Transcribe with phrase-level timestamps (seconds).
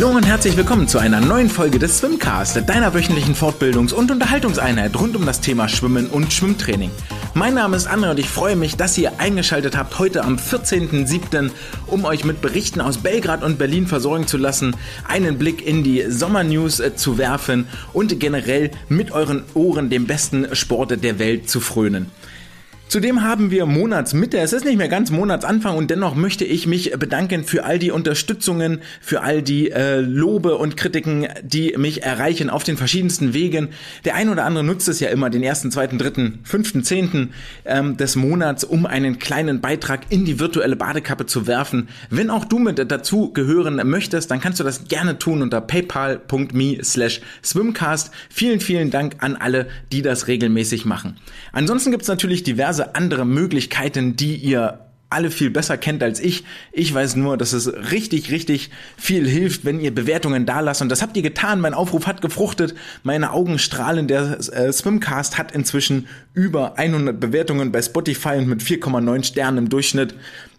[0.00, 4.94] Hallo und herzlich willkommen zu einer neuen Folge des Swimcast, deiner wöchentlichen Fortbildungs- und Unterhaltungseinheit
[4.96, 6.92] rund um das Thema Schwimmen und Schwimmtraining.
[7.34, 11.50] Mein Name ist Anne und ich freue mich, dass ihr eingeschaltet habt heute am 14.07.,
[11.88, 14.76] um euch mit Berichten aus Belgrad und Berlin versorgen zu lassen,
[15.08, 20.54] einen Blick in die Sommernews äh, zu werfen und generell mit euren Ohren dem besten
[20.54, 22.08] Sport der Welt zu frönen.
[22.88, 24.38] Zudem haben wir Monatsmitte.
[24.38, 27.90] Es ist nicht mehr ganz Monatsanfang und dennoch möchte ich mich bedanken für all die
[27.90, 33.68] Unterstützungen, für all die äh, Lobe und Kritiken, die mich erreichen auf den verschiedensten Wegen.
[34.06, 37.34] Der ein oder andere nutzt es ja immer, den ersten, zweiten, dritten, fünften, zehnten
[37.66, 41.90] ähm, des Monats, um einen kleinen Beitrag in die virtuelle Badekappe zu werfen.
[42.08, 46.78] Wenn auch du mit dazu gehören möchtest, dann kannst du das gerne tun unter paypal.me
[46.82, 48.12] slash swimcast.
[48.30, 51.18] Vielen, vielen Dank an alle, die das regelmäßig machen.
[51.52, 54.80] Ansonsten gibt es natürlich diverse diverse andere Möglichkeiten, die ihr
[55.10, 56.44] alle viel besser kennt als ich.
[56.70, 60.82] Ich weiß nur, dass es richtig, richtig viel hilft, wenn ihr Bewertungen da lasst.
[60.82, 61.62] Und das habt ihr getan.
[61.62, 62.74] Mein Aufruf hat gefruchtet.
[63.04, 64.06] Meine Augen strahlen.
[64.06, 69.68] Der äh, Swimcast hat inzwischen über 100 Bewertungen bei Spotify und mit 4,9 Sternen im
[69.70, 70.14] Durchschnitt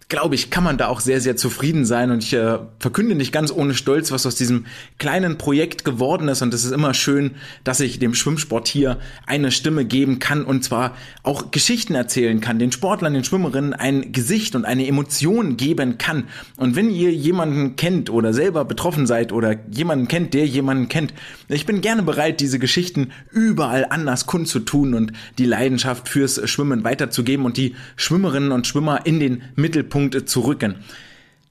[0.10, 2.10] glaube ich, kann man da auch sehr, sehr zufrieden sein.
[2.10, 4.66] Und ich äh, verkünde nicht ganz ohne Stolz, was aus diesem
[4.98, 6.42] kleinen Projekt geworden ist.
[6.42, 10.64] Und es ist immer schön, dass ich dem Schwimmsport hier eine Stimme geben kann und
[10.64, 16.00] zwar auch Geschichten erzählen kann, den Sportlern, den Schwimmerinnen ein Gesicht und eine Emotion geben
[16.00, 16.24] kann.
[16.58, 21.14] Und wenn ihr jemanden kennt oder selber betroffen seid oder jemanden kennt, der jemanden kennt,
[21.50, 27.46] ich bin gerne bereit, diese Geschichten überall anders kundzutun und die Leidenschaft fürs Schwimmen weiterzugeben
[27.46, 30.76] und die Schwimmerinnen und Schwimmer in den Mittelpunkt Punkte zu rücken.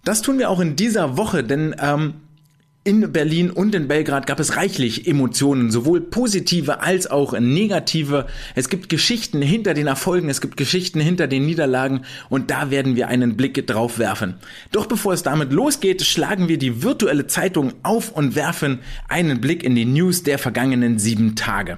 [0.04, 2.14] Das tun wir auch in dieser Woche, denn ähm,
[2.82, 8.26] in Berlin und in Belgrad gab es reichlich Emotionen, sowohl positive als auch negative.
[8.54, 12.96] Es gibt Geschichten hinter den Erfolgen, es gibt Geschichten hinter den Niederlagen und da werden
[12.96, 14.36] wir einen Blick drauf werfen.
[14.72, 19.62] Doch bevor es damit losgeht, schlagen wir die virtuelle Zeitung auf und werfen einen Blick
[19.62, 21.76] in die News der vergangenen sieben Tage.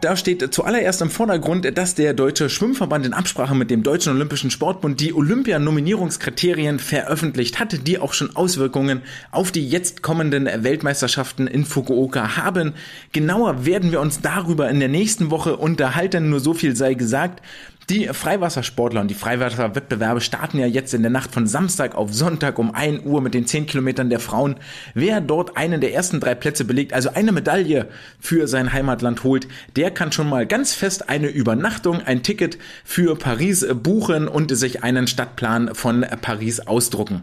[0.00, 4.50] Da steht zuallererst im Vordergrund, dass der Deutsche Schwimmverband in Absprache mit dem Deutschen Olympischen
[4.50, 11.66] Sportbund die Olympia-Nominierungskriterien veröffentlicht hatte, die auch schon Auswirkungen auf die jetzt kommenden Weltmeisterschaften in
[11.66, 12.72] Fukuoka haben.
[13.12, 17.42] Genauer werden wir uns darüber in der nächsten Woche unterhalten, nur so viel sei gesagt.
[17.90, 22.60] Die Freiwassersportler und die Freiwasserwettbewerbe starten ja jetzt in der Nacht von Samstag auf Sonntag
[22.60, 24.54] um 1 Uhr mit den 10 Kilometern der Frauen.
[24.94, 27.88] Wer dort einen der ersten drei Plätze belegt, also eine Medaille
[28.20, 33.16] für sein Heimatland holt, der kann schon mal ganz fest eine Übernachtung, ein Ticket für
[33.16, 37.22] Paris buchen und sich einen Stadtplan von Paris ausdrucken.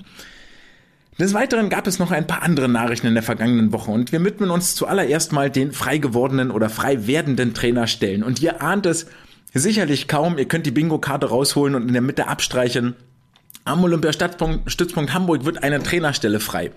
[1.18, 4.22] Des Weiteren gab es noch ein paar andere Nachrichten in der vergangenen Woche und wir
[4.22, 8.22] widmen uns zuallererst mal den frei gewordenen oder frei werdenden Trainerstellen.
[8.22, 9.08] Und ihr ahnt es,
[9.54, 10.38] Sicherlich kaum.
[10.38, 12.96] Ihr könnt die Bingo-Karte rausholen und in der Mitte abstreichen.
[13.64, 16.72] Am Olympiastützpunkt Hamburg wird eine Trainerstelle frei.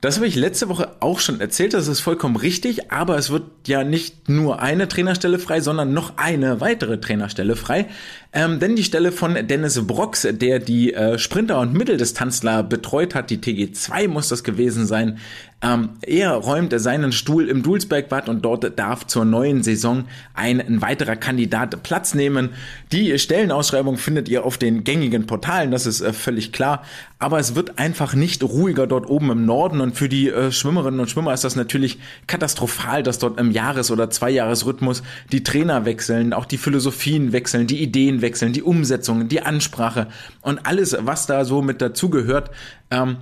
[0.00, 3.44] Das habe ich letzte Woche auch schon erzählt, das ist vollkommen richtig, aber es wird
[3.66, 7.86] ja nicht nur eine Trainerstelle frei, sondern noch eine weitere Trainerstelle frei.
[8.32, 13.28] Ähm, denn die Stelle von Dennis Brox, der die äh, Sprinter und Mitteldistanzler betreut hat,
[13.28, 15.18] die TG2 muss das gewesen sein,
[15.62, 20.80] ähm, er räumt seinen Stuhl im Dulsbergbad und dort darf zur neuen Saison ein, ein
[20.80, 22.50] weiterer Kandidat Platz nehmen.
[22.92, 26.82] Die Stellenausschreibung findet ihr auf den gängigen Portalen, das ist äh, völlig klar.
[27.18, 30.98] Aber es wird einfach nicht ruhiger dort oben im Norden und für die äh, Schwimmerinnen
[30.98, 36.32] und Schwimmer ist das natürlich katastrophal, dass dort im Jahres- oder Zweijahresrhythmus die Trainer wechseln,
[36.32, 40.06] auch die Philosophien wechseln, die Ideen wechseln, die Umsetzungen, die Ansprache
[40.40, 42.50] und alles, was da so mit dazugehört.
[42.90, 43.18] Ähm,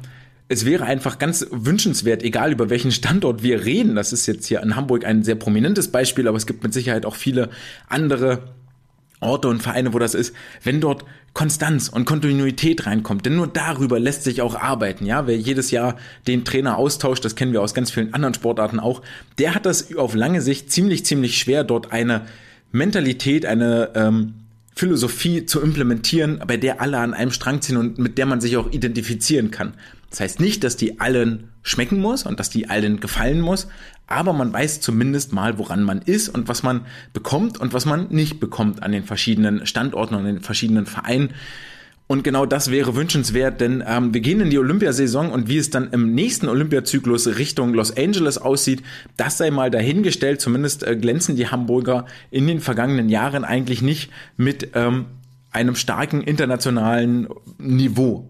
[0.48, 3.94] es wäre einfach ganz wünschenswert, egal über welchen Standort wir reden.
[3.94, 7.04] Das ist jetzt hier in Hamburg ein sehr prominentes Beispiel, aber es gibt mit Sicherheit
[7.04, 7.50] auch viele
[7.86, 8.54] andere
[9.20, 11.04] Orte und Vereine, wo das ist, wenn dort
[11.34, 15.96] Konstanz und Kontinuität reinkommt, denn nur darüber lässt sich auch arbeiten, ja, wer jedes Jahr
[16.26, 19.02] den Trainer austauscht, das kennen wir aus ganz vielen anderen Sportarten auch,
[19.38, 22.26] der hat das auf lange Sicht ziemlich, ziemlich schwer, dort eine
[22.72, 24.34] Mentalität, eine ähm,
[24.74, 28.56] Philosophie zu implementieren, bei der alle an einem Strang ziehen und mit der man sich
[28.56, 29.74] auch identifizieren kann.
[30.10, 33.68] Das heißt nicht, dass die allen schmecken muss und dass die allen gefallen muss,
[34.06, 38.08] aber man weiß zumindest mal, woran man ist und was man bekommt und was man
[38.08, 41.34] nicht bekommt an den verschiedenen Standorten und den verschiedenen Vereinen.
[42.06, 45.68] Und genau das wäre wünschenswert, denn ähm, wir gehen in die Olympiasaison und wie es
[45.68, 48.82] dann im nächsten Olympiazyklus Richtung Los Angeles aussieht,
[49.18, 50.40] das sei mal dahingestellt.
[50.40, 55.04] Zumindest äh, glänzen die Hamburger in den vergangenen Jahren eigentlich nicht mit ähm,
[55.50, 57.28] einem starken internationalen
[57.58, 58.26] Niveau.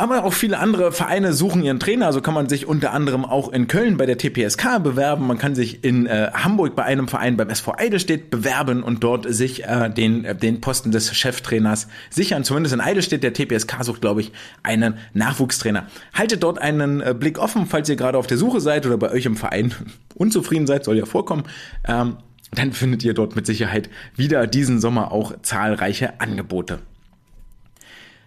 [0.00, 2.10] Aber auch viele andere Vereine suchen ihren Trainer.
[2.14, 5.26] So kann man sich unter anderem auch in Köln bei der TPSK bewerben.
[5.26, 9.30] Man kann sich in äh, Hamburg bei einem Verein beim SV Eidelstedt bewerben und dort
[9.30, 12.44] sich äh, den, äh, den Posten des Cheftrainers sichern.
[12.44, 13.22] Zumindest in Eidelstedt.
[13.22, 14.32] Der TPSK sucht, glaube ich,
[14.62, 15.86] einen Nachwuchstrainer.
[16.14, 19.10] Haltet dort einen äh, Blick offen, falls ihr gerade auf der Suche seid oder bei
[19.10, 19.74] euch im Verein
[20.14, 21.44] unzufrieden seid, soll ja vorkommen.
[21.86, 22.16] Ähm,
[22.52, 26.78] dann findet ihr dort mit Sicherheit wieder diesen Sommer auch zahlreiche Angebote.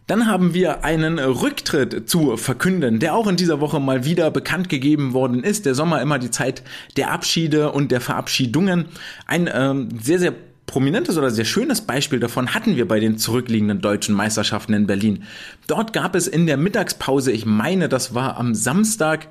[0.08, 4.68] Dann haben wir einen Rücktritt zu verkünden, der auch in dieser Woche mal wieder bekannt
[4.68, 5.66] gegeben worden ist.
[5.66, 6.64] Der Sommer immer die Zeit
[6.98, 8.86] der Abschiede und der Verabschiedungen.
[9.26, 10.34] Ein ähm, sehr, sehr
[10.66, 15.24] prominentes oder sehr schönes Beispiel davon hatten wir bei den zurückliegenden deutschen Meisterschaften in Berlin.
[15.68, 19.28] Dort gab es in der Mittagspause, ich meine, das war am Samstag,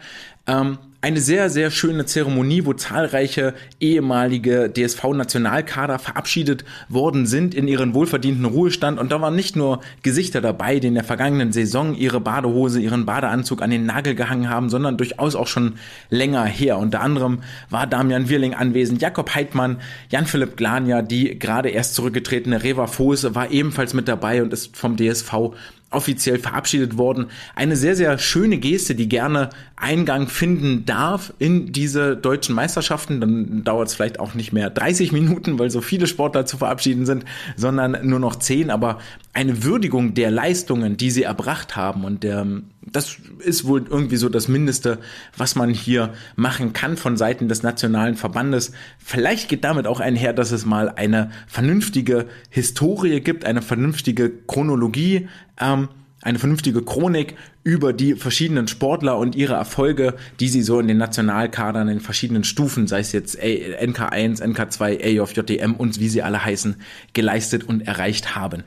[0.46, 7.92] ähm, eine sehr, sehr schöne Zeremonie, wo zahlreiche ehemalige DSV-Nationalkader verabschiedet worden sind in ihren
[7.92, 9.00] wohlverdienten Ruhestand.
[9.00, 13.04] Und da waren nicht nur Gesichter dabei, die in der vergangenen Saison ihre Badehose, ihren
[13.04, 15.74] Badeanzug an den Nagel gehangen haben, sondern durchaus auch schon
[16.08, 16.78] länger her.
[16.78, 19.80] Unter anderem war Damian Wirling anwesend, Jakob Heidmann,
[20.10, 24.96] Jan-Philipp Glania, die gerade erst zurückgetretene Reva Foose war ebenfalls mit dabei und ist vom
[24.96, 25.50] DSV
[25.92, 27.26] offiziell verabschiedet worden.
[27.54, 33.20] Eine sehr, sehr schöne Geste, die gerne Eingang finden darf in diese deutschen Meisterschaften.
[33.20, 37.06] Dann dauert es vielleicht auch nicht mehr 30 Minuten, weil so viele Sportler zu verabschieden
[37.06, 37.24] sind,
[37.56, 38.70] sondern nur noch 10.
[38.70, 38.98] Aber
[39.32, 42.46] eine Würdigung der Leistungen, die sie erbracht haben und der,
[42.90, 44.98] das ist wohl irgendwie so das Mindeste,
[45.36, 48.72] was man hier machen kann von Seiten des nationalen Verbandes.
[48.98, 55.28] Vielleicht geht damit auch einher, dass es mal eine vernünftige Historie gibt, eine vernünftige Chronologie,
[55.60, 55.88] ähm,
[56.22, 57.34] eine vernünftige Chronik
[57.64, 62.44] über die verschiedenen Sportler und ihre Erfolge, die sie so in den Nationalkadern in verschiedenen
[62.44, 66.76] Stufen, sei es jetzt NK1, NK2, AJJDM und wie sie alle heißen,
[67.12, 68.62] geleistet und erreicht haben.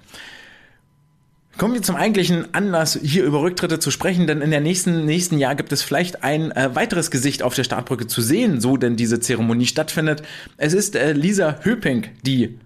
[1.57, 5.39] Kommen wir zum eigentlichen Anlass, hier über Rücktritte zu sprechen, denn in der nächsten nächsten
[5.39, 8.97] Jahr gibt es vielleicht ein äh, weiteres Gesicht auf der Startbrücke zu sehen, so denn
[8.97, 10.21] diese Zeremonie stattfindet.
[10.57, 12.59] Es ist äh, Lisa Höping, die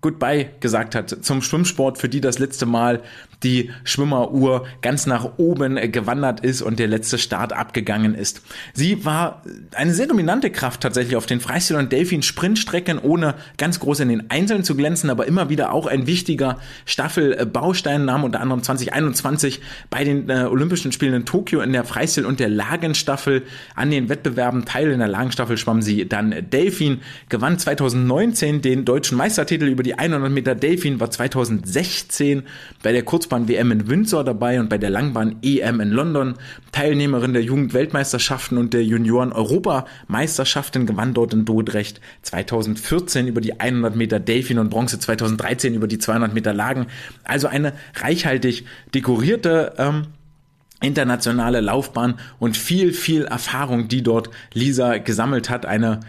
[0.00, 3.02] Goodbye gesagt hat zum Schwimmsport, für die das letzte Mal
[3.44, 8.42] die Schwimmeruhr ganz nach oben gewandert ist und der letzte Start abgegangen ist.
[8.72, 9.42] Sie war
[9.74, 14.30] eine sehr dominante Kraft tatsächlich auf den Freistil- und Delfin-Sprintstrecken, ohne ganz groß in den
[14.30, 19.60] Einzelnen zu glänzen, aber immer wieder auch ein wichtiger Staffelbaustein, nahm unter anderem 2021
[19.90, 23.42] bei den äh, Olympischen Spielen in Tokio in der Freistil- und der Lagenstaffel
[23.74, 24.90] an den Wettbewerben teil.
[24.90, 30.30] In der Lagenstaffel schwamm sie dann Delfin, gewann 2019 den deutschen Meistertitel über die 100
[30.30, 32.44] Meter Delfin, war 2016
[32.82, 36.34] bei der Kurzbahn Kurzbahn-WM in Windsor dabei und bei der Langbahn-EM in London.
[36.70, 44.20] Teilnehmerin der Jugendweltmeisterschaften und der Junioren-Europameisterschaften gewann dort in Dordrecht 2014 über die 100 Meter
[44.20, 46.86] Delfin und Bronze 2013 über die 200 Meter Lagen.
[47.24, 50.02] Also eine reichhaltig dekorierte ähm,
[50.80, 55.66] internationale Laufbahn und viel, viel Erfahrung, die dort Lisa gesammelt hat.
[55.66, 56.00] Eine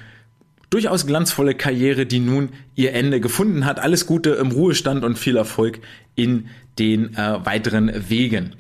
[0.69, 3.79] durchaus glanzvolle Karriere, die nun ihr Ende gefunden hat.
[3.79, 5.79] Alles Gute im Ruhestand und viel Erfolg
[6.15, 6.47] in
[6.79, 8.55] den äh, weiteren Wegen.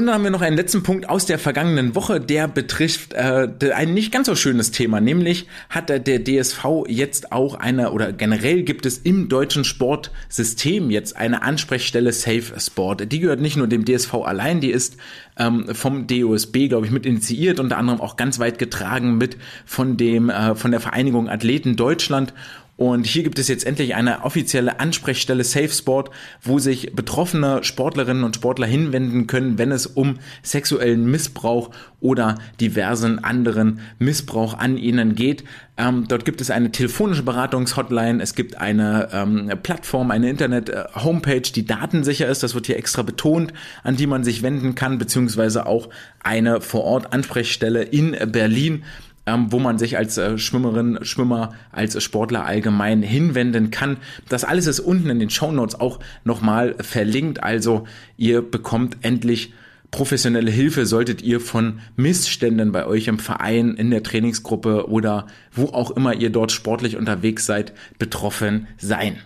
[0.00, 3.48] Und dann haben wir noch einen letzten Punkt aus der vergangenen Woche, der betrifft äh,
[3.74, 8.62] ein nicht ganz so schönes Thema, nämlich hat der DSV jetzt auch eine oder generell
[8.62, 13.12] gibt es im deutschen Sportsystem jetzt eine Ansprechstelle Safe Sport.
[13.12, 14.96] Die gehört nicht nur dem DSV allein, die ist
[15.36, 19.36] ähm, vom DOSB, glaube ich, mit initiiert, unter anderem auch ganz weit getragen mit
[19.66, 22.32] von dem äh, von der Vereinigung Athleten Deutschland
[22.80, 26.08] und hier gibt es jetzt endlich eine offizielle Ansprechstelle SafeSport,
[26.40, 33.22] wo sich betroffene Sportlerinnen und Sportler hinwenden können, wenn es um sexuellen Missbrauch oder diversen
[33.22, 35.44] anderen Missbrauch an ihnen geht.
[35.76, 41.52] Ähm, dort gibt es eine telefonische Beratungshotline, es gibt eine ähm, Plattform, eine Internet-Homepage, äh,
[41.54, 45.66] die datensicher ist, das wird hier extra betont, an die man sich wenden kann, beziehungsweise
[45.66, 45.90] auch
[46.22, 48.84] eine Vor-Ort-Ansprechstelle in Berlin
[49.30, 53.98] ähm, wo man sich als äh, Schwimmerin, Schwimmer, als Sportler allgemein hinwenden kann.
[54.28, 57.42] Das alles ist unten in den Show Notes auch nochmal verlinkt.
[57.42, 57.84] Also
[58.16, 59.52] ihr bekommt endlich
[59.90, 65.66] professionelle Hilfe solltet ihr von Missständen bei euch im Verein, in der Trainingsgruppe oder wo
[65.66, 69.16] auch immer ihr dort sportlich unterwegs seid, betroffen sein.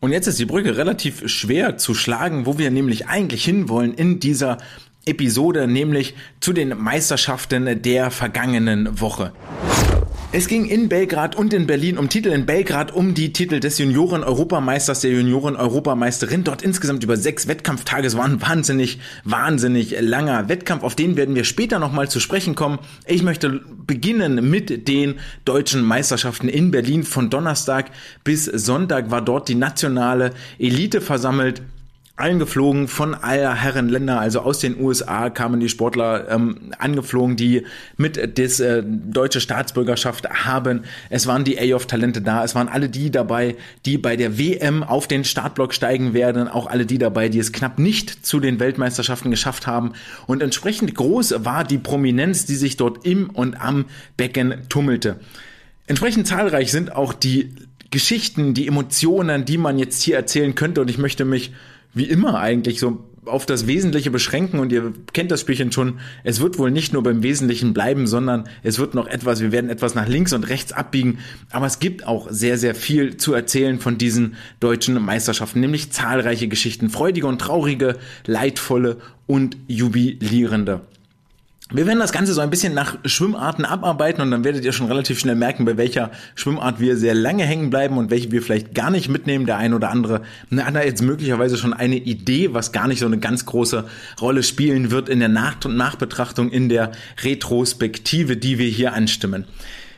[0.00, 4.20] Und jetzt ist die Brücke relativ schwer zu schlagen, wo wir nämlich eigentlich hinwollen in
[4.20, 4.58] dieser
[5.08, 9.32] Episode, nämlich zu den Meisterschaften der vergangenen Woche.
[10.30, 13.78] Es ging in Belgrad und in Berlin um Titel in Belgrad um die Titel des
[13.78, 16.44] Junioren-Europameisters, der Junioren-Europameisterin.
[16.44, 18.06] Dort insgesamt über sechs Wettkampftage.
[18.06, 20.82] Es war ein wahnsinnig, wahnsinnig langer Wettkampf.
[20.82, 22.78] Auf den werden wir später nochmal zu sprechen kommen.
[23.06, 25.14] Ich möchte beginnen mit den
[25.46, 27.04] deutschen Meisterschaften in Berlin.
[27.04, 27.86] Von Donnerstag
[28.22, 31.62] bis Sonntag war dort die nationale Elite versammelt.
[32.18, 37.64] Eingeflogen von aller Herren Länder, also aus den USA kamen die Sportler ähm, angeflogen, die
[37.96, 40.82] mit des äh, deutsche Staatsbürgerschaft haben.
[41.10, 43.56] Es waren die A-of-Talente da, es waren alle die dabei,
[43.86, 47.52] die bei der WM auf den Startblock steigen werden, auch alle die dabei, die es
[47.52, 49.92] knapp nicht zu den Weltmeisterschaften geschafft haben.
[50.26, 53.84] Und entsprechend groß war die Prominenz, die sich dort im und am
[54.16, 55.20] Becken tummelte.
[55.86, 57.54] Entsprechend zahlreich sind auch die
[57.90, 60.80] Geschichten, die Emotionen, die man jetzt hier erzählen könnte.
[60.82, 61.52] Und ich möchte mich
[61.98, 66.00] wie immer eigentlich so auf das Wesentliche beschränken und ihr kennt das Spielchen schon.
[66.24, 69.70] Es wird wohl nicht nur beim Wesentlichen bleiben, sondern es wird noch etwas, wir werden
[69.70, 71.18] etwas nach links und rechts abbiegen.
[71.50, 76.48] Aber es gibt auch sehr, sehr viel zu erzählen von diesen deutschen Meisterschaften, nämlich zahlreiche
[76.48, 80.80] Geschichten, freudige und traurige, leidvolle und jubilierende.
[81.70, 84.86] Wir werden das Ganze so ein bisschen nach Schwimmarten abarbeiten und dann werdet ihr schon
[84.86, 88.74] relativ schnell merken, bei welcher Schwimmart wir sehr lange hängen bleiben und welche wir vielleicht
[88.74, 89.44] gar nicht mitnehmen.
[89.44, 90.22] Der ein oder andere
[90.56, 93.84] hat da jetzt möglicherweise schon eine Idee, was gar nicht so eine ganz große
[94.18, 99.44] Rolle spielen wird in der Nach- und Nachbetrachtung, in der Retrospektive, die wir hier anstimmen.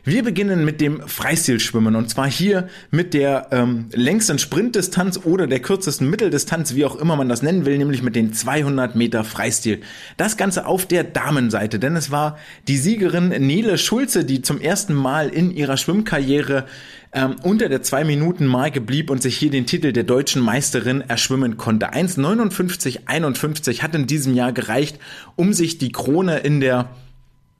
[0.02, 5.60] Wir beginnen mit dem Freistilschwimmen und zwar hier mit der ähm, längsten Sprintdistanz oder der
[5.60, 9.80] kürzesten Mitteldistanz, wie auch immer man das nennen will, nämlich mit den 200 Meter Freistil.
[10.16, 14.94] Das Ganze auf der Damenseite, denn es war die Siegerin Nele Schulze, die zum ersten
[14.94, 16.64] Mal in ihrer Schwimmkarriere
[17.12, 21.92] ähm, unter der 2-Minuten-Marke blieb und sich hier den Titel der deutschen Meisterin erschwimmen konnte.
[21.92, 24.98] 1,59,51 hat in diesem Jahr gereicht,
[25.36, 26.88] um sich die Krone in der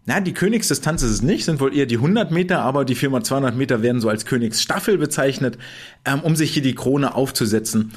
[0.06, 3.52] na, die Königsdistanz ist es nicht, sind wohl eher die 100 Meter, aber die 4x200
[3.52, 5.58] Meter werden so als Königsstaffel bezeichnet,
[6.04, 7.92] ähm, um sich hier die Krone aufzusetzen.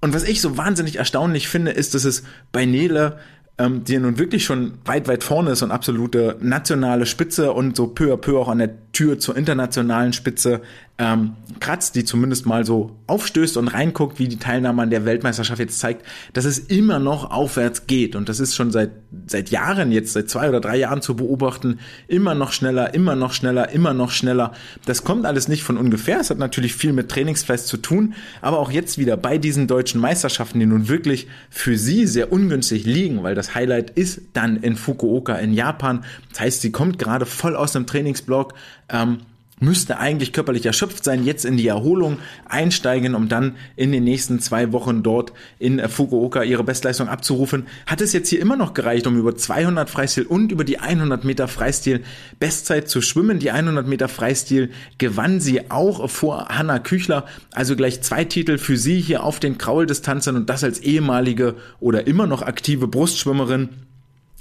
[0.00, 3.18] Und was ich so wahnsinnig erstaunlich finde, ist, dass es bei Nele
[3.56, 7.86] ähm, die nun wirklich schon weit, weit vorne ist und absolute nationale Spitze und so
[7.86, 10.60] peu à peu auch an der Tür zur internationalen Spitze
[10.96, 15.58] ähm, kratzt, die zumindest mal so aufstößt und reinguckt, wie die Teilnahme an der Weltmeisterschaft
[15.58, 18.14] jetzt zeigt, dass es immer noch aufwärts geht.
[18.14, 18.90] Und das ist schon seit,
[19.26, 23.32] seit Jahren jetzt, seit zwei oder drei Jahren zu beobachten, immer noch schneller, immer noch
[23.32, 24.52] schneller, immer noch schneller.
[24.86, 26.20] Das kommt alles nicht von ungefähr.
[26.20, 30.00] Es hat natürlich viel mit Trainingsfest zu tun, aber auch jetzt wieder bei diesen deutschen
[30.00, 34.76] Meisterschaften, die nun wirklich für sie sehr ungünstig liegen, weil das Highlight ist dann in
[34.76, 36.04] Fukuoka in Japan.
[36.30, 38.54] Das heißt, sie kommt gerade voll aus dem Trainingsblock,
[38.88, 39.18] ähm,
[39.60, 44.40] müsste eigentlich körperlich erschöpft sein, jetzt in die Erholung einsteigen, um dann in den nächsten
[44.40, 47.66] zwei Wochen dort in Fukuoka ihre Bestleistung abzurufen.
[47.86, 51.24] Hat es jetzt hier immer noch gereicht, um über 200 Freistil und über die 100
[51.24, 52.02] Meter Freistil
[52.40, 53.38] Bestzeit zu schwimmen.
[53.38, 58.76] Die 100 Meter Freistil gewann sie auch vor Hanna Küchler, also gleich zwei Titel für
[58.76, 63.68] sie hier auf den Krauldistanzen und das als ehemalige oder immer noch aktive Brustschwimmerin.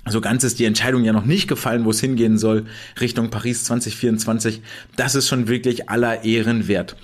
[0.06, 2.66] So ganz ist die Entscheidung ja noch nicht gefallen, wo es hingehen soll,
[3.00, 4.62] Richtung Paris 2024.
[4.98, 6.98] Das ist schon wirklich aller Ehren wert.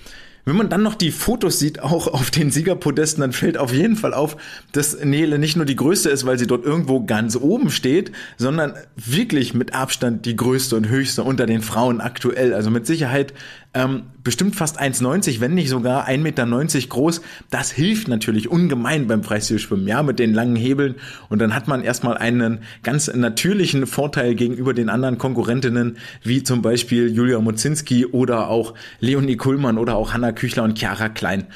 [0.46, 3.96] Wenn man dann noch die Fotos sieht, auch auf den Siegerpodesten, dann fällt auf jeden
[3.96, 4.36] Fall auf,
[4.72, 8.74] dass Nele nicht nur die größte ist, weil sie dort irgendwo ganz oben steht, sondern
[8.96, 12.54] wirklich mit Abstand die größte und höchste unter den Frauen aktuell.
[12.54, 13.34] Also mit Sicherheit
[13.74, 17.22] ähm, bestimmt fast 1,90, wenn nicht sogar 1,90 Meter groß.
[17.52, 20.96] Das hilft natürlich ungemein beim Freistilschwimmen, ja, mit den langen Hebeln.
[21.30, 26.62] Und dann hat man erstmal einen ganz natürlichen Vorteil gegenüber den anderen Konkurrentinnen, wie zum
[26.62, 31.48] Beispiel Julia Mozinski oder auch Leonie Kuhlmann oder auch Hanna Küchler und Chiara Klein.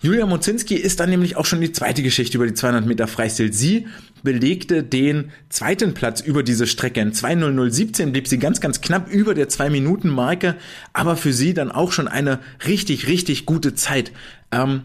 [0.00, 3.52] Julia Mozinski ist dann nämlich auch schon die zweite Geschichte über die 200 Meter Freistil.
[3.52, 3.88] Sie
[4.22, 7.00] belegte den zweiten Platz über diese Strecke.
[7.00, 10.54] In 2.0017 blieb sie ganz, ganz knapp über der 2-Minuten-Marke,
[10.92, 14.12] aber für sie dann auch schon eine richtig, richtig gute Zeit.
[14.52, 14.82] Ähm,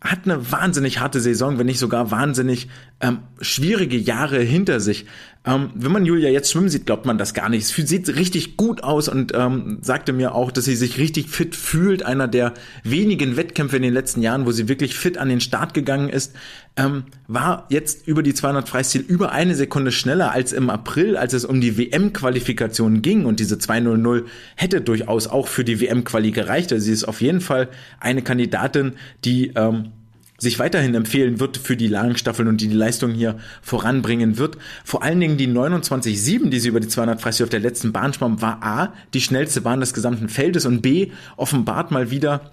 [0.00, 2.68] hat eine wahnsinnig harte Saison, wenn nicht sogar wahnsinnig
[3.00, 5.04] ähm, schwierige Jahre hinter sich.
[5.46, 7.62] Ähm, wenn man Julia jetzt schwimmen sieht, glaubt man das gar nicht.
[7.62, 11.54] Es sieht richtig gut aus und ähm, sagte mir auch, dass sie sich richtig fit
[11.54, 12.04] fühlt.
[12.04, 15.72] Einer der wenigen Wettkämpfe in den letzten Jahren, wo sie wirklich fit an den Start
[15.72, 16.34] gegangen ist,
[16.76, 21.32] ähm, war jetzt über die 200 Freistil über eine Sekunde schneller als im April, als
[21.32, 23.24] es um die WM-Qualifikation ging.
[23.24, 24.24] Und diese 200
[24.56, 26.72] hätte durchaus auch für die WM-Quali gereicht.
[26.72, 27.68] Also sie ist auf jeden Fall
[28.00, 29.92] eine Kandidatin, die ähm,
[30.38, 34.58] sich weiterhin empfehlen wird für die Langstaffeln und die die Leistung hier voranbringen wird.
[34.84, 38.12] Vor allen Dingen die 29,7, die sie über die 200 Freistil auf der letzten Bahn
[38.12, 42.52] schwamm, war A, die schnellste Bahn des gesamten Feldes und B, offenbart mal wieder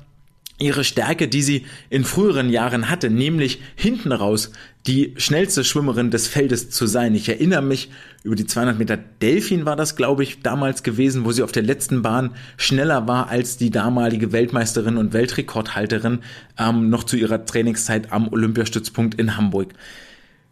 [0.60, 4.52] ihre Stärke, die sie in früheren Jahren hatte, nämlich hinten raus
[4.86, 7.16] die schnellste Schwimmerin des Feldes zu sein.
[7.16, 7.90] Ich erinnere mich,
[8.24, 11.64] über die 200 Meter Delfin war das, glaube ich, damals gewesen, wo sie auf der
[11.64, 16.20] letzten Bahn schneller war als die damalige Weltmeisterin und Weltrekordhalterin
[16.60, 19.74] ähm, noch zu ihrer Trainingszeit am Olympiastützpunkt in Hamburg.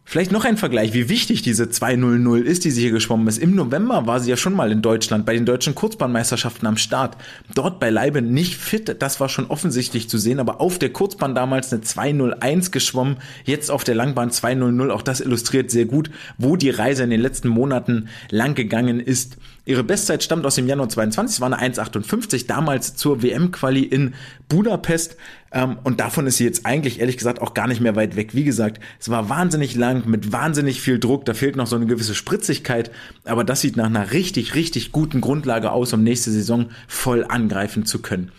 [0.04, 3.38] Vielleicht noch ein Vergleich, wie wichtig diese 200 ist, die sie hier geschwommen ist.
[3.38, 7.16] Im November war sie ja schon mal in Deutschland bei den deutschen Kurzbahnmeisterschaften am Start.
[7.54, 11.72] Dort beileibe nicht fit, das war schon offensichtlich zu sehen, aber auf der Kurzbahn damals
[11.72, 14.90] eine 201 geschwommen, jetzt auf der Langbahn 200.
[14.90, 19.38] Auch das illustriert sehr gut, wo die Reise in den letzten Monaten lang gegangen ist.
[19.64, 24.14] Ihre Bestzeit stammt aus dem Januar 22, es war eine 1,58, damals zur WM-Quali in
[24.48, 25.16] Budapest.
[25.52, 28.34] Ähm, und davon ist sie jetzt eigentlich, ehrlich gesagt, auch gar nicht mehr weit weg.
[28.34, 31.86] Wie gesagt, es war wahnsinnig lang, mit wahnsinnig viel Druck, da fehlt noch so eine
[31.86, 32.90] gewisse Spritzigkeit.
[33.24, 37.86] Aber das sieht nach einer richtig, richtig guten Grundlage aus, um nächste Saison voll angreifen
[37.86, 38.32] zu können.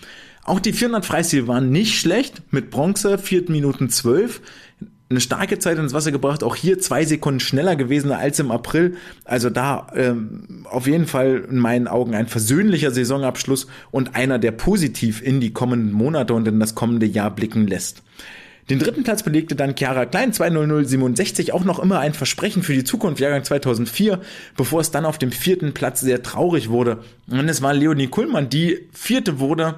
[0.45, 4.41] Auch die 400 Freistil waren nicht schlecht, mit Bronze 4 Minuten 12
[5.13, 8.95] eine starke Zeit ins Wasser gebracht, auch hier zwei Sekunden schneller gewesen als im April.
[9.25, 14.51] Also da ähm, auf jeden Fall in meinen Augen ein versöhnlicher Saisonabschluss und einer, der
[14.51, 18.01] positiv in die kommenden Monate und in das kommende Jahr blicken lässt.
[18.69, 22.85] Den dritten Platz belegte dann Chiara Klein 20067, auch noch immer ein Versprechen für die
[22.85, 24.21] Zukunft, Jahrgang 2004,
[24.55, 26.99] bevor es dann auf dem vierten Platz sehr traurig wurde.
[27.29, 29.75] Und es war Leonie Kuhlmann, die vierte wurde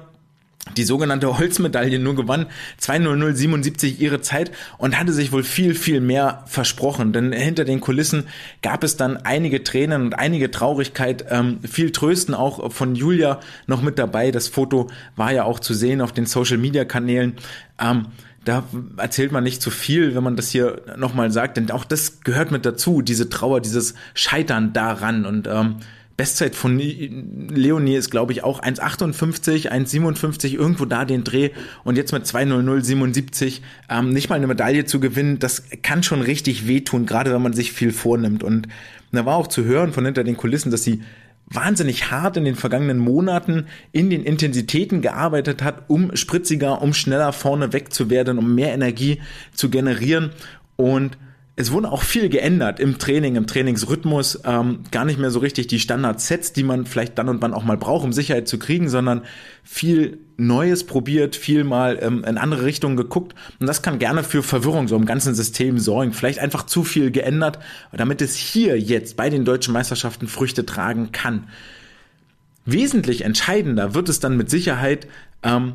[0.76, 2.46] die sogenannte Holzmedaille nur gewann
[2.80, 7.12] 2.0077 ihre Zeit und hatte sich wohl viel, viel mehr versprochen.
[7.12, 8.24] Denn hinter den Kulissen
[8.62, 13.82] gab es dann einige Tränen und einige Traurigkeit, ähm, viel Trösten auch von Julia noch
[13.82, 14.30] mit dabei.
[14.30, 17.34] Das Foto war ja auch zu sehen auf den Social-Media-Kanälen.
[17.80, 18.06] Ähm,
[18.44, 18.62] da
[18.96, 22.52] erzählt man nicht zu viel, wenn man das hier nochmal sagt, denn auch das gehört
[22.52, 25.76] mit dazu, diese Trauer, dieses Scheitern daran und ähm,
[26.16, 31.50] Bestzeit von Leonie ist, glaube ich, auch 1,58, 1,57, irgendwo da den Dreh.
[31.84, 36.66] Und jetzt mit 2,0077 ähm, nicht mal eine Medaille zu gewinnen, das kann schon richtig
[36.66, 38.42] wehtun, gerade wenn man sich viel vornimmt.
[38.42, 38.68] Und
[39.12, 41.02] da war auch zu hören von hinter den Kulissen, dass sie
[41.48, 47.32] wahnsinnig hart in den vergangenen Monaten in den Intensitäten gearbeitet hat, um spritziger, um schneller
[47.32, 49.20] vorne weg zu werden, um mehr Energie
[49.52, 50.30] zu generieren.
[50.76, 51.18] Und
[51.58, 54.40] es wurde auch viel geändert im Training, im Trainingsrhythmus.
[54.44, 57.64] Ähm, gar nicht mehr so richtig die Standard-Sets, die man vielleicht dann und wann auch
[57.64, 59.22] mal braucht, um Sicherheit zu kriegen, sondern
[59.64, 63.34] viel Neues probiert, viel mal ähm, in andere Richtungen geguckt.
[63.58, 66.12] Und das kann gerne für Verwirrung so im ganzen System sorgen.
[66.12, 67.58] Vielleicht einfach zu viel geändert,
[67.90, 71.48] damit es hier jetzt bei den deutschen Meisterschaften Früchte tragen kann.
[72.66, 75.08] Wesentlich entscheidender wird es dann mit Sicherheit,
[75.42, 75.72] ähm,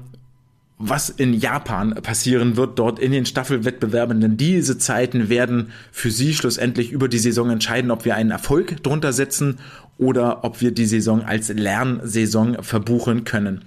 [0.83, 6.33] was in Japan passieren wird dort in den Staffelwettbewerben, denn diese Zeiten werden für sie
[6.33, 9.59] schlussendlich über die Saison entscheiden, ob wir einen Erfolg drunter setzen
[9.97, 13.63] oder ob wir die Saison als Lernsaison verbuchen können.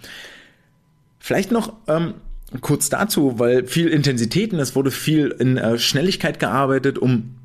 [1.20, 2.14] Vielleicht noch ähm,
[2.60, 7.36] kurz dazu, weil viel Intensitäten, es wurde viel in äh, Schnelligkeit gearbeitet, um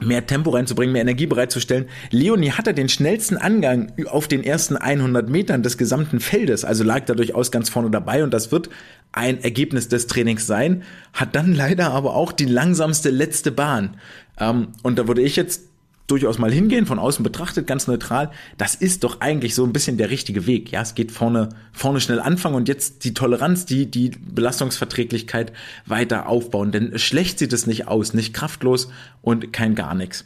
[0.00, 1.86] mehr Tempo reinzubringen, mehr Energie bereitzustellen.
[2.10, 7.04] Leonie hatte den schnellsten Angang auf den ersten 100 Metern des gesamten Feldes, also lag
[7.06, 8.70] da durchaus ganz vorne dabei und das wird
[9.12, 10.82] ein Ergebnis des Trainings sein,
[11.12, 13.96] hat dann leider aber auch die langsamste letzte Bahn.
[14.38, 15.67] Ähm, und da würde ich jetzt
[16.08, 18.30] durchaus mal hingehen, von außen betrachtet, ganz neutral.
[18.56, 20.72] Das ist doch eigentlich so ein bisschen der richtige Weg.
[20.72, 25.52] Ja, es geht vorne, vorne schnell anfangen und jetzt die Toleranz, die, die Belastungsverträglichkeit
[25.86, 26.72] weiter aufbauen.
[26.72, 28.90] Denn schlecht sieht es nicht aus, nicht kraftlos
[29.22, 30.24] und kein gar nichts.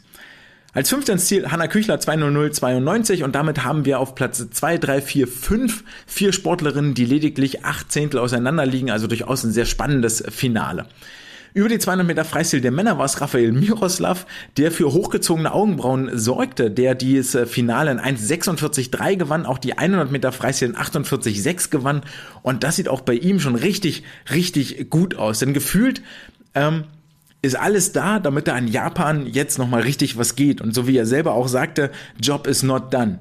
[0.75, 1.19] Als 15.
[1.19, 6.33] Ziel Hanna Küchler 20092 und damit haben wir auf Platz 2, 3, 4, 5 vier
[6.33, 10.87] Sportlerinnen, die lediglich acht Zehntel auseinander liegen, also durchaus ein sehr spannendes Finale.
[11.53, 14.25] Über die 200 Meter Freistil der Männer war es Rafael Miroslav,
[14.57, 20.31] der für hochgezogene Augenbrauen sorgte, der dieses Finale in 1,46,3 gewann, auch die 100 Meter
[20.31, 22.01] Freistil in 48,6 gewann
[22.41, 26.01] und das sieht auch bei ihm schon richtig, richtig gut aus, denn gefühlt
[26.55, 26.85] ähm,
[27.43, 30.61] ist alles da, damit da in Japan jetzt nochmal richtig was geht.
[30.61, 33.19] Und so wie er selber auch sagte, Job is not done.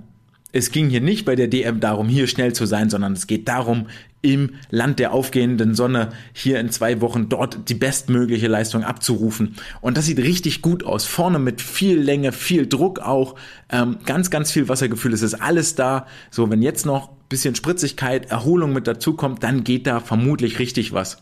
[0.53, 3.49] Es ging hier nicht bei der DM darum, hier schnell zu sein, sondern es geht
[3.49, 3.89] darum,
[4.23, 9.57] im Land der aufgehenden Sonne hier in zwei Wochen dort die bestmögliche Leistung abzurufen.
[9.81, 11.05] Und das sieht richtig gut aus.
[11.05, 13.35] Vorne mit viel Länge, viel Druck auch,
[13.69, 15.13] ähm, ganz, ganz viel Wassergefühl.
[15.13, 16.07] Es ist alles da.
[16.31, 20.93] So, wenn jetzt noch bisschen Spritzigkeit, Erholung mit dazu kommt, dann geht da vermutlich richtig
[20.93, 21.17] was.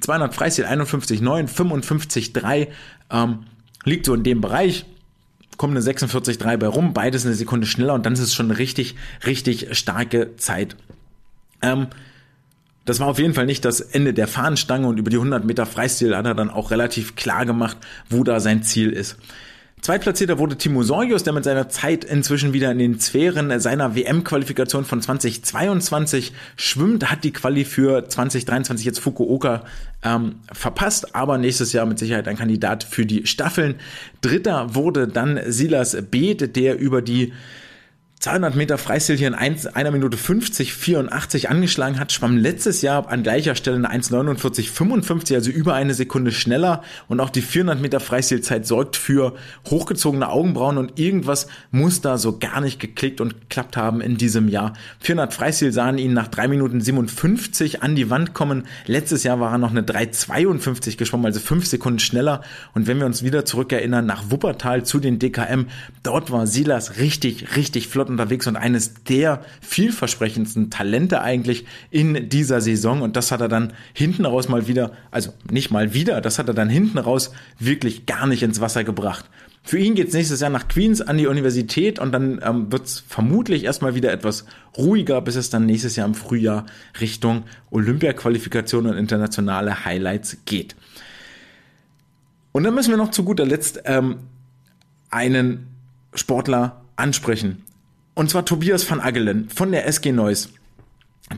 [0.00, 2.68] 200 Freistil 51,9, 55,3
[3.10, 3.38] ähm,
[3.84, 4.86] liegt so in dem Bereich.
[5.56, 8.94] Kommt eine 46,3 bei rum, beides eine Sekunde schneller und dann ist es schon richtig,
[9.26, 10.76] richtig starke Zeit.
[11.62, 11.88] Ähm,
[12.86, 15.66] das war auf jeden Fall nicht das Ende der Fahnenstange und über die 100 Meter
[15.66, 17.76] Freistil hat er dann auch relativ klar gemacht,
[18.08, 19.16] wo da sein Ziel ist.
[19.82, 24.84] Zweitplatzierter wurde Timo Sorgius, der mit seiner Zeit inzwischen wieder in den Sphären seiner WM-Qualifikation
[24.84, 29.64] von 2022 schwimmt, hat die Quali für 2023 jetzt Fukuoka
[30.02, 33.76] ähm, verpasst, aber nächstes Jahr mit Sicherheit ein Kandidat für die Staffeln.
[34.22, 37.32] Dritter wurde dann Silas Beeth, der über die
[38.26, 43.08] 200 Meter Freistil hier in 1, einer Minute 50, 84 angeschlagen hat, schwamm letztes Jahr
[43.08, 47.80] an gleicher Stelle eine 1,49, 55, also über eine Sekunde schneller und auch die 400
[47.80, 49.34] Meter Freistilzeit sorgt für
[49.70, 54.48] hochgezogene Augenbrauen und irgendwas muss da so gar nicht geklickt und geklappt haben in diesem
[54.48, 54.72] Jahr.
[54.98, 58.64] 400 Freistil sahen ihn nach 3 Minuten 57 an die Wand kommen.
[58.86, 62.42] Letztes Jahr war er noch eine 3,52 geschwommen, also 5 Sekunden schneller
[62.74, 65.66] und wenn wir uns wieder zurückerinnern nach Wuppertal zu den DKM,
[66.02, 72.60] dort war Silas richtig, richtig flott unterwegs und eines der vielversprechendsten Talente eigentlich in dieser
[72.60, 73.02] Saison.
[73.02, 76.48] Und das hat er dann hinten raus mal wieder, also nicht mal wieder, das hat
[76.48, 79.26] er dann hinten raus wirklich gar nicht ins Wasser gebracht.
[79.62, 83.64] Für ihn geht's nächstes Jahr nach Queens an die Universität und dann ähm, wird's vermutlich
[83.64, 84.44] erstmal wieder etwas
[84.76, 86.66] ruhiger, bis es dann nächstes Jahr im Frühjahr
[87.00, 90.76] Richtung Olympia-Qualifikation und internationale Highlights geht.
[92.52, 94.18] Und dann müssen wir noch zu guter Letzt ähm,
[95.10, 95.66] einen
[96.14, 97.64] Sportler ansprechen.
[98.16, 100.48] Und zwar Tobias van Agelen von der SG Neuss,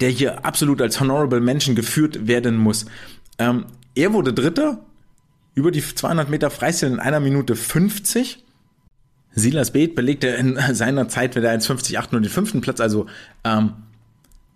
[0.01, 2.87] der hier absolut als Honorable Menschen geführt werden muss.
[3.38, 4.79] Ähm, er wurde Dritter
[5.57, 8.45] über die 200 Meter Freistil in einer Minute 50.
[9.33, 12.81] Silas Beeth belegte in seiner Zeit mit der 1,50,8 nur den fünften Platz.
[12.81, 13.07] Also
[13.43, 13.73] ähm,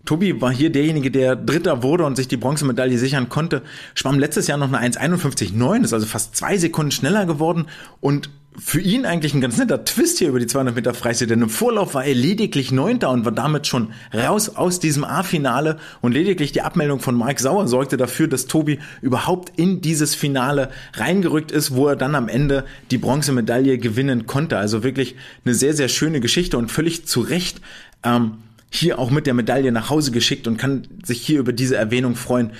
[0.05, 3.63] Tobi war hier derjenige, der Dritter wurde und sich die Bronzemedaille sichern konnte.
[3.95, 7.67] Schwamm letztes Jahr noch eine 1,51,9, ist also fast zwei Sekunden schneller geworden
[7.99, 11.41] und für ihn eigentlich ein ganz netter Twist hier über die 200 Meter Freistil, denn
[11.41, 16.13] im Vorlauf war er lediglich Neunter und war damit schon raus aus diesem A-Finale und
[16.13, 21.51] lediglich die Abmeldung von Mike Sauer sorgte dafür, dass Tobi überhaupt in dieses Finale reingerückt
[21.51, 24.57] ist, wo er dann am Ende die Bronzemedaille gewinnen konnte.
[24.57, 27.61] Also wirklich eine sehr, sehr schöne Geschichte und völlig zu Recht
[28.03, 28.37] ähm,
[28.75, 32.15] hier auch mit der Medaille nach Hause geschickt und kann sich hier über diese Erwähnung
[32.15, 32.51] freuen.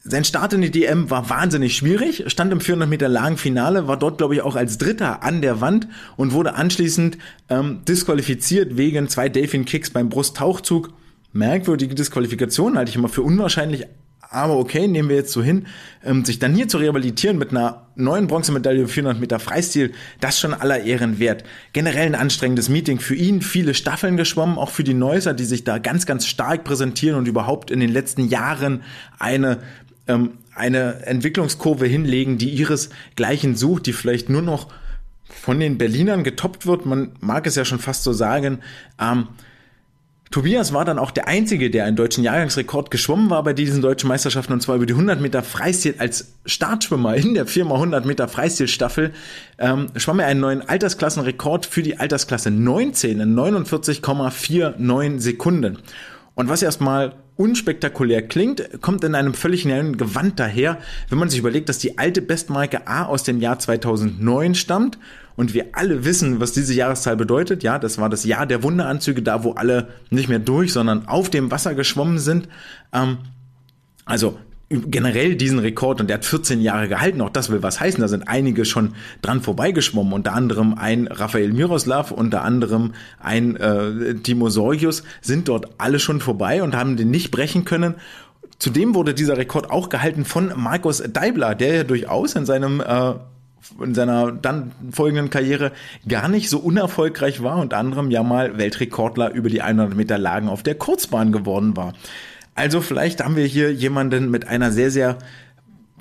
[0.00, 3.98] Sein Start in die DM war wahnsinnig schwierig, stand im 400 Meter langen Finale, war
[3.98, 9.08] dort, glaube ich, auch als Dritter an der Wand und wurde anschließend ähm, disqualifiziert wegen
[9.08, 10.90] zwei Delfin-Kicks beim Brusttauchzug.
[11.32, 13.86] Merkwürdige Disqualifikation halte ich immer für unwahrscheinlich,
[14.30, 15.66] aber okay, nehmen wir jetzt so hin.
[16.04, 20.54] Ähm, sich dann hier zu rehabilitieren mit einer neuen Bronzemedaille 400 Meter Freistil, das schon
[20.54, 21.42] aller Ehren wert.
[21.72, 25.64] Generell ein anstrengendes Meeting für ihn, viele Staffeln geschwommen, auch für die Neusser, die sich
[25.64, 28.82] da ganz, ganz stark präsentieren und überhaupt in den letzten Jahren
[29.18, 29.58] eine
[30.08, 34.68] ähm, eine Entwicklungskurve hinlegen, die ihresgleichen sucht, die vielleicht nur noch
[35.28, 36.86] von den Berlinern getoppt wird.
[36.86, 38.58] Man mag es ja schon fast so sagen.
[39.00, 39.28] Ähm,
[40.30, 44.08] Tobias war dann auch der Einzige, der einen deutschen Jahrgangsrekord geschwommen war bei diesen deutschen
[44.08, 48.28] Meisterschaften und zwar über die 100 Meter Freistil als Startschwimmer in der Firma 100 Meter
[48.28, 49.12] Freistilstaffel
[49.58, 55.78] ähm, schwamm er einen neuen Altersklassenrekord für die Altersklasse 19 in 49,49 Sekunden.
[56.34, 61.38] Und was erstmal unspektakulär klingt, kommt in einem völlig neuen Gewand daher, wenn man sich
[61.38, 64.98] überlegt, dass die alte Bestmarke A aus dem Jahr 2009 stammt
[65.36, 67.62] und wir alle wissen, was diese Jahreszahl bedeutet.
[67.62, 71.30] Ja, das war das Jahr der Wunderanzüge, da wo alle nicht mehr durch, sondern auf
[71.30, 72.48] dem Wasser geschwommen sind.
[72.92, 73.18] Ähm,
[74.04, 74.36] also
[74.70, 77.20] generell diesen Rekord und der hat 14 Jahre gehalten.
[77.22, 78.00] Auch das will was heißen.
[78.00, 80.12] Da sind einige schon dran vorbeigeschwommen.
[80.12, 86.20] Unter anderem ein Rafael Miroslav, unter anderem ein äh, Timo Sorgius sind dort alle schon
[86.20, 87.94] vorbei und haben den nicht brechen können.
[88.58, 93.14] Zudem wurde dieser Rekord auch gehalten von Markus Deibler, der ja durchaus in seinem äh,
[93.82, 95.72] in seiner dann folgenden Karriere
[96.06, 100.48] gar nicht so unerfolgreich war, unter anderem ja mal Weltrekordler über die 100 Meter Lagen
[100.48, 101.92] auf der Kurzbahn geworden war.
[102.58, 105.18] Also vielleicht haben wir hier jemanden mit einer sehr, sehr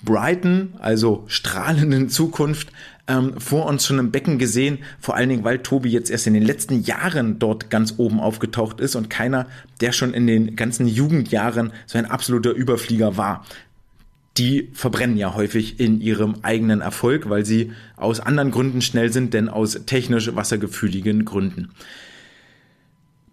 [0.04, 2.70] brighten, also strahlenden Zukunft
[3.08, 4.80] ähm, vor uns schon im Becken gesehen.
[5.00, 8.80] Vor allen Dingen, weil Tobi jetzt erst in den letzten Jahren dort ganz oben aufgetaucht
[8.80, 9.46] ist und keiner,
[9.82, 13.46] der schon in den ganzen Jugendjahren so ein absoluter Überflieger war.
[14.40, 19.36] Die verbrennen ja häufig in ihrem eigenen Erfolg, weil sie aus anderen Gründen schnell sind,
[19.36, 21.70] denn aus technisch wassergefühligen Gründen.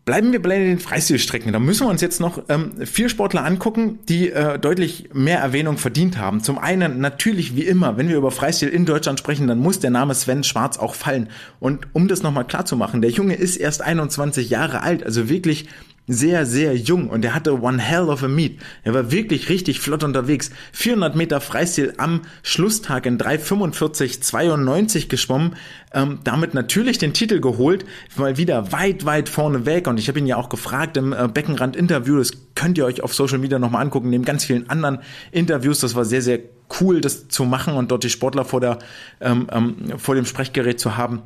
[0.05, 1.53] Bleiben wir bei den Freistilstrecken.
[1.55, 5.79] Da müssen wir uns jetzt noch ähm, vier Sportler angucken, die äh, deutlich mehr Erwähnung
[5.79, 6.43] verdient haben.
[6.43, 9.91] Zum einen natürlich wie immer, wenn wir über Freistil in Deutschland sprechen, dann muss der
[9.91, 11.31] Name Sven Schwarz auch fallen.
[11.59, 15.31] Und um das nochmal klar zu machen, der Junge ist erst 21 Jahre alt, also
[15.31, 15.69] wirklich
[16.07, 18.61] sehr, sehr jung und er hatte one hell of a meet.
[18.83, 20.51] Er war wirklich richtig flott unterwegs.
[20.73, 25.57] 400 Meter Freistil am Schlusstag in 3,45,92 geschwommen.
[25.93, 27.87] Ähm, damit natürlich den Titel geholt,
[28.17, 29.87] mal wieder weit, weit vorne weg.
[29.87, 33.15] Und ich habe ihn ja auch gefragt im äh, Beckenrand-Interview, das könnt ihr euch auf
[33.15, 34.99] Social Media nochmal angucken, neben ganz vielen anderen
[35.31, 35.81] Interviews.
[35.81, 36.41] Das war sehr, sehr
[36.81, 38.79] cool, das zu machen und dort die Sportler vor, der,
[39.21, 41.23] ähm, ähm, vor dem Sprechgerät zu haben.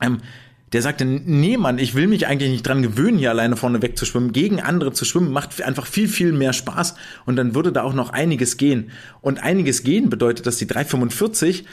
[0.00, 0.18] Ähm,
[0.74, 4.32] der sagte, nee Mann, ich will mich eigentlich nicht dran gewöhnen, hier alleine vorne wegzuschwimmen.
[4.32, 7.94] Gegen andere zu schwimmen macht einfach viel, viel mehr Spaß und dann würde da auch
[7.94, 8.90] noch einiges gehen.
[9.20, 11.64] Und einiges gehen bedeutet, dass die 345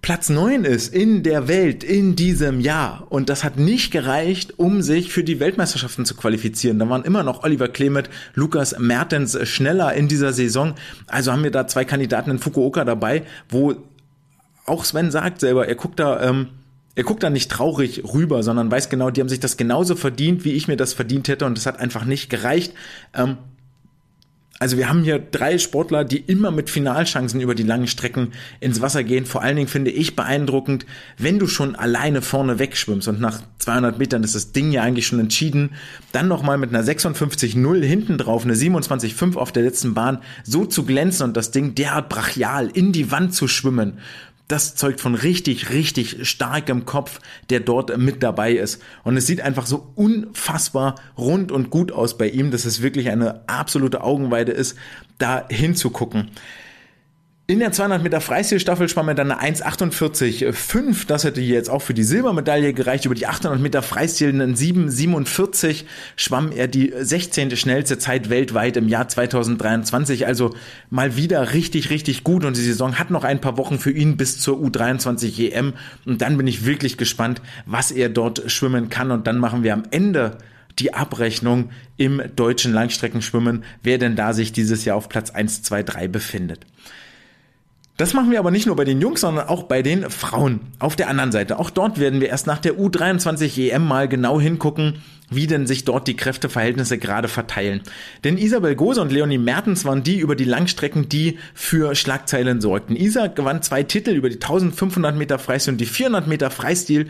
[0.00, 3.06] Platz 9 ist in der Welt in diesem Jahr.
[3.10, 6.78] Und das hat nicht gereicht, um sich für die Weltmeisterschaften zu qualifizieren.
[6.78, 10.76] Da waren immer noch Oliver Klemet, Lukas Mertens schneller in dieser Saison.
[11.08, 13.74] Also haben wir da zwei Kandidaten in Fukuoka dabei, wo
[14.64, 16.48] auch Sven sagt selber, er guckt da, ähm,
[16.94, 20.44] er guckt da nicht traurig rüber, sondern weiß genau, die haben sich das genauso verdient,
[20.44, 22.72] wie ich mir das verdient hätte und es hat einfach nicht gereicht.
[23.14, 23.38] Ähm,
[24.60, 28.80] also wir haben hier drei Sportler, die immer mit Finalchancen über die langen Strecken ins
[28.80, 29.24] Wasser gehen.
[29.24, 30.84] Vor allen Dingen finde ich beeindruckend,
[31.16, 35.06] wenn du schon alleine vorne wegschwimmst und nach 200 Metern ist das Ding ja eigentlich
[35.06, 35.70] schon entschieden,
[36.10, 40.84] dann nochmal mit einer 56-0 hinten drauf, eine 27-5 auf der letzten Bahn, so zu
[40.84, 43.98] glänzen und das Ding derart brachial in die Wand zu schwimmen
[44.48, 48.82] das zeugt von richtig, richtig starkem Kopf, der dort mit dabei ist.
[49.04, 53.10] Und es sieht einfach so unfassbar rund und gut aus bei ihm, dass es wirklich
[53.10, 54.76] eine absolute Augenweide ist,
[55.18, 56.30] da hinzugucken.
[57.50, 61.06] In der 200 Meter Freistilstaffel schwamm er dann eine 1,48,5.
[61.06, 63.06] Das hätte hier jetzt auch für die Silbermedaille gereicht.
[63.06, 65.84] Über die 800 Meter Freistil einen 7,47
[66.16, 67.56] schwamm er die 16.
[67.56, 70.26] schnellste Zeit weltweit im Jahr 2023.
[70.26, 70.54] Also
[70.90, 72.44] mal wieder richtig, richtig gut.
[72.44, 75.72] Und die Saison hat noch ein paar Wochen für ihn bis zur U23 EM.
[76.04, 79.10] Und dann bin ich wirklich gespannt, was er dort schwimmen kann.
[79.10, 80.36] Und dann machen wir am Ende
[80.78, 85.82] die Abrechnung im deutschen Langstreckenschwimmen, wer denn da sich dieses Jahr auf Platz 1, 2,
[85.82, 86.66] 3 befindet.
[87.98, 90.60] Das machen wir aber nicht nur bei den Jungs, sondern auch bei den Frauen.
[90.78, 91.58] Auf der anderen Seite.
[91.58, 95.84] Auch dort werden wir erst nach der U23 EM mal genau hingucken, wie denn sich
[95.84, 97.80] dort die Kräfteverhältnisse gerade verteilen.
[98.22, 102.94] Denn Isabel Gose und Leonie Mertens waren die über die Langstrecken, die für Schlagzeilen sorgten.
[102.94, 107.08] Isa gewann zwei Titel über die 1500 Meter Freistil und die 400 Meter Freistil.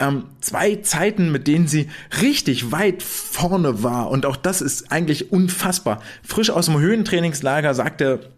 [0.00, 1.88] Ähm, zwei Zeiten, mit denen sie
[2.20, 4.10] richtig weit vorne war.
[4.10, 6.02] Und auch das ist eigentlich unfassbar.
[6.24, 8.32] Frisch aus dem Höhentrainingslager sagte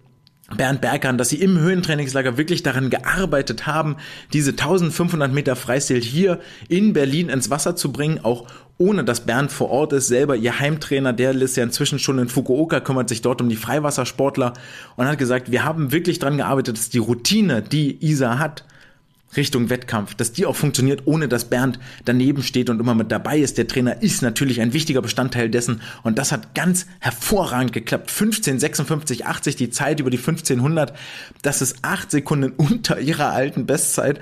[0.54, 3.96] Bernd Bergern, dass sie im Höhentrainingslager wirklich daran gearbeitet haben,
[4.32, 8.46] diese 1500 Meter Freistil hier in Berlin ins Wasser zu bringen, auch
[8.78, 12.28] ohne dass Bernd vor Ort ist, selber ihr Heimtrainer, der ist ja inzwischen schon in
[12.28, 14.52] Fukuoka, kümmert sich dort um die Freiwassersportler
[14.96, 18.64] und hat gesagt, wir haben wirklich daran gearbeitet, dass die Routine, die Isa hat,
[19.34, 23.38] Richtung Wettkampf, dass die auch funktioniert, ohne dass Bernd daneben steht und immer mit dabei
[23.38, 23.58] ist.
[23.58, 28.10] Der Trainer ist natürlich ein wichtiger Bestandteil dessen und das hat ganz hervorragend geklappt.
[28.10, 30.96] 15, 56, 80 die Zeit über die 1500.
[31.42, 34.20] Das ist acht Sekunden unter ihrer alten Bestzeit.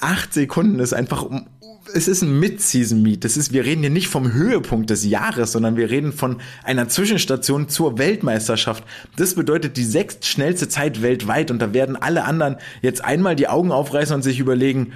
[0.00, 1.46] Acht Sekunden ist einfach um
[1.94, 3.24] es ist ein Mid-Season-Meet.
[3.24, 6.88] Das ist, wir reden hier nicht vom Höhepunkt des Jahres, sondern wir reden von einer
[6.88, 8.84] Zwischenstation zur Weltmeisterschaft.
[9.16, 13.48] Das bedeutet die sechst schnellste Zeit weltweit und da werden alle anderen jetzt einmal die
[13.48, 14.92] Augen aufreißen und sich überlegen,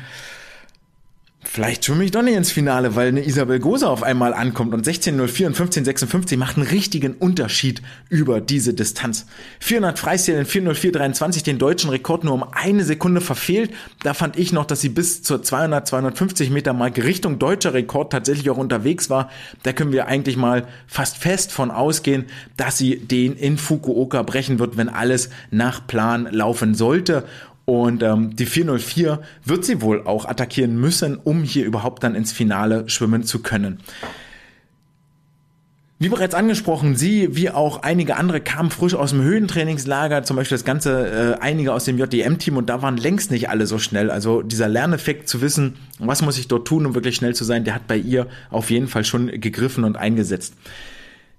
[1.44, 4.87] vielleicht schwimme ich doch nicht ins Finale, weil eine Isabel Gose auf einmal ankommt und
[4.87, 9.26] 16.04 und 15.56 macht einen richtigen Unterschied über diese Distanz.
[9.61, 13.72] 400 Freistil in 4.04.23 den deutschen Rekord nur um eine Sekunde verfehlt.
[14.02, 18.12] Da fand ich noch, dass sie bis zur 200, 250 Meter Marke Richtung deutscher Rekord
[18.12, 19.30] tatsächlich auch unterwegs war.
[19.62, 22.26] Da können wir eigentlich mal fast fest von ausgehen,
[22.57, 27.24] dass sie den in Fukuoka brechen wird, wenn alles nach Plan laufen sollte.
[27.66, 32.33] Und ähm, die 404 wird sie wohl auch attackieren müssen, um hier überhaupt dann ins
[32.33, 33.81] Finale schwimmen zu können.
[36.00, 40.57] Wie bereits angesprochen, sie wie auch einige andere kamen frisch aus dem Höhentrainingslager, zum Beispiel
[40.57, 44.11] das ganze äh, einige aus dem JDM-Team und da waren längst nicht alle so schnell.
[44.11, 47.64] Also dieser Lerneffekt zu wissen, was muss ich dort tun, um wirklich schnell zu sein,
[47.64, 50.55] der hat bei ihr auf jeden Fall schon gegriffen und eingesetzt.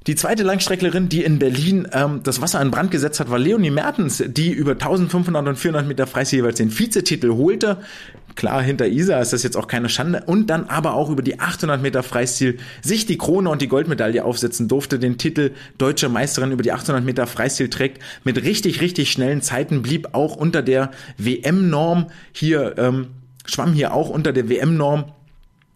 [0.08, 3.72] Die zweite Langstrecklerin, die in Berlin ähm, das Wasser in Brand gesetzt hat, war Leonie
[3.72, 7.78] Mertens, die über 1500 und 400 Meter Freistil jeweils den Vizetitel holte.
[8.36, 10.22] Klar, hinter Isa ist das jetzt auch keine Schande.
[10.28, 14.24] Und dann aber auch über die 800 Meter Freistil sich die Krone und die Goldmedaille
[14.24, 18.00] aufsetzen durfte, den Titel Deutsche Meisterin über die 800 Meter Freistil trägt.
[18.24, 23.08] Mit richtig, richtig schnellen Zeiten blieb auch unter der WM-Norm hier, ähm,
[23.48, 25.06] schwamm hier auch unter der WM-Norm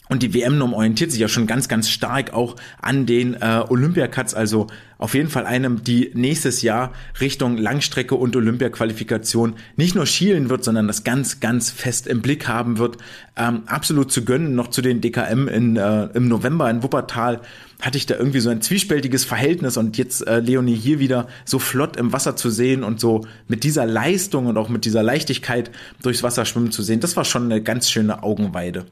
[0.10, 4.34] und die WM-Norm orientiert sich ja schon ganz, ganz stark auch an den äh, Olympiacuts,
[4.34, 4.68] also
[4.98, 6.92] auf jeden Fall einem, die nächstes Jahr
[7.22, 12.48] Richtung Langstrecke und Olympia-Qualifikation nicht nur schielen wird, sondern das ganz, ganz fest im Blick
[12.48, 12.98] haben wird.
[13.38, 17.42] Ähm, absolut zu gönnen, noch zu den DKM in, äh, im November in Wuppertal
[17.80, 21.60] hatte ich da irgendwie so ein zwiespältiges Verhältnis und jetzt äh, Leonie hier wieder so
[21.60, 25.72] flott im Wasser zu sehen und so mit dieser Leistung und auch mit dieser Leichtigkeit
[26.02, 28.86] durchs Wasser schwimmen zu sehen, das war schon eine ganz schöne Augenweide.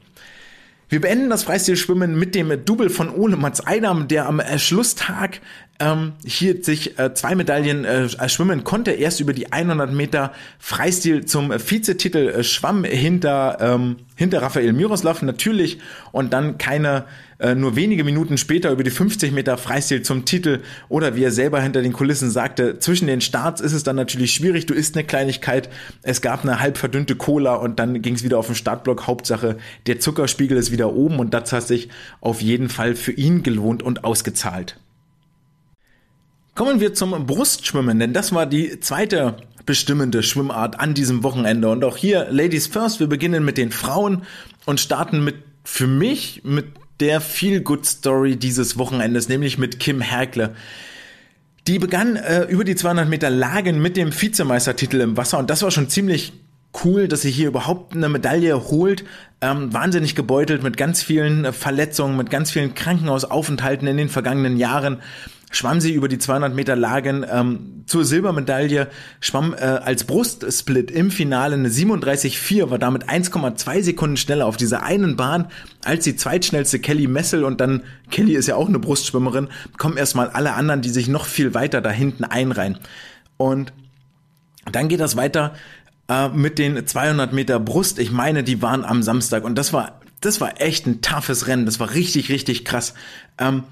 [0.90, 5.40] Wir beenden das Freistilschwimmen mit dem Double von Ole Mats Eidam, der am Schlusstag
[5.80, 11.26] ähm, hielt sich äh, zwei Medaillen äh, schwimmen konnte, erst über die 100 Meter Freistil
[11.26, 15.78] zum Vizetitel äh, schwamm hinter, ähm, hinter Rafael Miroslav natürlich.
[16.10, 17.04] Und dann keine
[17.38, 21.30] äh, nur wenige Minuten später über die 50 Meter Freistil zum Titel oder wie er
[21.30, 24.96] selber hinter den Kulissen sagte, zwischen den Starts ist es dann natürlich schwierig, du isst
[24.96, 25.68] eine Kleinigkeit,
[26.02, 29.58] es gab eine halb verdünnte Cola und dann ging es wieder auf den Startblock, Hauptsache
[29.86, 31.88] der Zuckerspiegel ist wieder oben und das hat sich
[32.20, 34.80] auf jeden Fall für ihn gelohnt und ausgezahlt.
[36.56, 41.68] Kommen wir zum Brustschwimmen, denn das war die zweite bestimmende Schwimmart an diesem Wochenende.
[41.68, 44.22] Und auch hier, Ladies First, wir beginnen mit den Frauen
[44.66, 46.66] und starten mit, für mich, mit
[47.00, 50.54] der Feel-Good-Story dieses Wochenendes, nämlich mit Kim Herkle.
[51.66, 55.62] Die begann äh, über die 200 Meter Lagen mit dem Vizemeistertitel im Wasser und das
[55.62, 56.32] war schon ziemlich
[56.84, 59.04] cool, dass sie hier überhaupt eine Medaille holt.
[59.40, 65.00] Ähm, wahnsinnig gebeutelt mit ganz vielen Verletzungen, mit ganz vielen Krankenhausaufenthalten in den vergangenen Jahren
[65.50, 68.88] schwamm sie über die 200 Meter Lagen ähm, zur Silbermedaille,
[69.20, 74.82] schwamm äh, als Brustsplit im Finale eine 37,4, war damit 1,2 Sekunden schneller auf dieser
[74.82, 75.46] einen Bahn
[75.84, 80.28] als die zweitschnellste Kelly Messel und dann, Kelly ist ja auch eine Brustschwimmerin, kommen erstmal
[80.28, 82.78] alle anderen, die sich noch viel weiter da hinten einreihen.
[83.36, 83.72] Und
[84.70, 85.54] dann geht das weiter
[86.08, 87.98] äh, mit den 200 Meter Brust.
[87.98, 91.64] Ich meine, die waren am Samstag und das war, das war echt ein toughes Rennen.
[91.64, 92.94] Das war richtig, richtig krass.
[93.38, 93.64] Ähm,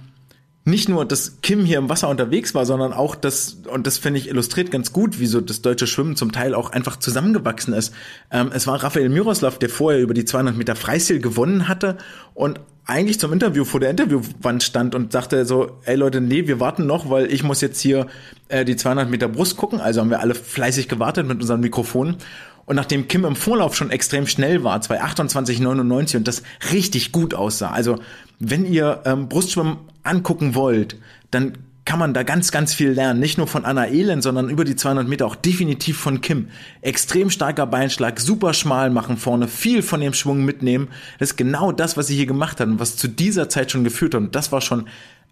[0.67, 4.19] nicht nur, dass Kim hier im Wasser unterwegs war, sondern auch das, und das finde
[4.19, 7.95] ich illustriert ganz gut, wie so das deutsche Schwimmen zum Teil auch einfach zusammengewachsen ist.
[8.33, 11.99] Ähm, es war Raphael Miroslav, der vorher über die 200 Meter Freistil gewonnen hatte
[12.35, 16.59] und eigentlich zum Interview vor der Interviewwand stand und sagte so, ey Leute, nee, wir
[16.59, 18.09] warten noch, weil ich muss jetzt hier
[18.49, 19.81] äh, die 200 Meter Brust gucken.
[19.81, 22.17] Also haben wir alle fleißig gewartet mit unseren Mikrofonen.
[22.67, 27.71] Und nachdem Kim im Vorlauf schon extrem schnell war, 2,28,99 und das richtig gut aussah,
[27.71, 27.99] also
[28.39, 30.97] wenn ihr ähm, Brustschwimmen angucken wollt,
[31.31, 31.55] dann
[31.87, 33.21] kann man da ganz, ganz viel lernen.
[33.21, 36.49] Nicht nur von Anna Elend, sondern über die 200 Meter auch definitiv von Kim.
[36.83, 40.89] Extrem starker Beinschlag, super schmal machen vorne, viel von dem Schwung mitnehmen.
[41.21, 43.85] Das ist genau das, was sie hier gemacht hat und was zu dieser Zeit schon
[43.85, 44.21] geführt hat.
[44.21, 44.89] Und das war schon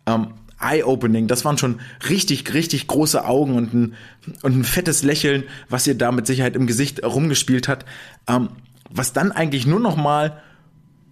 [0.06, 0.28] ähm,
[0.64, 1.26] eye-opening.
[1.26, 3.94] Das waren schon richtig, richtig große Augen und ein,
[4.42, 7.84] und ein fettes Lächeln, was ihr da mit Sicherheit im Gesicht rumgespielt hat.
[8.28, 8.50] Ähm,
[8.90, 10.40] was dann eigentlich nur noch mal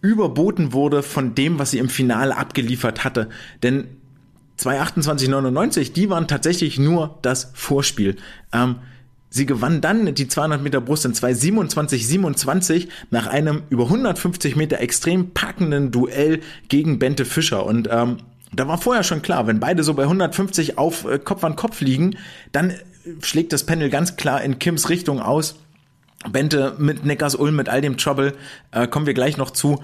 [0.00, 3.28] überboten wurde von dem, was sie im Finale abgeliefert hatte.
[3.62, 3.86] Denn
[4.58, 8.16] 228,99, die waren tatsächlich nur das Vorspiel.
[8.52, 8.76] Ähm,
[9.30, 15.30] sie gewann dann die 200 Meter Brust in 227,27 nach einem über 150 Meter extrem
[15.30, 17.64] packenden Duell gegen Bente Fischer.
[17.64, 18.18] Und ähm,
[18.52, 21.80] da war vorher schon klar, wenn beide so bei 150 auf äh, Kopf an Kopf
[21.80, 22.16] liegen,
[22.52, 22.74] dann
[23.22, 25.56] schlägt das Panel ganz klar in Kims Richtung aus.
[26.30, 28.34] Bente mit Neckars Ulm, mit all dem Trouble,
[28.70, 29.82] äh, kommen wir gleich noch zu,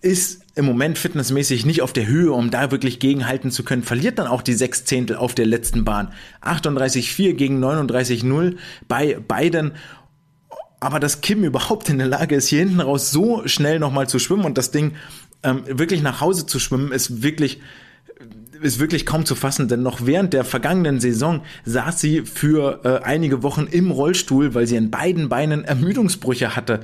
[0.00, 4.18] ist im Moment fitnessmäßig nicht auf der Höhe, um da wirklich gegenhalten zu können, verliert
[4.18, 6.12] dann auch die sechs Zehntel auf der letzten Bahn.
[6.42, 8.56] 38,4 gegen 39,0
[8.88, 9.72] bei beiden.
[10.80, 14.18] Aber dass Kim überhaupt in der Lage ist, hier hinten raus so schnell nochmal zu
[14.18, 14.92] schwimmen und das Ding
[15.42, 17.60] ähm, wirklich nach Hause zu schwimmen, ist wirklich
[18.62, 23.04] ist wirklich kaum zu fassen, denn noch während der vergangenen Saison saß sie für äh,
[23.04, 26.80] einige Wochen im Rollstuhl, weil sie in beiden Beinen Ermüdungsbrüche hatte.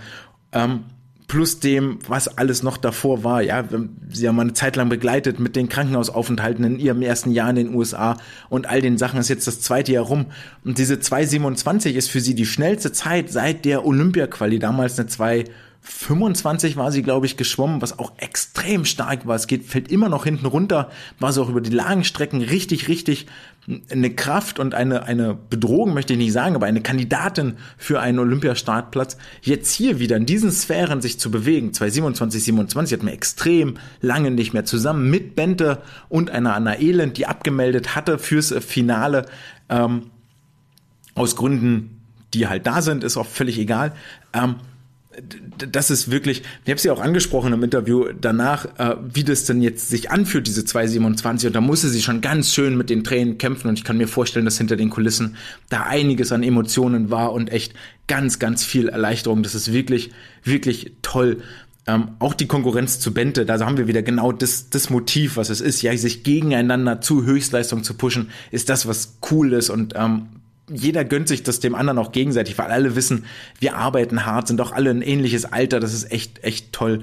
[0.52, 0.80] Ähm,
[1.28, 3.40] plus dem, was alles noch davor war.
[3.40, 3.64] Ja,
[4.10, 7.74] sie haben eine Zeit lang begleitet mit den Krankenhausaufenthalten in ihrem ersten Jahr in den
[7.74, 8.18] USA
[8.50, 10.26] und all den Sachen ist jetzt das zweite Jahr rum.
[10.62, 15.44] Und diese 2,27 ist für sie die schnellste Zeit seit der Olympia-Quali, damals eine 2
[15.84, 19.34] 25 war sie, glaube ich, geschwommen, was auch extrem stark war.
[19.34, 22.88] Es geht, fällt immer noch hinten runter, war sie auch über die langen Strecken richtig,
[22.88, 23.26] richtig
[23.90, 28.20] eine Kraft und eine, eine Bedrohung, möchte ich nicht sagen, aber eine Kandidatin für einen
[28.20, 29.16] Olympiastartplatz.
[29.40, 34.30] Jetzt hier wieder in diesen Sphären sich zu bewegen, 2027, 27 hat mir extrem lange
[34.30, 39.26] nicht mehr zusammen mit Bente und einer Anna Elend, die abgemeldet hatte fürs Finale,
[39.68, 40.10] ähm,
[41.14, 42.00] aus Gründen,
[42.34, 43.92] die halt da sind, ist auch völlig egal.
[44.32, 44.56] Ähm,
[45.70, 49.62] das ist wirklich, ich habe sie auch angesprochen im Interview danach, äh, wie das denn
[49.62, 51.48] jetzt sich anfühlt, diese 227.
[51.48, 53.68] Und da musste sie schon ganz schön mit den Tränen kämpfen.
[53.68, 55.37] Und ich kann mir vorstellen, dass hinter den Kulissen
[55.68, 57.75] da einiges an Emotionen war und echt
[58.07, 59.42] ganz, ganz viel Erleichterung.
[59.42, 60.11] Das ist wirklich,
[60.44, 61.42] wirklich toll.
[61.87, 65.51] Ähm, auch die Konkurrenz zu Bente, da haben wir wieder genau das, das Motiv, was
[65.51, 69.94] es ist, ja, sich gegeneinander zu Höchstleistung zu pushen, ist das, was cool ist und
[69.96, 70.29] ähm,
[70.72, 73.26] jeder gönnt sich das dem anderen auch gegenseitig, weil alle wissen,
[73.61, 77.02] wir arbeiten hart, sind doch alle ein ähnliches Alter, das ist echt, echt toll.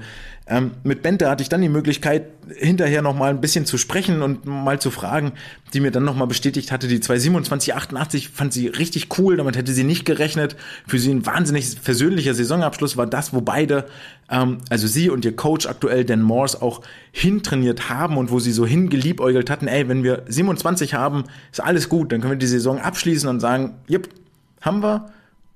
[0.50, 2.24] Ähm, mit Bente hatte ich dann die Möglichkeit,
[2.56, 5.32] hinterher noch mal ein bisschen zu sprechen und mal zu fragen,
[5.72, 9.72] die mir dann noch mal bestätigt hatte, die 22788 fand sie richtig cool, damit hätte
[9.72, 10.56] sie nicht gerechnet.
[10.88, 13.86] Für sie ein wahnsinnig persönlicher Saisonabschluss war das, wo beide,
[14.28, 16.80] ähm, also sie und ihr Coach aktuell, Dan Morse, auch
[17.12, 21.88] hintrainiert haben und wo sie so hingeliebäugelt hatten, ey, wenn wir 27 haben, ist alles
[21.88, 24.08] gut, dann können wir die Saison abschließen und sagen, jupp,
[24.60, 25.10] haben wir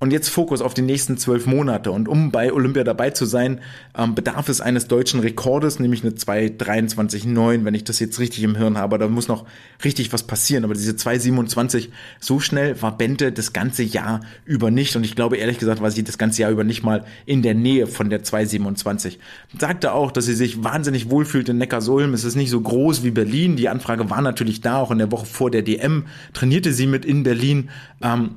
[0.04, 1.90] und jetzt Fokus auf die nächsten zwölf Monate.
[1.90, 3.62] Und um bei Olympia dabei zu sein,
[3.96, 8.54] ähm, bedarf es eines deutschen Rekordes, nämlich eine 2,23,9, wenn ich das jetzt richtig im
[8.54, 8.98] Hirn habe.
[8.98, 9.46] Da muss noch
[9.82, 10.62] richtig was passieren.
[10.64, 11.88] Aber diese 2,27,
[12.20, 14.94] so schnell war Bente das ganze Jahr über nicht.
[14.94, 17.54] Und ich glaube, ehrlich gesagt, war sie das ganze Jahr über nicht mal in der
[17.54, 19.16] Nähe von der 2,27.
[19.58, 22.12] Sagte auch, dass sie sich wahnsinnig wohlfühlt in Neckarsulm.
[22.12, 23.56] Es ist nicht so groß wie Berlin.
[23.56, 24.80] Die Anfrage war natürlich da.
[24.80, 27.70] Auch in der Woche vor der DM trainierte sie mit in Berlin.
[28.02, 28.32] Ähm,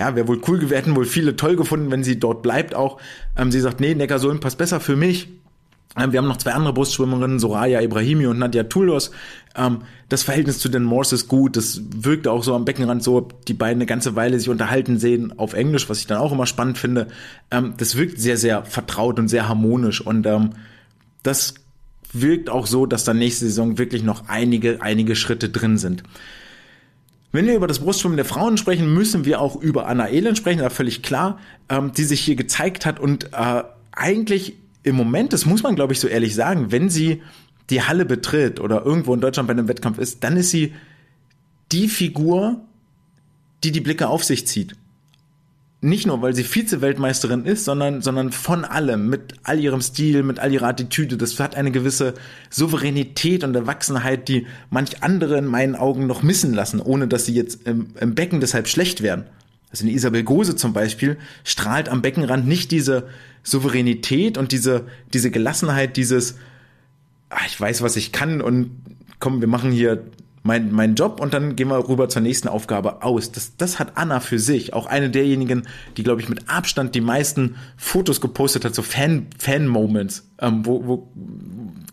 [0.00, 2.98] ja, wäre wohl cool gewesen, hätten wohl viele toll gefunden, wenn sie dort bleibt auch.
[3.36, 5.28] Ähm, sie sagt, nee, Neckarsulm passt besser für mich.
[5.94, 9.10] Ähm, wir haben noch zwei andere Brustschwimmerinnen, Soraya Ibrahimi und Nadja Tulos.
[9.54, 11.54] Ähm, das Verhältnis zu den Morse ist gut.
[11.54, 15.38] Das wirkte auch so am Beckenrand so, die beiden eine ganze Weile sich unterhalten sehen
[15.38, 17.08] auf Englisch, was ich dann auch immer spannend finde.
[17.50, 20.52] Ähm, das wirkt sehr, sehr vertraut und sehr harmonisch und ähm,
[21.22, 21.52] das
[22.14, 26.04] wirkt auch so, dass da nächste Saison wirklich noch einige, einige Schritte drin sind.
[27.32, 30.58] Wenn wir über das Brustschwimmen der Frauen sprechen, müssen wir auch über Anna Elend sprechen,
[30.58, 33.62] da völlig klar, ähm, die sich hier gezeigt hat und äh,
[33.92, 37.22] eigentlich im Moment, das muss man glaube ich so ehrlich sagen, wenn sie
[37.68, 40.74] die Halle betritt oder irgendwo in Deutschland bei einem Wettkampf ist, dann ist sie
[41.70, 42.60] die Figur,
[43.62, 44.74] die die Blicke auf sich zieht
[45.82, 50.38] nicht nur, weil sie Vize-Weltmeisterin ist, sondern, sondern von allem, mit all ihrem Stil, mit
[50.38, 51.16] all ihrer Attitüde.
[51.16, 52.14] Das hat eine gewisse
[52.50, 57.34] Souveränität und Erwachsenheit, die manch andere in meinen Augen noch missen lassen, ohne dass sie
[57.34, 59.24] jetzt im, im Becken deshalb schlecht werden.
[59.70, 63.06] Also eine Isabel Gose zum Beispiel strahlt am Beckenrand nicht diese
[63.42, 66.36] Souveränität und diese, diese Gelassenheit, dieses,
[67.30, 68.70] ach, ich weiß, was ich kann und
[69.18, 70.04] komm, wir machen hier
[70.42, 73.30] mein, mein Job und dann gehen wir rüber zur nächsten Aufgabe aus.
[73.30, 74.72] Das, das hat Anna für sich.
[74.72, 75.66] Auch eine derjenigen,
[75.96, 80.86] die, glaube ich, mit Abstand die meisten Fotos gepostet hat, so Fan, Fan-Moments, ähm, wo,
[80.86, 81.08] wo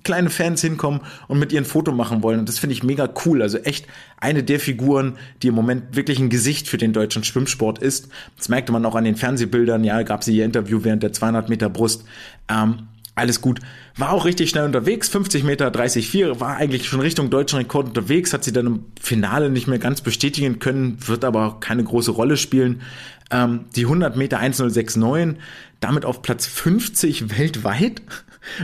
[0.04, 2.40] kleine Fans hinkommen und mit ihren Foto machen wollen.
[2.40, 3.42] Und das finde ich mega cool.
[3.42, 3.86] Also echt
[4.18, 8.08] eine der Figuren, die im Moment wirklich ein Gesicht für den deutschen Schwimmsport ist.
[8.38, 9.84] Das merkte man auch an den Fernsehbildern.
[9.84, 12.06] Ja, gab sie ihr Interview während der 200 Meter Brust.
[12.48, 13.60] Ähm, alles gut.
[13.98, 18.32] War auch richtig schnell unterwegs, 50 Meter, 30,4, war eigentlich schon Richtung deutschen Rekord unterwegs,
[18.32, 22.38] hat sie dann im Finale nicht mehr ganz bestätigen können, wird aber keine große Rolle
[22.38, 22.84] spielen.
[23.32, 25.42] Ähm, die 100 Meter 1069,
[25.80, 28.04] damit auf Platz 50 weltweit.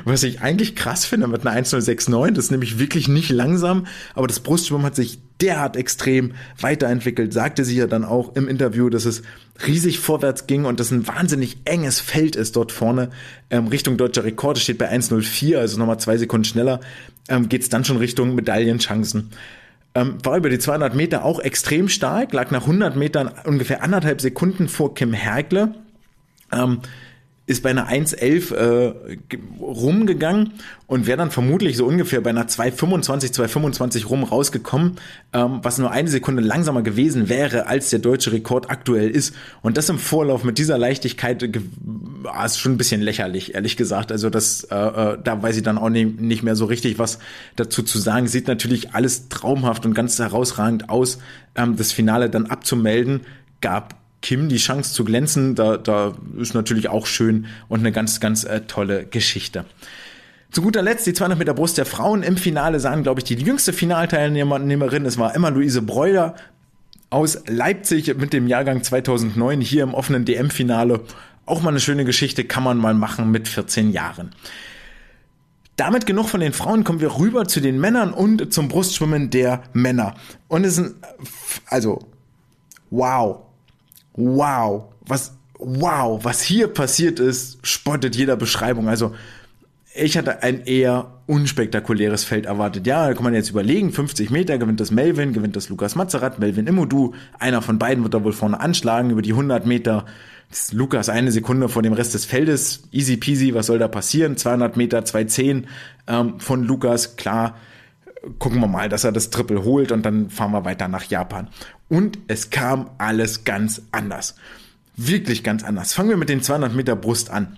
[0.06, 4.28] Was ich eigentlich krass finde mit einer 1069, das ist nämlich wirklich nicht langsam, aber
[4.28, 9.06] das Brustschwimmen hat sich derart extrem weiterentwickelt, sagte sie ja dann auch im Interview, dass
[9.06, 9.24] es
[9.68, 13.10] riesig vorwärts ging und dass ein wahnsinnig enges Feld ist dort vorne.
[13.50, 16.80] Ähm, Richtung deutscher Rekord steht bei 1,04, also nochmal zwei Sekunden schneller,
[17.28, 19.32] ähm, geht es dann schon Richtung Medaillenchancen.
[19.96, 24.22] Ähm, war über die 200 Meter auch extrem stark, lag nach 100 Metern ungefähr anderthalb
[24.22, 25.76] Sekunden vor Kim Hergle.
[26.52, 26.80] Ähm,
[27.54, 29.18] ist bei einer 1,11 äh,
[29.62, 30.54] rumgegangen
[30.88, 34.98] und wäre dann vermutlich so ungefähr bei einer 2,25, 2,25 rum rausgekommen,
[35.32, 39.36] ähm, was nur eine Sekunde langsamer gewesen wäre, als der deutsche Rekord aktuell ist.
[39.62, 41.48] Und das im Vorlauf mit dieser Leichtigkeit
[42.26, 44.12] ah, ist schon ein bisschen lächerlich, ehrlich gesagt.
[44.12, 47.20] Also das, äh, äh, da weiß ich dann auch nicht, nicht mehr so richtig was
[47.56, 48.28] dazu zu sagen.
[48.28, 51.20] Sieht natürlich alles traumhaft und ganz herausragend aus,
[51.56, 53.22] ähm, das Finale dann abzumelden.
[53.62, 58.20] Gab Kim die Chance zu glänzen, da, da ist natürlich auch schön und eine ganz,
[58.20, 59.66] ganz äh, tolle Geschichte.
[60.50, 63.36] Zu guter Letzt die 200 Meter Brust der Frauen im Finale sahen, glaube ich, die
[63.36, 65.06] jüngste Finalteilnehmerin.
[65.06, 66.36] Es war immer Luise Breuer
[67.10, 71.02] aus Leipzig mit dem Jahrgang 2009 hier im offenen DM-Finale.
[71.46, 74.32] Auch mal eine schöne Geschichte, kann man mal machen mit 14 Jahren.
[75.76, 79.64] Damit genug von den Frauen, kommen wir rüber zu den Männern und zum Brustschwimmen der
[79.74, 80.14] Männer.
[80.48, 80.96] Und es sind,
[81.66, 82.00] also,
[82.90, 83.42] wow,
[84.14, 88.88] wow, was, wow, was hier passiert ist, spottet jeder Beschreibung.
[88.88, 89.14] Also,
[89.96, 92.88] ich hatte ein eher unspektakuläres Feld erwartet.
[92.88, 96.40] Ja, da kann man jetzt überlegen, 50 Meter gewinnt das Melvin, gewinnt das Lukas Mazerat,
[96.40, 97.14] Melvin Immodu.
[97.40, 99.12] Einer von beiden wird da wohl vorne anschlagen.
[99.12, 100.06] Über die 100 Meter
[100.72, 102.84] Lukas eine Sekunde vor dem Rest des Feldes.
[102.92, 104.38] Easy peasy, was soll da passieren?
[104.38, 105.68] 200 Meter, 210
[106.08, 107.56] ähm, von Lukas, klar.
[108.40, 111.50] Gucken wir mal, dass er das Triple holt und dann fahren wir weiter nach Japan.
[111.94, 114.34] Und es kam alles ganz anders.
[114.98, 115.94] Wirklich ganz anders.
[115.94, 117.56] Fangen wir mit den 200 Meter Brust an.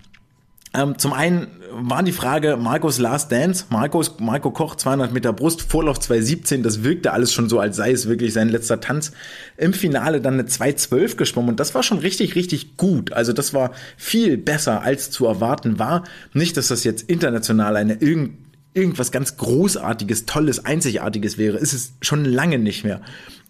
[0.74, 5.62] Ähm, zum einen war die Frage Marcos Last Dance, Marcos, Marco Koch 200 Meter Brust,
[5.62, 9.14] Vorlauf 217, das wirkte alles schon so, als sei es wirklich sein letzter Tanz.
[9.56, 13.14] Im Finale dann eine 212 geschwommen und das war schon richtig, richtig gut.
[13.14, 16.04] Also das war viel besser als zu erwarten war.
[16.34, 18.32] Nicht, dass das jetzt international eine irgend
[18.74, 23.00] irgendwas ganz Großartiges, Tolles, Einzigartiges wäre, ist es schon lange nicht mehr.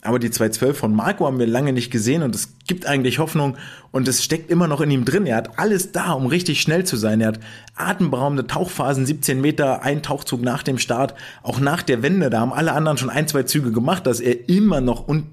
[0.05, 3.57] Aber die 212 von Marco haben wir lange nicht gesehen und es gibt eigentlich Hoffnung
[3.91, 5.25] und es steckt immer noch in ihm drin.
[5.25, 7.21] Er hat alles da, um richtig schnell zu sein.
[7.21, 7.39] Er hat
[7.75, 12.29] atemberaubende Tauchphasen, 17 Meter, ein Tauchzug nach dem Start, auch nach der Wende.
[12.29, 15.27] Da haben alle anderen schon ein, zwei Züge gemacht, dass er immer noch un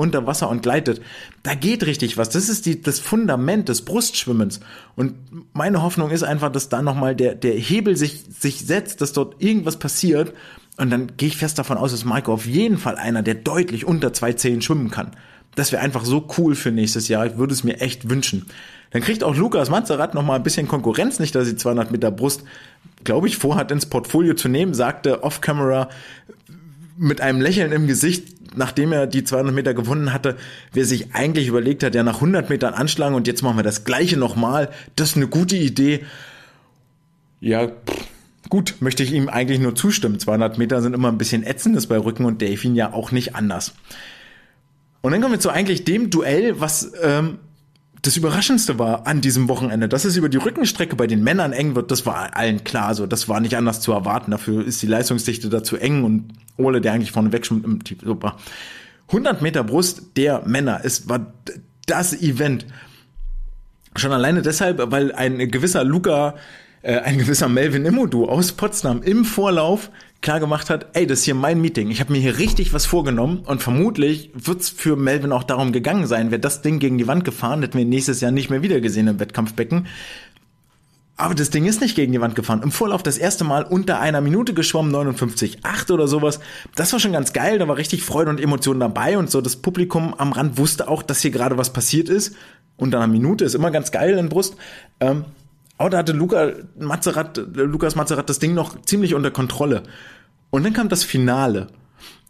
[0.00, 1.02] unter Wasser und gleitet.
[1.42, 2.30] Da geht richtig was.
[2.30, 4.60] Das ist die, das Fundament des Brustschwimmens.
[4.96, 5.14] Und
[5.52, 9.42] meine Hoffnung ist einfach, dass da nochmal der, der Hebel sich, sich setzt, dass dort
[9.42, 10.32] irgendwas passiert.
[10.80, 13.84] Und dann gehe ich fest davon aus, dass Maiko auf jeden Fall einer, der deutlich
[13.84, 15.10] unter 2,10 schwimmen kann.
[15.54, 17.26] Das wäre einfach so cool für nächstes Jahr.
[17.26, 18.46] Ich würde es mir echt wünschen.
[18.90, 22.10] Dann kriegt auch Lukas Mazerat noch mal ein bisschen Konkurrenz, nicht, dass sie 200 Meter
[22.10, 22.44] Brust,
[23.04, 25.90] glaube ich, vorhat ins Portfolio zu nehmen, sagte off-camera
[26.96, 30.38] mit einem Lächeln im Gesicht, nachdem er die 200 Meter gewonnen hatte,
[30.72, 33.84] wer sich eigentlich überlegt hat, ja nach 100 Metern anschlagen und jetzt machen wir das
[33.84, 36.06] gleiche nochmal, das ist eine gute Idee.
[37.38, 38.08] Ja, pff,
[38.50, 40.18] gut, möchte ich ihm eigentlich nur zustimmen.
[40.18, 43.74] 200 Meter sind immer ein bisschen ätzendes bei Rücken und Delfin ja auch nicht anders.
[45.00, 47.38] Und dann kommen wir zu eigentlich dem Duell, was ähm,
[48.02, 51.74] das Überraschendste war an diesem Wochenende, dass es über die Rückenstrecke bei den Männern eng
[51.74, 52.94] wird, das war allen klar.
[52.94, 54.30] So, das war nicht anders zu erwarten.
[54.30, 58.36] Dafür ist die Leistungsdichte dazu eng und Ole, der eigentlich vorne wegschwimmt im Team, super.
[59.08, 61.32] 100 Meter Brust der Männer, es war
[61.86, 62.66] das Event.
[63.96, 66.36] Schon alleine deshalb, weil ein gewisser Luca,
[66.82, 71.24] äh, ein gewisser Melvin Immodu aus Potsdam im Vorlauf klar gemacht hat, ey, das ist
[71.24, 71.90] hier mein Meeting.
[71.90, 76.06] Ich habe mir hier richtig was vorgenommen und vermutlich wird's für Melvin auch darum gegangen
[76.06, 78.80] sein, wäre das Ding gegen die Wand gefahren, hätten wir nächstes Jahr nicht mehr wieder
[78.80, 79.86] gesehen im Wettkampfbecken.
[81.16, 82.62] Aber das Ding ist nicht gegen die Wand gefahren.
[82.62, 86.40] Im Vorlauf das erste Mal unter einer Minute geschwommen, 59,8 oder sowas.
[86.76, 87.58] Das war schon ganz geil.
[87.58, 89.42] Da war richtig Freude und Emotionen dabei und so.
[89.42, 92.36] Das Publikum am Rand wusste auch, dass hier gerade was passiert ist.
[92.78, 94.56] Unter einer Minute ist immer ganz geil in Brust.
[94.98, 95.26] Ähm,
[95.80, 99.82] aber da hatte Luca Mazerat, Lukas Mazerat das Ding noch ziemlich unter Kontrolle.
[100.50, 101.68] Und dann kam das Finale.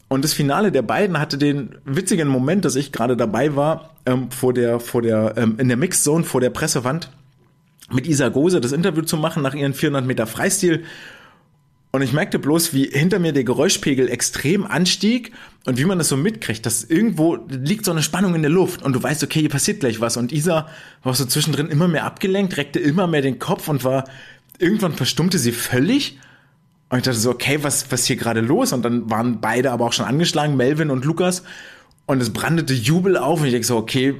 [0.07, 4.30] Und das Finale der beiden hatte den witzigen Moment, dass ich gerade dabei war, ähm,
[4.30, 7.11] vor der, vor der, ähm, in der Mixzone, vor der Pressewand,
[7.90, 10.84] mit Isa Gose das Interview zu machen nach ihren 400 Meter Freistil.
[11.93, 15.32] Und ich merkte bloß, wie hinter mir der Geräuschpegel extrem anstieg
[15.66, 18.82] und wie man das so mitkriegt, dass irgendwo liegt so eine Spannung in der Luft
[18.82, 20.16] und du weißt, okay, hier passiert gleich was.
[20.16, 20.68] Und Isa
[21.03, 24.05] war so zwischendrin immer mehr abgelenkt, reckte immer mehr den Kopf und war,
[24.59, 26.18] irgendwann verstummte sie völlig.
[26.91, 28.72] Und ich dachte so, okay, was, was hier gerade los?
[28.72, 31.43] Und dann waren beide aber auch schon angeschlagen, Melvin und Lukas.
[32.07, 34.14] Und es brandete Jubel auf und ich denke so, okay,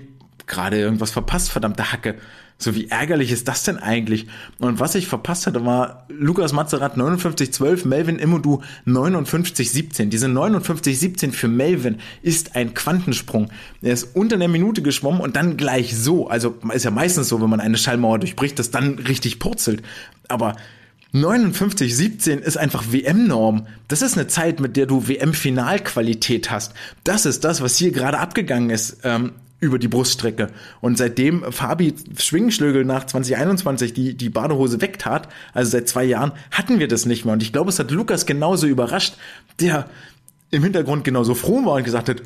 [0.47, 2.17] gerade irgendwas verpasst, verdammte Hacke.
[2.63, 4.27] So, wie ärgerlich ist das denn eigentlich?
[4.59, 10.11] Und was ich verpasst hatte, war Lukas Mazerat 5912, Melvin Immodu 5917.
[10.11, 13.49] Diese 5917 für Melvin ist ein Quantensprung.
[13.81, 16.29] Er ist unter einer Minute geschwommen und dann gleich so.
[16.29, 19.83] Also ist ja meistens so, wenn man eine Schallmauer durchbricht, dass dann richtig purzelt.
[20.29, 20.55] Aber
[21.15, 23.69] 59,17 ist einfach WM-Norm.
[23.89, 26.75] Das ist eine Zeit, mit der du WM-Finalqualität hast.
[27.05, 28.99] Das ist das, was hier gerade abgegangen ist.
[29.03, 30.49] Ähm, über die Bruststrecke.
[30.81, 36.79] Und seitdem Fabi Schwingenschlögel nach 2021 die, die Badehose wegtat, also seit zwei Jahren, hatten
[36.79, 37.35] wir das nicht mehr.
[37.35, 39.17] Und ich glaube, es hat Lukas genauso überrascht,
[39.61, 39.89] der
[40.51, 42.23] im Hintergrund genauso froh war und gesagt hat,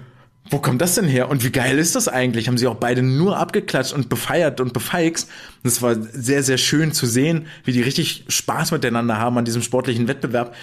[0.51, 1.31] wo kommt das denn her?
[1.31, 2.49] Und wie geil ist das eigentlich?
[2.49, 5.29] Haben sie auch beide nur abgeklatscht und befeiert und befeixt.
[5.63, 9.47] Und es war sehr, sehr schön zu sehen, wie die richtig Spaß miteinander haben an
[9.47, 10.55] diesem sportlichen Wettbewerb.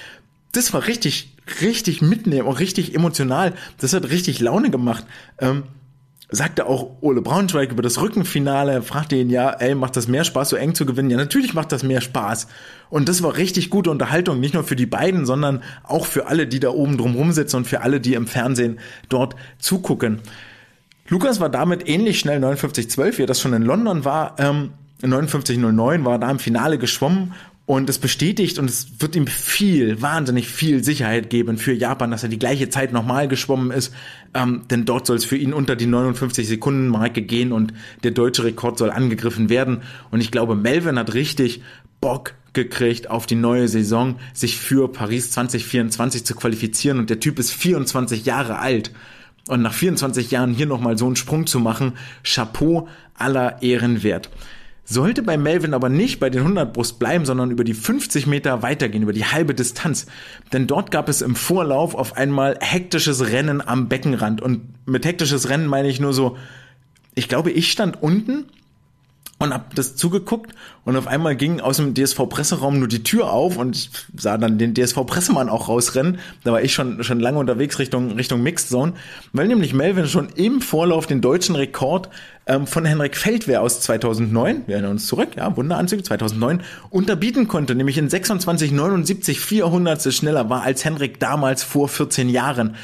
[0.51, 3.53] Das war richtig, richtig mitnehmen und richtig emotional.
[3.79, 5.05] Das hat richtig Laune gemacht.
[5.39, 5.63] Ähm,
[6.31, 10.49] sagte auch Ole Braunschweig über das Rückenfinale, fragte ihn ja, ey, macht das mehr Spaß,
[10.49, 11.09] so eng zu gewinnen?
[11.09, 12.47] Ja, natürlich macht das mehr Spaß.
[12.89, 16.47] Und das war richtig gute Unterhaltung, nicht nur für die beiden, sondern auch für alle,
[16.47, 18.79] die da oben drum sitzen und für alle, die im Fernsehen
[19.09, 20.19] dort zugucken.
[21.09, 24.35] Lukas war damit ähnlich schnell 59,12, wie er das schon in London war.
[24.39, 24.71] Ähm,
[25.01, 27.33] 59,09 war da im Finale geschwommen
[27.65, 32.23] und es bestätigt und es wird ihm viel, wahnsinnig viel Sicherheit geben für Japan, dass
[32.23, 33.93] er die gleiche Zeit nochmal geschwommen ist.
[34.33, 38.11] Ähm, denn dort soll es für ihn unter die 59 Sekunden Marke gehen und der
[38.11, 39.83] deutsche Rekord soll angegriffen werden.
[40.09, 41.61] Und ich glaube, Melvin hat richtig
[42.01, 46.99] Bock gekriegt auf die neue Saison, sich für Paris 2024 zu qualifizieren.
[46.99, 48.91] Und der Typ ist 24 Jahre alt.
[49.47, 51.93] Und nach 24 Jahren hier nochmal so einen Sprung zu machen,
[52.23, 54.29] Chapeau aller Ehren wert.
[54.83, 58.61] Sollte bei Melvin aber nicht bei den 100 Brust bleiben, sondern über die 50 Meter
[58.61, 60.07] weitergehen, über die halbe Distanz.
[60.51, 64.41] Denn dort gab es im Vorlauf auf einmal hektisches Rennen am Beckenrand.
[64.41, 66.37] Und mit hektisches Rennen meine ich nur so,
[67.15, 68.45] ich glaube, ich stand unten
[69.41, 70.53] und hab das zugeguckt
[70.85, 74.59] und auf einmal ging aus dem DSV-Presseraum nur die Tür auf und ich sah dann
[74.59, 76.19] den DSV-Pressemann auch rausrennen.
[76.43, 78.93] Da war ich schon, schon lange unterwegs Richtung, Richtung Mixed Zone,
[79.33, 82.09] weil nämlich Melvin schon im Vorlauf den deutschen Rekord
[82.51, 87.75] ähm, von Henrik Feldwehr aus 2009, wir erinnern uns zurück, ja, Wunderanzüge 2009, unterbieten konnte,
[87.75, 92.75] nämlich in 26,79 400 schneller war als Henrik damals vor 14 Jahren.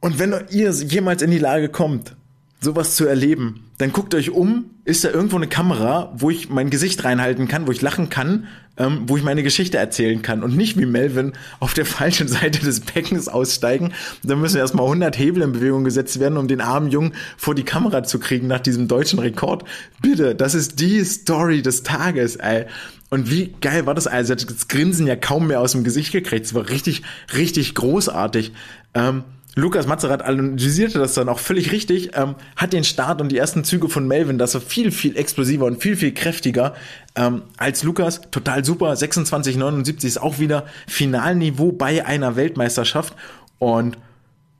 [0.00, 2.14] Und wenn ihr jemals in die Lage kommt,
[2.60, 6.68] sowas zu erleben, dann guckt euch um, ist da irgendwo eine Kamera, wo ich mein
[6.68, 10.56] Gesicht reinhalten kann, wo ich lachen kann, ähm, wo ich meine Geschichte erzählen kann und
[10.56, 13.92] nicht wie Melvin auf der falschen Seite des Beckens aussteigen.
[14.22, 17.64] Da müssen erstmal 100 Hebel in Bewegung gesetzt werden, um den armen Jungen vor die
[17.64, 19.64] Kamera zu kriegen nach diesem deutschen Rekord.
[20.02, 22.66] Bitte, das ist die Story des Tages, ey.
[23.10, 24.06] Und wie geil war das?
[24.06, 26.46] Also das Grinsen ja kaum mehr aus dem Gesicht gekriegt.
[26.46, 27.02] Es war richtig,
[27.34, 28.52] richtig großartig.
[28.94, 29.24] Ähm,
[29.56, 33.64] Lukas Mazerat analysierte das dann auch völlig richtig, ähm, hat den Start und die ersten
[33.64, 36.74] Züge von Melvin, das war viel, viel explosiver und viel, viel kräftiger
[37.16, 38.20] ähm, als Lukas.
[38.30, 38.92] Total super.
[38.92, 43.14] 26,79 ist auch wieder Finalniveau bei einer Weltmeisterschaft.
[43.58, 43.98] Und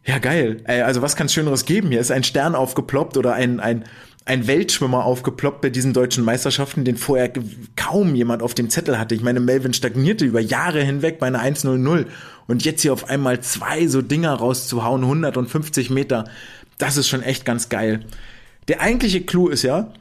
[0.05, 0.59] ja, geil.
[0.65, 1.91] Ey, also was kann es Schöneres geben?
[1.91, 3.85] Hier ist ein Stern aufgeploppt oder ein, ein,
[4.25, 7.31] ein Weltschwimmer aufgeploppt bei diesen deutschen Meisterschaften, den vorher
[7.77, 9.15] kaum jemand auf dem Zettel hatte.
[9.15, 12.07] Ich meine, Melvin stagnierte über Jahre hinweg bei einer 1.00
[12.51, 16.25] und jetzt hier auf einmal zwei so Dinger rauszuhauen, 150 Meter,
[16.79, 18.05] das ist schon echt ganz geil.
[18.67, 19.93] Der eigentliche Clou ist ja,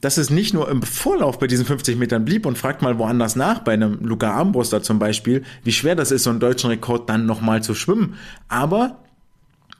[0.00, 3.36] dass es nicht nur im Vorlauf bei diesen 50 Metern blieb und fragt mal woanders
[3.36, 7.10] nach, bei einem Luca Armbruster zum Beispiel, wie schwer das ist, so einen deutschen Rekord
[7.10, 8.14] dann nochmal zu schwimmen.
[8.48, 9.00] Aber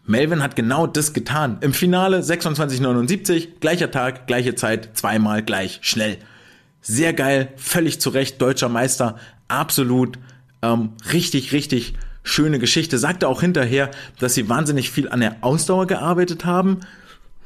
[0.04, 1.56] Melvin hat genau das getan.
[1.62, 6.18] Im Finale 26,79, gleicher Tag, gleiche Zeit, zweimal gleich schnell.
[6.82, 9.16] Sehr geil, völlig zu Recht, deutscher Meister,
[9.48, 10.18] absolut
[10.60, 11.94] ähm, richtig, richtig
[12.28, 12.98] schöne Geschichte.
[12.98, 16.80] Sagte auch hinterher, dass sie wahnsinnig viel an der Ausdauer gearbeitet haben.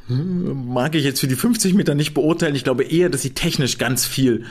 [0.08, 2.54] Hm, mag ich jetzt für die 50 Meter nicht beurteilen.
[2.54, 4.44] Ich glaube eher, dass sie technisch ganz viel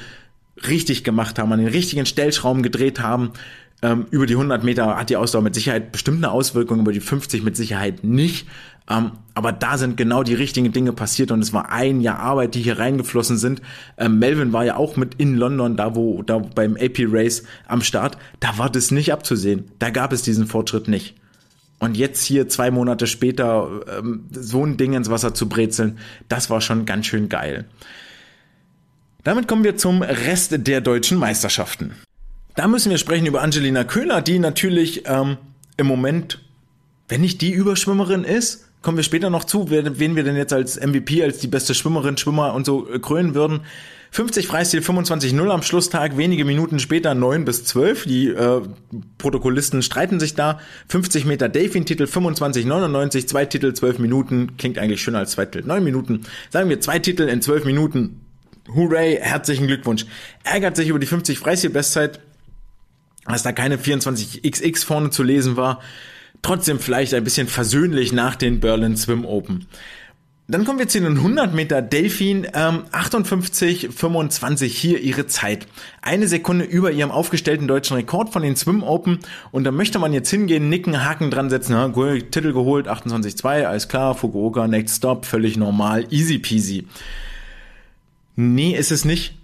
[0.68, 3.32] richtig gemacht haben, an den richtigen Stellschrauben gedreht haben,
[3.84, 7.00] ähm, über die 100 Meter hat die Ausdauer mit Sicherheit bestimmt eine Auswirkung, über die
[7.00, 8.48] 50 mit Sicherheit nicht.
[8.92, 12.56] Ähm, aber da sind genau die richtigen Dinge passiert und es war ein Jahr Arbeit,
[12.56, 13.62] die hier reingeflossen sind.
[13.98, 17.82] Ähm, Melvin war ja auch mit in London, da wo, da beim AP Race am
[17.82, 18.18] Start.
[18.42, 19.72] Da war das nicht abzusehen.
[19.80, 21.16] Da gab es diesen Fortschritt nicht.
[21.80, 26.50] Und jetzt hier zwei Monate später ähm, so ein Ding ins Wasser zu brezeln, das
[26.50, 27.66] war schon ganz schön geil.
[29.24, 31.94] Damit kommen wir zum Rest der deutschen Meisterschaften.
[32.56, 35.38] Da müssen wir sprechen über Angelina Köhler, die natürlich ähm,
[35.78, 36.44] im Moment,
[37.08, 40.80] wenn nicht die Überschwimmerin ist, kommen wir später noch zu, wen wir denn jetzt als
[40.80, 43.62] MVP, als die beste Schwimmerin, Schwimmer und so äh, krönen würden.
[44.14, 48.06] 50 Freistil, 25-0 am Schlusstag, wenige Minuten später 9 bis 12.
[48.06, 48.62] Die äh,
[49.18, 50.60] Protokollisten streiten sich da.
[50.90, 54.58] 50 Meter Delfin-Titel, 25-99, zwei Titel, 12 Minuten.
[54.58, 56.24] Klingt eigentlich schöner als zwei Titel, 9 Minuten.
[56.50, 58.22] Sagen wir zwei Titel in 12 Minuten.
[58.76, 60.06] Hooray, herzlichen Glückwunsch.
[60.44, 62.20] Ärgert sich über die 50 Freistil-Bestzeit
[63.26, 65.80] dass da keine 24XX vorne zu lesen war.
[66.42, 69.68] Trotzdem vielleicht ein bisschen versöhnlich nach den Berlin Swim Open.
[70.48, 75.66] Dann kommen wir zu den 100 Meter Delfin, ähm, 58, 25 hier ihre Zeit.
[76.02, 79.20] Eine Sekunde über ihrem aufgestellten deutschen Rekord von den Swim Open.
[79.52, 83.88] Und da möchte man jetzt hingehen, nicken, Haken dran setzen, ja, Titel geholt, 28,2, alles
[83.88, 86.86] klar, Fukuoka, Next Stop, völlig normal, easy peasy.
[88.36, 89.41] Nee, ist es nicht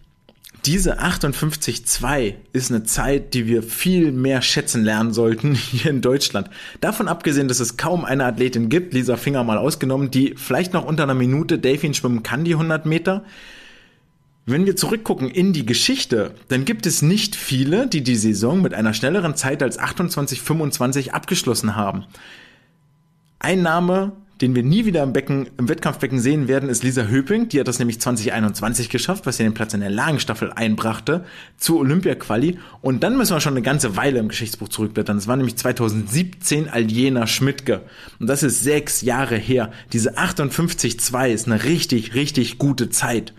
[0.68, 6.49] diese 58,2 ist eine Zeit, die wir viel mehr schätzen lernen sollten hier in Deutschland.
[6.82, 10.84] Davon abgesehen, dass es kaum eine Athletin gibt, Lisa Finger mal ausgenommen, die vielleicht noch
[10.84, 13.24] unter einer Minute Delfin schwimmen kann, die 100 Meter.
[14.45, 18.74] Wenn wir zurückgucken in die Geschichte, dann gibt es nicht viele, die die Saison mit
[18.74, 22.03] einer schnelleren Zeit als 28,25 abgeschlossen haben.
[23.39, 24.11] Ein Name,
[24.42, 27.50] den wir nie wieder im Becken, im Wettkampfbecken sehen werden, ist Lisa Höping.
[27.50, 31.26] Die hat das nämlich 2021 geschafft, was ihr den Platz in der Lagenstaffel einbrachte,
[31.58, 32.60] zur Olympia-Quali.
[32.82, 35.18] Und dann müssen wir schon eine ganze Weile im Geschichtsbuch zurückblättern.
[35.18, 37.82] Das war nämlich 2017 Aljena Schmidtke.
[38.20, 39.72] Und das ist sechs Jahre her.
[39.94, 43.34] Diese 58,2 ist eine richtig, richtig gute Zeit.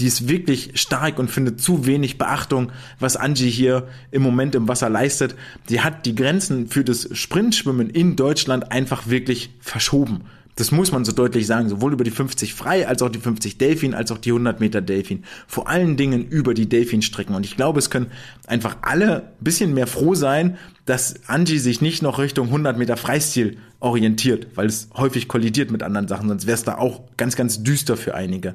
[0.00, 4.68] Die ist wirklich stark und findet zu wenig Beachtung, was Angie hier im Moment im
[4.68, 5.34] Wasser leistet.
[5.68, 10.22] Die hat die Grenzen für das Sprintschwimmen in Deutschland einfach wirklich verschoben.
[10.56, 13.56] Das muss man so deutlich sagen, sowohl über die 50 frei, als auch die 50
[13.56, 15.24] Delfin, als auch die 100 Meter Delfin.
[15.46, 17.34] Vor allen Dingen über die Delfinstrecken.
[17.34, 18.08] Und ich glaube, es können
[18.46, 22.98] einfach alle ein bisschen mehr froh sein, dass Angie sich nicht noch Richtung 100 Meter
[22.98, 27.34] Freistil orientiert, weil es häufig kollidiert mit anderen Sachen, sonst wäre es da auch ganz,
[27.34, 28.54] ganz düster für einige.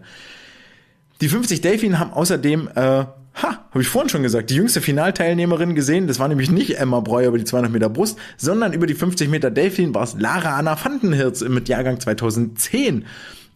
[1.22, 3.09] Die 50 Delfin haben außerdem, äh, ha,
[3.41, 6.07] habe ich vorhin schon gesagt, die jüngste Finalteilnehmerin gesehen.
[6.07, 9.30] Das war nämlich nicht Emma Breuer über die 200 Meter Brust, sondern über die 50
[9.30, 13.05] Meter Delfin war es Lara Anna Vandenhirz mit Jahrgang 2010.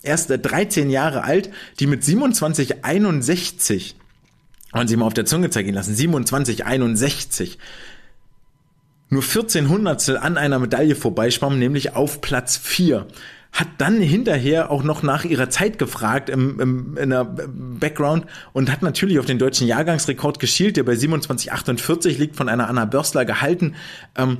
[0.03, 3.93] erst 13 Jahre alt, die mit 27,61
[4.73, 7.57] und sie mal auf der Zunge zeigen lassen, 27,61
[9.11, 13.07] nur 14 Hundertstel an einer Medaille vorbeischwamm, nämlich auf Platz 4
[13.51, 18.71] hat dann hinterher auch noch nach ihrer Zeit gefragt im, im, in der Background und
[18.71, 23.25] hat natürlich auf den deutschen Jahrgangsrekord geschielt, der bei 27,48 liegt, von einer Anna Börsler
[23.25, 23.75] gehalten.
[24.15, 24.37] Ähm,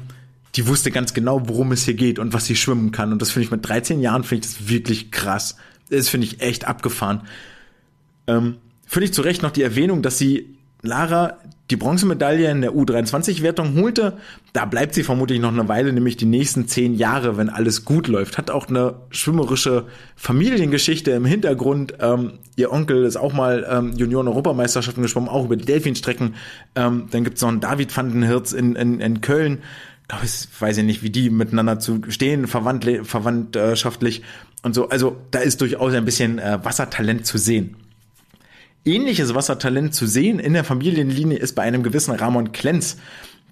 [0.55, 3.11] die wusste ganz genau, worum es hier geht und was sie schwimmen kann.
[3.11, 5.57] Und das finde ich mit 13 Jahren finde ich das wirklich krass.
[5.89, 7.21] Das finde ich echt abgefahren.
[8.27, 11.37] Ähm, finde ich zu Recht noch die Erwähnung, dass sie Lara
[11.71, 14.17] die Bronzemedaille in der U23-Wertung holte.
[14.53, 18.07] Da bleibt sie vermutlich noch eine Weile, nämlich die nächsten zehn Jahre, wenn alles gut
[18.07, 18.37] läuft.
[18.37, 21.95] Hat auch eine schwimmerische Familiengeschichte im Hintergrund.
[21.99, 26.35] Ähm, ihr Onkel ist auch mal ähm, Junioren-Europameisterschaften geschwommen, auch über die Delfinstrecken.
[26.75, 29.59] Ähm, dann gibt's noch einen David van den Hirz in, in, in Köln.
[30.23, 34.23] Ich, weiß ich nicht, wie die miteinander zu stehen, verwandt, verwandtschaftlich
[34.61, 34.89] und so.
[34.89, 37.77] Also da ist durchaus ein bisschen äh, Wassertalent zu sehen.
[38.83, 42.97] Ähnliches Wassertalent zu sehen in der Familienlinie ist bei einem gewissen Ramon Klenz,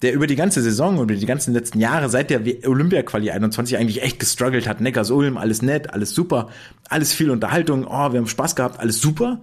[0.01, 3.77] der über die ganze Saison und über die ganzen letzten Jahre seit der Olympia-Quali 21
[3.77, 4.81] eigentlich echt gestruggelt hat.
[4.81, 6.49] Neckars Ulm, alles nett, alles super,
[6.89, 9.39] alles viel Unterhaltung, oh, wir haben Spaß gehabt, alles super.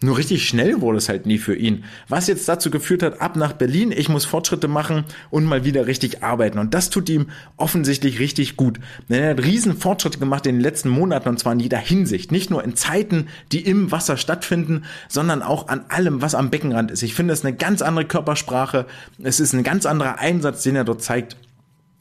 [0.00, 1.82] Nur richtig schnell wurde es halt nie für ihn.
[2.08, 5.88] Was jetzt dazu geführt hat, ab nach Berlin, ich muss Fortschritte machen und mal wieder
[5.88, 6.60] richtig arbeiten.
[6.60, 8.78] Und das tut ihm offensichtlich richtig gut.
[9.08, 12.30] Denn er hat riesen Fortschritte gemacht in den letzten Monaten und zwar in jeder Hinsicht.
[12.30, 16.92] Nicht nur in Zeiten, die im Wasser stattfinden, sondern auch an allem, was am Beckenrand
[16.92, 17.02] ist.
[17.02, 18.86] Ich finde es eine ganz andere Körpersprache.
[19.20, 21.36] Es ist ein ganz anderer Einsatz, den er dort zeigt,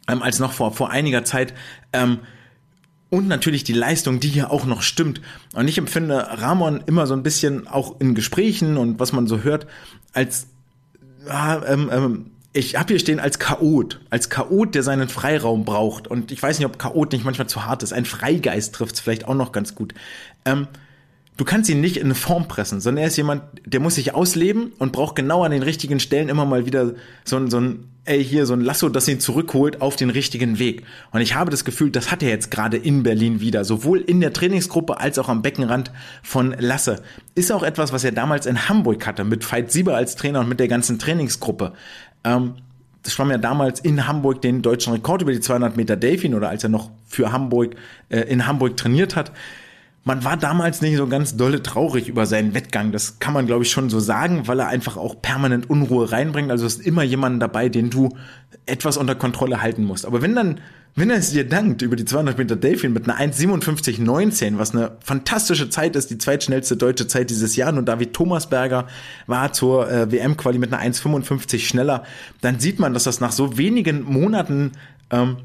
[0.07, 1.55] ähm, als noch vor, vor einiger Zeit.
[1.93, 2.19] Ähm,
[3.09, 5.21] und natürlich die Leistung, die hier auch noch stimmt.
[5.53, 9.43] Und ich empfinde Ramon immer so ein bisschen auch in Gesprächen und was man so
[9.43, 9.67] hört,
[10.13, 10.47] als
[11.29, 16.07] ah, ähm, ähm, ich habe hier stehen als Chaot, als Chaot, der seinen Freiraum braucht.
[16.07, 17.93] Und ich weiß nicht, ob Chaot nicht manchmal zu hart ist.
[17.93, 19.93] Ein Freigeist trifft es vielleicht auch noch ganz gut.
[20.43, 20.67] Ähm,
[21.37, 24.13] du kannst ihn nicht in eine Form pressen, sondern er ist jemand, der muss sich
[24.13, 27.85] ausleben und braucht genau an den richtigen Stellen immer mal wieder so ein, so ein,
[28.05, 30.83] ey, hier so ein Lasso, das ihn zurückholt auf den richtigen Weg.
[31.11, 34.19] Und ich habe das Gefühl, das hat er jetzt gerade in Berlin wieder, sowohl in
[34.19, 35.91] der Trainingsgruppe als auch am Beckenrand
[36.23, 37.03] von Lasse.
[37.35, 40.49] Ist auch etwas, was er damals in Hamburg hatte, mit Veit Sieber als Trainer und
[40.49, 41.73] mit der ganzen Trainingsgruppe.
[42.23, 42.55] Ähm,
[43.03, 46.49] das schwamm ja damals in Hamburg den deutschen Rekord über die 200 Meter Delfin oder
[46.49, 47.75] als er noch für Hamburg,
[48.09, 49.31] äh, in Hamburg trainiert hat
[50.07, 52.93] man war damals nicht so ganz dolle traurig über seinen Wettgang.
[52.93, 56.49] Das kann man, glaube ich, schon so sagen, weil er einfach auch permanent Unruhe reinbringt.
[56.49, 58.15] Also ist immer jemand dabei, den du
[58.65, 60.05] etwas unter Kontrolle halten musst.
[60.05, 60.61] Aber wenn dann,
[60.95, 64.93] wenn er es dir dankt über die 200 Meter Delfin mit einer 1,57,19, was eine
[65.01, 68.87] fantastische Zeit ist, die zweitschnellste deutsche Zeit dieses Jahr, und David Thomasberger
[69.27, 72.03] war zur äh, WM-Quali mit einer 1,55 schneller,
[72.39, 74.71] dann sieht man, dass das nach so wenigen Monaten
[75.11, 75.35] ähm,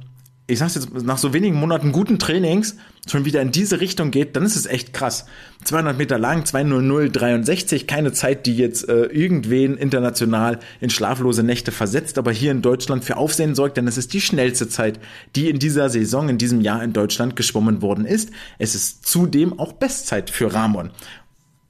[0.53, 2.76] ich sag's jetzt, nach so wenigen Monaten guten Trainings
[3.09, 5.26] schon wieder in diese Richtung geht, dann ist es echt krass.
[5.64, 12.18] 200 Meter lang, 20063, keine Zeit, die jetzt äh, irgendwen international in schlaflose Nächte versetzt,
[12.18, 15.00] aber hier in Deutschland für Aufsehen sorgt, denn es ist die schnellste Zeit,
[15.34, 18.30] die in dieser Saison, in diesem Jahr in Deutschland geschwommen worden ist.
[18.59, 20.90] Es ist zudem auch Bestzeit für Ramon.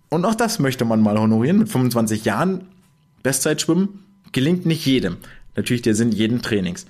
[0.08, 1.58] Und auch das möchte man mal honorieren.
[1.58, 2.66] Mit 25 Jahren
[3.22, 5.18] Bestzeit schwimmen gelingt nicht jedem.
[5.56, 6.86] Natürlich der Sinn jeden Trainings.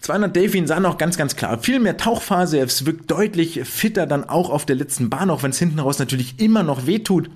[0.00, 1.58] 200 Delfin sah noch ganz, ganz klar.
[1.58, 5.50] Viel mehr Tauchphase, es wirkt deutlich fitter dann auch auf der letzten Bahn, auch wenn
[5.50, 7.30] es hinten raus natürlich immer noch wehtut.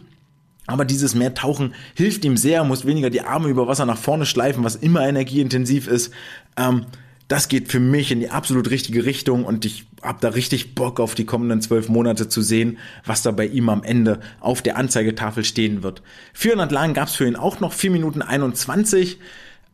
[0.67, 4.27] Aber dieses mehr Tauchen hilft ihm sehr, muss weniger die Arme über Wasser nach vorne
[4.27, 6.13] schleifen, was immer energieintensiv ist.
[6.57, 6.87] Ähm,
[7.33, 11.01] das geht für mich in die absolut richtige Richtung und ich habe da richtig Bock
[11.01, 14.77] auf die kommenden zwölf Monate zu sehen, was da bei ihm am Ende auf der
[14.77, 16.03] Anzeigetafel stehen wird.
[16.35, 19.19] 400 Lagen gab es für ihn auch noch, 4 Minuten 21.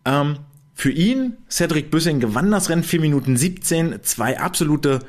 [0.05, 0.39] Ähm,
[0.79, 5.01] für ihn, Cedric Büssing gewann das Rennen 4 Minuten 17, zwei absolute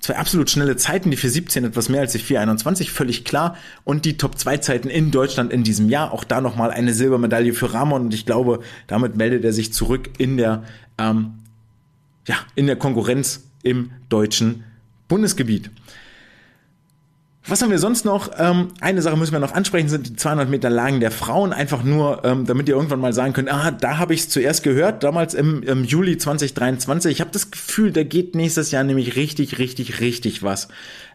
[0.00, 3.56] zwei absolut schnelle Zeiten, die für 17 etwas mehr als die 421, völlig klar.
[3.84, 6.12] Und die Top 2 Zeiten in Deutschland in diesem Jahr.
[6.12, 8.06] Auch da nochmal eine Silbermedaille für Ramon.
[8.06, 10.62] Und ich glaube, damit meldet er sich zurück in der,
[10.96, 11.34] ähm,
[12.26, 14.64] ja, in der Konkurrenz im deutschen
[15.08, 15.70] Bundesgebiet.
[17.48, 18.30] Was haben wir sonst noch?
[18.36, 21.54] Ähm, eine Sache müssen wir noch ansprechen, sind die 200 Meter Lagen der Frauen.
[21.54, 24.62] Einfach nur, ähm, damit ihr irgendwann mal sagen könnt, ah, da habe ich es zuerst
[24.62, 27.10] gehört, damals im, im Juli 2023.
[27.10, 30.68] Ich habe das Gefühl, da geht nächstes Jahr nämlich richtig, richtig, richtig was.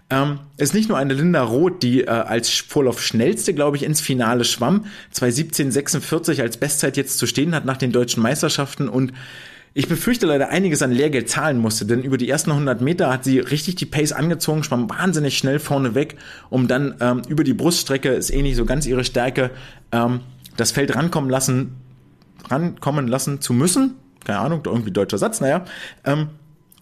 [0.09, 4.01] Ähm, ist nicht nur eine Linda Roth, die äh, als Vorlauf schnellste, glaube ich, ins
[4.01, 9.13] Finale schwamm, 2.17.46 als Bestzeit jetzt zu stehen hat nach den deutschen Meisterschaften und
[9.75, 13.23] ich befürchte leider einiges an Lehrgeld zahlen musste, denn über die ersten 100 Meter hat
[13.23, 16.15] sie richtig die Pace angezogen, schwamm wahnsinnig schnell vorne weg,
[16.49, 19.49] um dann ähm, über die Bruststrecke, ist eh nicht so ganz ihre Stärke,
[19.91, 20.19] ähm,
[20.57, 21.75] das Feld rankommen lassen,
[22.49, 23.95] rankommen lassen zu müssen.
[24.23, 25.65] Keine Ahnung, irgendwie deutscher Satz, naja.
[26.05, 26.29] Ähm,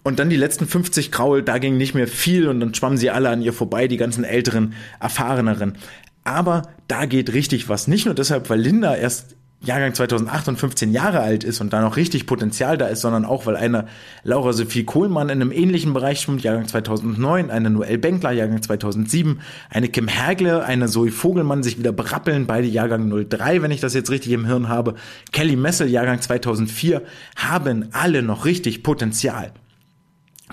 [0.02, 3.10] und dann die letzten 50 Kraul, da ging nicht mehr viel und dann schwammen sie
[3.10, 5.74] alle an ihr vorbei, die ganzen älteren, erfahreneren.
[6.24, 7.88] Aber da geht richtig was.
[7.88, 11.80] Nicht nur deshalb, weil Linda erst Jahrgang 2008 und 15 Jahre alt ist und da
[11.80, 13.86] noch richtig Potenzial da ist, sondern auch, weil eine
[14.24, 19.40] Laura Sophie Kohlmann in einem ähnlichen Bereich schwimmt, Jahrgang 2009, eine Noelle Benkler, Jahrgang 2007,
[19.70, 23.94] eine Kim Hergle, eine Zoe Vogelmann sich wieder berappeln, beide Jahrgang 03, wenn ich das
[23.94, 24.94] jetzt richtig im Hirn habe,
[25.30, 27.02] Kelly Messel, Jahrgang 2004,
[27.36, 29.52] haben alle noch richtig Potenzial.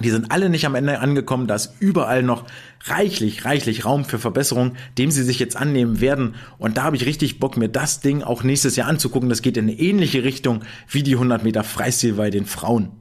[0.01, 2.45] Die sind alle nicht am Ende angekommen, da ist überall noch
[2.85, 6.35] reichlich, reichlich Raum für Verbesserung, dem sie sich jetzt annehmen werden.
[6.57, 9.29] Und da habe ich richtig Bock, mir das Ding auch nächstes Jahr anzugucken.
[9.29, 12.91] Das geht in eine ähnliche Richtung wie die 100 Meter Freistil bei den Frauen.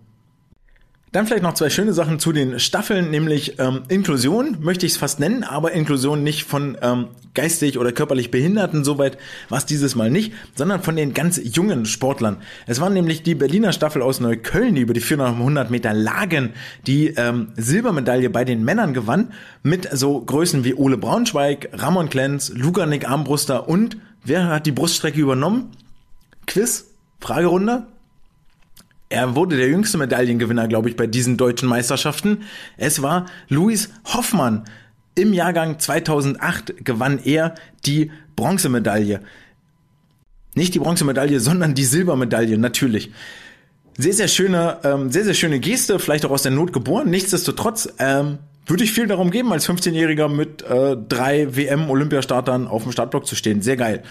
[1.11, 4.99] Dann vielleicht noch zwei schöne Sachen zu den Staffeln, nämlich ähm, Inklusion möchte ich es
[4.99, 9.17] fast nennen, aber Inklusion nicht von ähm, geistig oder körperlich Behinderten, soweit
[9.49, 12.37] war es dieses Mal nicht, sondern von den ganz jungen Sportlern.
[12.67, 16.53] Es war nämlich die Berliner Staffel aus Neukölln, die über die 400 Meter Lagen
[16.87, 19.33] die ähm, Silbermedaille bei den Männern gewann,
[19.63, 25.21] mit so Größen wie Ole Braunschweig, Ramon Klenz, Luganik Armbruster und wer hat die Bruststrecke
[25.21, 25.71] übernommen?
[26.47, 26.85] Quiz?
[27.19, 27.87] Fragerunde?
[29.09, 32.43] Er wurde der jüngste Medaillengewinner, glaube ich, bei diesen deutschen Meisterschaften.
[32.77, 34.65] Es war Luis Hoffmann.
[35.15, 37.55] Im Jahrgang 2008 gewann er
[37.87, 39.21] die Bronzemedaille.
[40.55, 43.11] Nicht die Bronzemedaille, sondern die Silbermedaille, natürlich.
[43.97, 47.11] Sehr, sehr schöne, ähm, sehr, sehr schöne Geste, vielleicht auch aus der Not geboren.
[47.11, 48.39] Nichtsdestotrotz, ähm,
[48.69, 53.35] würde ich viel darum geben, als 15-Jähriger mit äh, drei WM-Olympiastartern auf dem Startblock zu
[53.35, 53.63] stehen.
[53.63, 54.03] Sehr geil.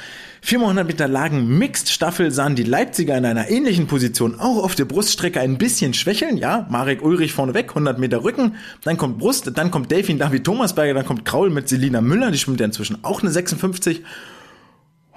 [0.42, 4.86] 400 Meter Lagen Mixed Staffel sahen die Leipziger in einer ähnlichen Position auch auf der
[4.86, 6.38] Bruststrecke ein bisschen schwächeln.
[6.38, 8.56] Ja, Marek Ulrich vorneweg, 100 Meter Rücken.
[8.84, 12.38] Dann kommt Brust, dann kommt Delfin David Thomasberger, dann kommt Kraul mit Selina Müller, die
[12.38, 14.04] schwimmt ja inzwischen auch eine 56.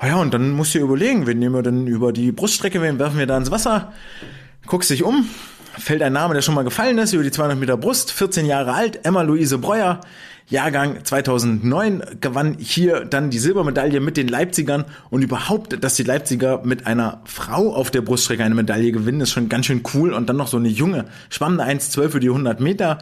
[0.02, 3.18] Ja, und dann musst du überlegen, wen nehmen wir denn über die Bruststrecke, wen werfen
[3.18, 3.92] wir da ins Wasser?
[4.66, 5.28] Guckst dich um,
[5.78, 8.72] fällt ein Name, der schon mal gefallen ist, über die 200 Meter Brust, 14 Jahre
[8.72, 10.00] alt, Emma-Luise Breuer,
[10.48, 16.62] Jahrgang 2009, gewann hier dann die Silbermedaille mit den Leipzigern und überhaupt, dass die Leipziger
[16.64, 20.28] mit einer Frau auf der Bruststrecke eine Medaille gewinnen, ist schon ganz schön cool und
[20.28, 22.98] dann noch so eine junge, schwammende 1,12 für die 100 Meter,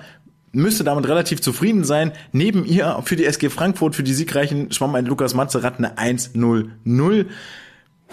[0.52, 2.12] müsste damit relativ zufrieden sein.
[2.32, 7.26] Neben ihr für die SG Frankfurt, für die siegreichen, schwamm ein Lukas Matzerath eine 1,00.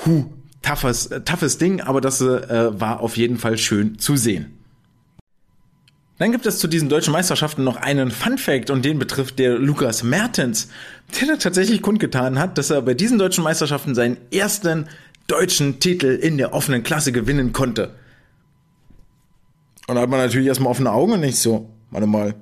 [0.05, 0.25] Huh,
[0.65, 4.51] toughes, äh, toughes Ding, aber das äh, war auf jeden Fall schön zu sehen.
[6.17, 9.59] Dann gibt es zu diesen deutschen Meisterschaften noch einen Fun Fact und den betrifft der
[9.59, 10.69] Lukas Mertens,
[11.21, 14.87] der tatsächlich kundgetan hat, dass er bei diesen deutschen Meisterschaften seinen ersten
[15.27, 17.95] deutschen Titel in der offenen Klasse gewinnen konnte.
[19.87, 22.33] Und da hat man natürlich erstmal offene Augen und nicht so, warte mal,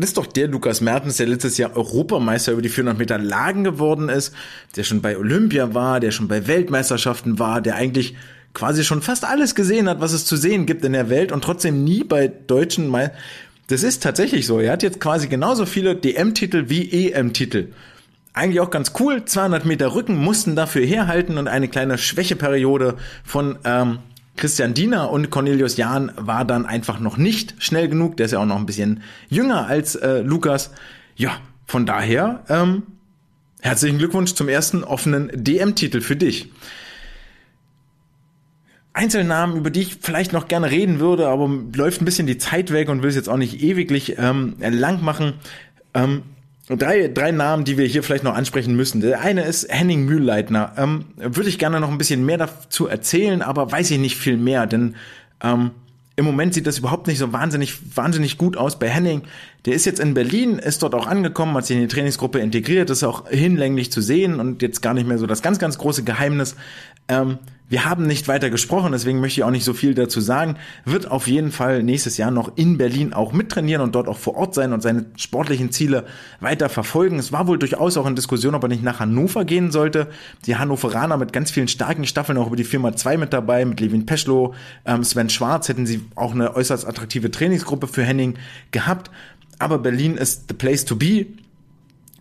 [0.00, 3.64] das ist doch der Lukas Mertens, der letztes Jahr Europameister über die 400 Meter Lagen
[3.64, 4.34] geworden ist,
[4.76, 8.14] der schon bei Olympia war, der schon bei Weltmeisterschaften war, der eigentlich
[8.54, 11.44] quasi schon fast alles gesehen hat, was es zu sehen gibt in der Welt und
[11.44, 13.12] trotzdem nie bei deutschen Me
[13.66, 14.60] Das ist tatsächlich so.
[14.60, 17.68] Er hat jetzt quasi genauso viele DM-Titel wie EM-Titel.
[18.34, 19.24] Eigentlich auch ganz cool.
[19.24, 23.98] 200 Meter Rücken mussten dafür herhalten und eine kleine Schwächeperiode von ähm,
[24.36, 28.16] Christian Diener und Cornelius Jahn war dann einfach noch nicht schnell genug.
[28.16, 30.70] Der ist ja auch noch ein bisschen jünger als äh, Lukas.
[31.16, 32.84] Ja, von daher ähm,
[33.60, 36.50] herzlichen Glückwunsch zum ersten offenen DM-Titel für dich.
[38.94, 42.72] Einzelnamen, über die ich vielleicht noch gerne reden würde, aber läuft ein bisschen die Zeit
[42.72, 45.34] weg und will es jetzt auch nicht ewiglich ähm, lang machen.
[45.94, 46.22] Ähm,
[46.68, 49.00] Drei, drei Namen, die wir hier vielleicht noch ansprechen müssen.
[49.00, 50.72] Der eine ist Henning Mühlleitner.
[50.76, 54.36] Ähm, würde ich gerne noch ein bisschen mehr dazu erzählen, aber weiß ich nicht viel
[54.36, 54.94] mehr, denn
[55.42, 55.72] ähm,
[56.14, 59.22] im Moment sieht das überhaupt nicht so wahnsinnig, wahnsinnig gut aus bei Henning.
[59.64, 62.90] Der ist jetzt in Berlin, ist dort auch angekommen, hat sich in die Trainingsgruppe integriert,
[62.90, 66.04] ist auch hinlänglich zu sehen und jetzt gar nicht mehr so das ganz, ganz große
[66.04, 66.54] Geheimnis.
[67.08, 67.38] Ähm,
[67.72, 70.56] wir haben nicht weiter gesprochen, deswegen möchte ich auch nicht so viel dazu sagen.
[70.84, 74.36] Wird auf jeden Fall nächstes Jahr noch in Berlin auch mittrainieren und dort auch vor
[74.36, 76.04] Ort sein und seine sportlichen Ziele
[76.40, 77.18] weiter verfolgen.
[77.18, 80.08] Es war wohl durchaus auch in Diskussion, ob er nicht nach Hannover gehen sollte.
[80.44, 83.80] Die Hannoveraner mit ganz vielen starken Staffeln auch über die Firma 2 mit dabei, mit
[83.80, 84.54] Levin Peschlow,
[84.84, 88.34] ähm, Sven Schwarz hätten sie auch eine äußerst attraktive Trainingsgruppe für Henning
[88.70, 89.10] gehabt.
[89.58, 91.24] Aber Berlin ist the place to be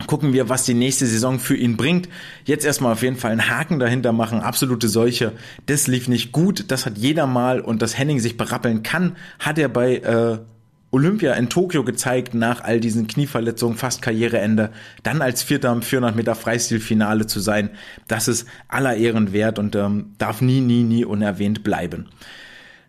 [0.08, 2.10] gucken wir, was die nächste Saison für ihn bringt.
[2.45, 5.34] Jetzt erstmal auf jeden Fall einen Haken dahinter machen, absolute Seuche.
[5.66, 9.58] Das lief nicht gut, das hat jeder mal und dass Henning sich berappeln kann, hat
[9.58, 10.39] er bei äh,
[10.91, 14.72] Olympia in Tokio gezeigt, nach all diesen Knieverletzungen, fast Karriereende,
[15.04, 17.70] dann als Vierter am 400 Meter Freistilfinale zu sein,
[18.08, 22.10] das ist aller Ehren wert und ähm, darf nie, nie, nie unerwähnt bleiben.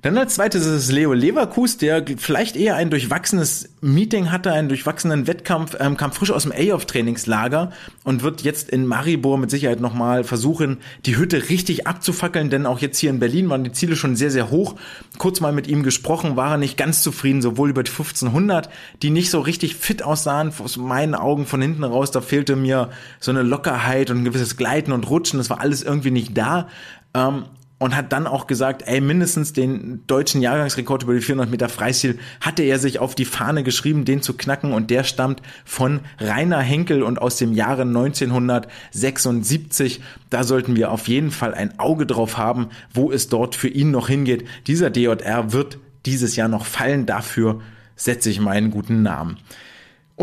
[0.02, 4.68] Dann als zweites ist es Leo Leverkus, der vielleicht eher ein durchwachsenes Meeting hatte, einen
[4.68, 7.70] durchwachsenen Wettkampf, ähm, kam frisch aus dem A-Off-Trainingslager
[8.02, 12.80] und wird jetzt in Maribor mit Sicherheit nochmal versuchen, die Hütte richtig abzufackeln, denn auch
[12.80, 14.74] jetzt hier in Berlin waren die Ziele schon sehr, sehr hoch.
[15.18, 18.70] Kurz mal mit ihm gesprochen, war er nicht ganz zufrieden, sowohl über die 1500,
[19.02, 22.90] die nicht so richtig fit aussahen, aus meinen Augen von hinten raus, da fehlte mir
[23.20, 26.66] so eine Lockerheit und ein gewisses Gleiten und Rutschen, das war alles irgendwie nicht da.
[27.14, 27.44] Ähm,
[27.82, 32.16] und hat dann auch gesagt, ey, mindestens den deutschen Jahrgangsrekord über die 400 Meter Freistil
[32.40, 36.60] hatte er sich auf die Fahne geschrieben, den zu knacken und der stammt von Rainer
[36.60, 40.00] Henkel und aus dem Jahre 1976.
[40.30, 43.90] Da sollten wir auf jeden Fall ein Auge drauf haben, wo es dort für ihn
[43.90, 44.46] noch hingeht.
[44.68, 47.04] Dieser DJR wird dieses Jahr noch fallen.
[47.04, 47.62] Dafür
[47.96, 49.38] setze ich meinen guten Namen.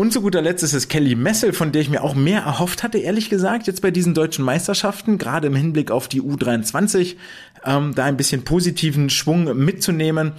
[0.00, 2.82] Und zu guter Letzt ist es Kelly Messel, von der ich mir auch mehr erhofft
[2.82, 7.16] hatte, ehrlich gesagt, jetzt bei diesen deutschen Meisterschaften, gerade im Hinblick auf die U23,
[7.64, 10.32] ähm, da ein bisschen positiven Schwung mitzunehmen,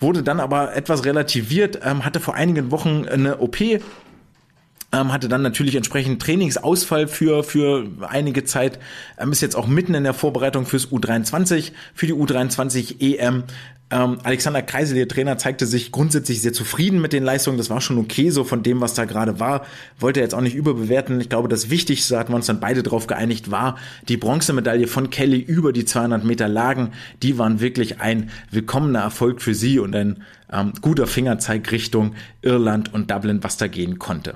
[0.00, 5.42] wurde dann aber etwas relativiert, ähm, hatte vor einigen Wochen eine OP, ähm, hatte dann
[5.42, 8.78] natürlich entsprechend Trainingsausfall für, für einige Zeit,
[9.18, 13.44] ähm, ist jetzt auch mitten in der Vorbereitung fürs U23, für die U23 EM,
[13.88, 17.56] ähm, Alexander Kreisel, ihr Trainer, zeigte sich grundsätzlich sehr zufrieden mit den Leistungen.
[17.56, 19.64] Das war schon okay so von dem, was da gerade war.
[20.00, 21.20] Wollte jetzt auch nicht überbewerten.
[21.20, 23.76] Ich glaube, das Wichtigste, hatten wir uns dann beide darauf geeinigt, war
[24.08, 26.92] die Bronzemedaille von Kelly über die 200 Meter Lagen.
[27.22, 32.92] Die waren wirklich ein willkommener Erfolg für sie und ein ähm, guter Fingerzeig Richtung Irland
[32.92, 34.34] und Dublin, was da gehen konnte.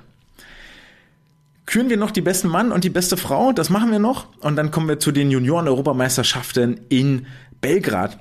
[1.66, 4.26] Küren wir noch die besten Mann und die beste Frau, das machen wir noch.
[4.40, 7.26] Und dann kommen wir zu den Junioren-Europameisterschaften in
[7.60, 8.18] Belgrad.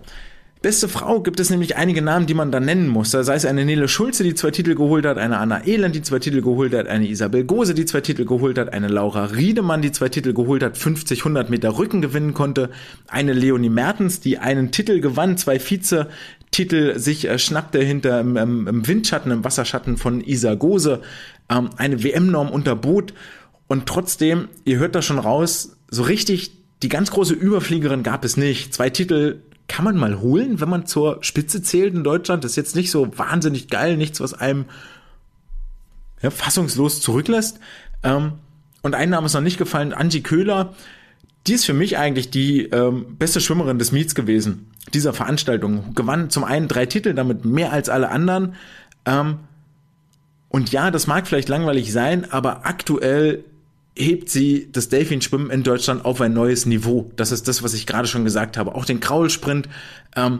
[0.62, 3.12] Beste Frau gibt es nämlich einige Namen, die man da nennen muss.
[3.12, 6.02] Da sei es eine Nele Schulze, die zwei Titel geholt hat, eine Anna Elend, die
[6.02, 9.82] zwei Titel geholt hat, eine Isabel Gose, die zwei Titel geholt hat, eine Laura Riedemann,
[9.82, 12.72] die zwei Titel geholt hat, 50, 100 Meter Rücken gewinnen konnte,
[13.08, 16.08] eine Leonie Mertens, die einen Titel gewann, zwei Vize,
[16.52, 21.00] Titel sich äh, schnappte hinter im, im, im, Windschatten, im Wasserschatten von Isa Gose,
[21.50, 23.14] ähm, eine WM-Norm unterbot
[23.70, 26.52] und trotzdem, ihr hört da schon raus, so richtig
[26.84, 28.74] die ganz große Überfliegerin gab es nicht.
[28.74, 32.44] Zwei Titel kann man mal holen, wenn man zur Spitze zählt in Deutschland.
[32.44, 34.66] Das ist jetzt nicht so wahnsinnig geil, nichts, was einem
[36.22, 37.60] ja, fassungslos zurücklässt.
[38.04, 38.34] Ähm,
[38.82, 40.74] und ein Name ist noch nicht gefallen, Angie Köhler.
[41.48, 45.94] Die ist für mich eigentlich die ähm, beste Schwimmerin des Meets gewesen, dieser Veranstaltung.
[45.96, 48.56] Gewann zum einen drei Titel, damit mehr als alle anderen.
[49.06, 49.40] Ähm,
[50.50, 53.46] und ja, das mag vielleicht langweilig sein, aber aktuell
[54.00, 57.12] hebt sie das Delfinschwimmen in Deutschland auf ein neues Niveau.
[57.18, 58.74] Das ist das, was ich gerade schon gesagt habe.
[58.76, 59.68] Auch den Kraulsprint
[60.16, 60.40] ähm,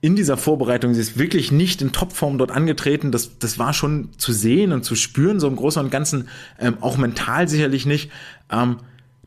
[0.00, 3.12] in dieser Vorbereitung, sie ist wirklich nicht in Topform dort angetreten.
[3.12, 6.28] Das, das war schon zu sehen und zu spüren, so im Großen und Ganzen,
[6.58, 8.10] ähm, auch mental sicherlich nicht.
[8.50, 8.78] Ähm,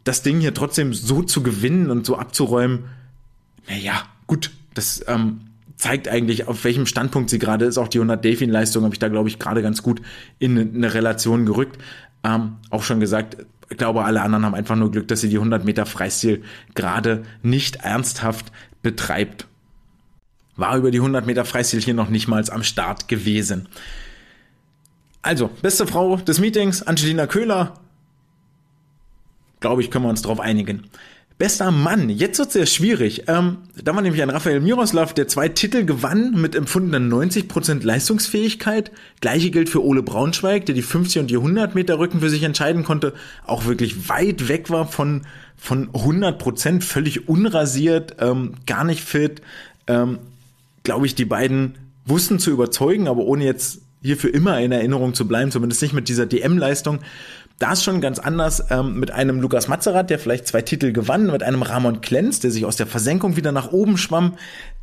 [0.04, 2.86] das Ding hier trotzdem so zu gewinnen und so abzuräumen,
[3.70, 5.42] naja, gut, das ähm,
[5.76, 7.78] zeigt eigentlich, auf welchem Standpunkt sie gerade ist.
[7.78, 10.02] Auch die 100 Delfin-Leistung habe ich da, glaube ich, gerade ganz gut
[10.40, 11.78] in eine Relation gerückt.
[12.24, 13.38] Ähm, auch schon gesagt,
[13.70, 16.44] ich glaube, alle anderen haben einfach nur Glück, dass sie die 100 Meter Freistil
[16.74, 18.52] gerade nicht ernsthaft
[18.82, 19.48] betreibt.
[20.56, 23.68] War über die 100 Meter Freistil hier noch nicht mal am Start gewesen.
[25.22, 27.74] Also, beste Frau des Meetings, Angelina Köhler.
[29.60, 30.90] Glaube ich, können wir uns darauf einigen.
[31.38, 33.26] Bester Mann, jetzt wird sehr schwierig.
[33.28, 38.92] Ähm, da war nämlich ein Raphael Miroslav, der zwei Titel gewann mit empfundenen 90% Leistungsfähigkeit.
[39.22, 42.42] Gleiche gilt für Ole Braunschweig, der die 50 und die 100 Meter Rücken für sich
[42.42, 43.14] entscheiden konnte,
[43.46, 45.28] auch wirklich weit weg war von,
[45.58, 49.42] von 100%, völlig unrasiert, ähm, gar nicht fit.
[49.86, 50.18] Ähm,
[50.82, 51.76] Glaube ich, die beiden
[52.06, 55.94] wussten zu überzeugen, aber ohne jetzt hier für immer in Erinnerung zu bleiben, zumindest nicht
[55.94, 57.00] mit dieser DM-Leistung.
[57.60, 61.26] Da ist schon ganz anders ähm, mit einem Lukas Mazerat, der vielleicht zwei Titel gewann,
[61.26, 64.34] mit einem Ramon Klenz, der sich aus der Versenkung wieder nach oben schwamm,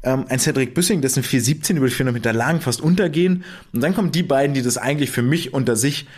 [0.02, 3.44] ähm, ein Cedric Büssing, dessen 417 über die 400 Meter Lagen fast untergehen.
[3.72, 6.08] Und dann kommen die beiden, die das eigentlich für mich unter sich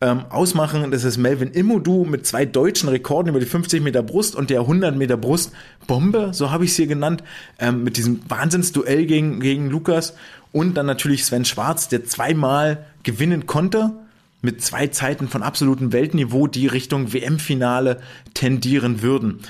[0.00, 0.90] ähm, ausmachen.
[0.92, 4.60] Das ist Melvin Immodu mit zwei deutschen Rekorden über die 50 Meter Brust und der
[4.60, 5.52] 100 Meter Brust
[5.86, 7.22] Bombe, so habe ich es hier genannt,
[7.58, 10.14] ähm, mit diesem Wahnsinnsduell gegen, gegen Lukas.
[10.52, 13.92] Und dann natürlich Sven Schwarz, der zweimal gewinnen konnte
[14.40, 18.00] mit zwei Zeiten von absolutem Weltniveau, die Richtung WM-Finale
[18.34, 19.40] tendieren würden.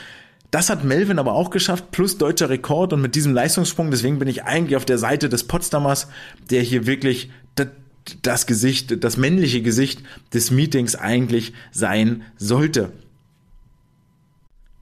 [0.50, 4.28] Das hat Melvin aber auch geschafft, plus deutscher Rekord und mit diesem Leistungssprung, deswegen bin
[4.28, 6.08] ich eigentlich auf der Seite des Potsdamers,
[6.50, 7.30] der hier wirklich
[8.22, 12.92] das Gesicht, das männliche Gesicht des Meetings eigentlich sein sollte.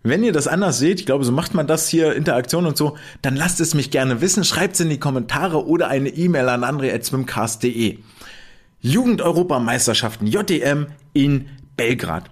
[0.04, 2.96] Wenn ihr das anders seht, ich glaube, so macht man das hier, Interaktion und so,
[3.22, 6.62] dann lasst es mich gerne wissen, schreibt es in die Kommentare oder eine E-Mail an
[6.62, 7.98] andre.swimcast.de.
[8.80, 12.30] Jugendeuropameisterschaften JDM in Belgrad.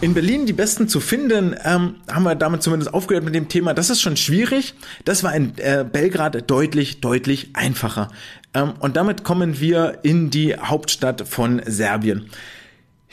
[0.00, 3.72] In Berlin die Besten zu finden, ähm, haben wir damit zumindest aufgehört mit dem Thema.
[3.72, 4.74] Das ist schon schwierig.
[5.04, 8.08] Das war in äh, Belgrad deutlich, deutlich einfacher.
[8.52, 12.28] Ähm, und damit kommen wir in die Hauptstadt von Serbien.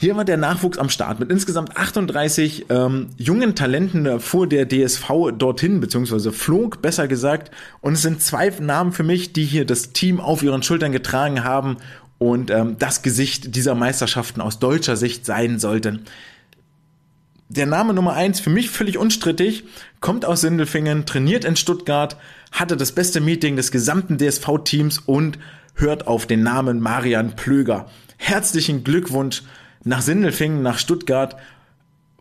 [0.02, 1.20] Hier war der Nachwuchs am Start.
[1.20, 7.52] Mit insgesamt 38 ähm, jungen Talenten fuhr der DSV dorthin, beziehungsweise flog, besser gesagt.
[7.80, 11.44] Und es sind zwei Namen für mich, die hier das Team auf ihren Schultern getragen
[11.44, 11.76] haben
[12.22, 16.04] und ähm, das Gesicht dieser Meisterschaften aus deutscher Sicht sein sollten
[17.56, 19.64] der Name Nummer eins für mich völlig unstrittig,
[20.00, 22.16] kommt aus Sindelfingen, trainiert in Stuttgart,
[22.50, 25.38] hatte das beste Meeting des gesamten DSV-Teams und
[25.74, 27.90] hört auf den Namen Marian Plöger.
[28.16, 29.42] Herzlichen Glückwunsch
[29.84, 31.36] nach Sindelfingen, nach Stuttgart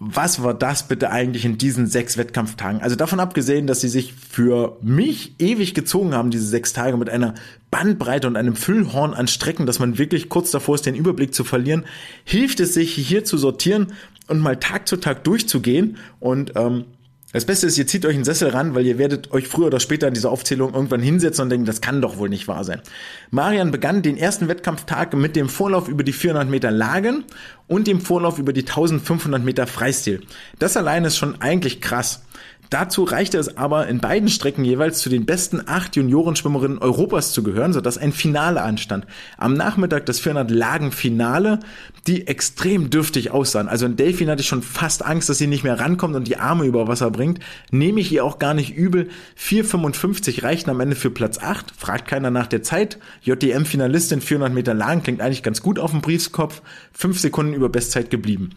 [0.04, 2.82] was war das bitte eigentlich in diesen sechs Wettkampftagen?
[2.82, 7.08] Also davon abgesehen, dass sie sich für mich ewig gezogen haben, diese sechs Tage mit
[7.08, 7.36] einer
[7.70, 11.44] Bandbreite und einem Füllhorn an Strecken, dass man wirklich kurz davor ist, den Überblick zu
[11.44, 11.86] verlieren,
[12.24, 13.94] hilft es sich hier zu sortieren
[14.28, 16.86] und mal Tag zu Tag durchzugehen und ähm,
[17.34, 19.80] das Beste ist, ihr zieht euch einen Sessel ran, weil ihr werdet euch früher oder
[19.80, 22.82] später in dieser Aufzählung irgendwann hinsetzen und denken, das kann doch wohl nicht wahr sein.
[23.30, 27.24] Marian begann den ersten Wettkampftag mit dem Vorlauf über die 400 Meter Lagen
[27.68, 30.22] und dem Vorlauf über die 1500 Meter Freistil.
[30.60, 32.24] Das allein ist schon eigentlich krass.
[32.72, 37.44] Dazu reichte es aber in beiden Strecken jeweils zu den besten acht Juniorenschwimmerinnen Europas zu
[37.44, 39.06] gehören, sodass ein Finale anstand.
[39.38, 41.60] Am Nachmittag des 400 lagen Finale,
[42.08, 43.68] die extrem dürftig aussahen.
[43.68, 46.38] Also in Delfin hatte ich schon fast Angst, dass sie nicht mehr rankommt und die
[46.38, 47.40] Arme über Wasser bringt.
[47.72, 49.10] Nehme ich ihr auch gar nicht übel.
[49.38, 51.74] 4,55 reichten am Ende für Platz 8.
[51.78, 53.00] Fragt keiner nach der Zeit.
[53.24, 56.62] JDM-Finalistin 400 Meter lang, klingt eigentlich ganz gut auf dem Briefskopf.
[56.94, 58.52] Fünf Sekunden über Bestzeit geblieben.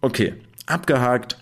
[0.00, 0.32] Okay,
[0.64, 1.36] abgehakt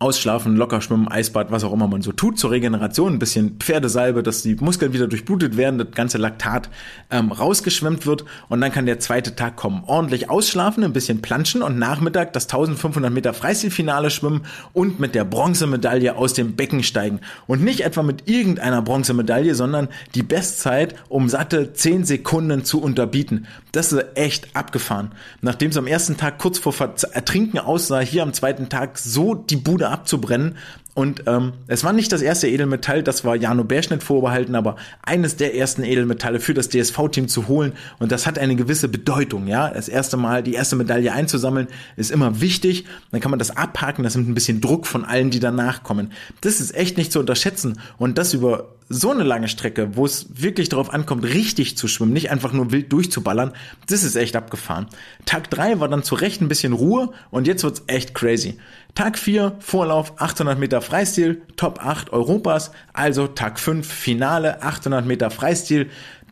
[0.00, 4.22] Ausschlafen, locker schwimmen, Eisbad, was auch immer man so tut zur Regeneration, ein bisschen Pferdesalbe,
[4.22, 6.70] dass die Muskeln wieder durchblutet werden, das ganze Laktat
[7.10, 9.82] ähm, rausgeschwemmt wird und dann kann der zweite Tag kommen.
[9.86, 14.42] Ordentlich ausschlafen, ein bisschen planschen und Nachmittag das 1500 Meter Freistilfinale schwimmen
[14.72, 17.18] und mit der Bronzemedaille aus dem Becken steigen.
[17.48, 23.48] Und nicht etwa mit irgendeiner Bronzemedaille, sondern die Bestzeit um satte 10 Sekunden zu unterbieten.
[23.72, 25.10] Das ist echt abgefahren.
[25.40, 26.72] Nachdem es am ersten Tag kurz vor
[27.12, 30.56] Ertrinken aussah, hier am zweiten Tag so die Bude abzubrennen.
[30.94, 35.36] Und ähm, es war nicht das erste Edelmetall, das war Jano Bärschnitt vorbehalten, aber eines
[35.36, 37.74] der ersten Edelmetalle für das DSV-Team zu holen.
[38.00, 39.70] Und das hat eine gewisse Bedeutung, ja.
[39.70, 42.86] Das erste Mal die erste Medaille einzusammeln, ist immer wichtig.
[43.12, 46.10] Dann kann man das abhaken, das nimmt ein bisschen Druck von allen, die danach kommen.
[46.40, 47.80] Das ist echt nicht zu unterschätzen.
[47.98, 52.12] Und das über so eine lange Strecke, wo es wirklich darauf ankommt, richtig zu schwimmen,
[52.12, 53.52] nicht einfach nur wild durchzuballern,
[53.86, 54.86] das ist echt abgefahren.
[55.26, 58.58] Tag drei war dann zu Recht ein bisschen Ruhe und jetzt wird's echt crazy.
[58.94, 65.30] Tag vier Vorlauf 800 Meter Freistil, Top 8 Europas, also Tag fünf Finale 800 Meter
[65.30, 65.88] Freistil.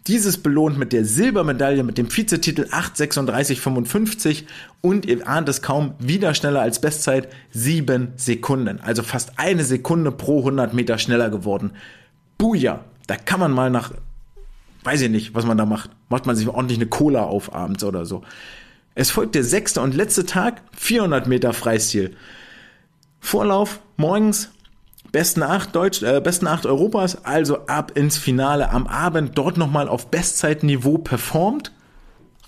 [0.06, 4.44] Dieses belohnt mit der Silbermedaille mit dem Vizetitel 8:36:55
[4.80, 8.80] und ihr ahnt es kaum, wieder schneller als Bestzeit 7 Sekunden.
[8.80, 11.72] Also fast eine Sekunde pro 100 Meter schneller geworden.
[12.38, 13.92] Buja, da kann man mal nach,
[14.84, 15.90] weiß ich nicht, was man da macht.
[16.08, 18.22] Macht man sich ordentlich eine Cola auf abends oder so.
[18.94, 22.16] Es folgt der sechste und letzte Tag, 400 Meter Freistil.
[23.26, 24.52] Vorlauf morgens,
[25.10, 29.88] besten acht Deutsch, äh, besten acht Europas, also ab ins Finale am Abend dort nochmal
[29.88, 31.72] auf Bestzeitniveau performt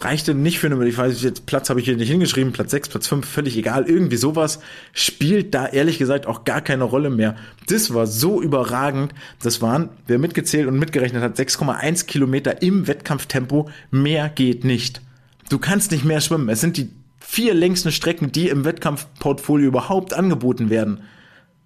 [0.01, 2.91] reichte nicht für eine, ich weiß jetzt, Platz habe ich hier nicht hingeschrieben, Platz 6,
[2.91, 4.61] Platz 5, völlig egal, irgendwie sowas
[4.93, 7.35] spielt da ehrlich gesagt auch gar keine Rolle mehr.
[7.67, 9.13] Das war so überragend,
[9.43, 15.03] das waren, wer mitgezählt und mitgerechnet hat, 6,1 Kilometer im Wettkampftempo, mehr geht nicht.
[15.51, 16.91] Du kannst nicht mehr schwimmen, es sind die
[17.31, 21.03] vier längsten Strecken, die im Wettkampfportfolio überhaupt angeboten werden.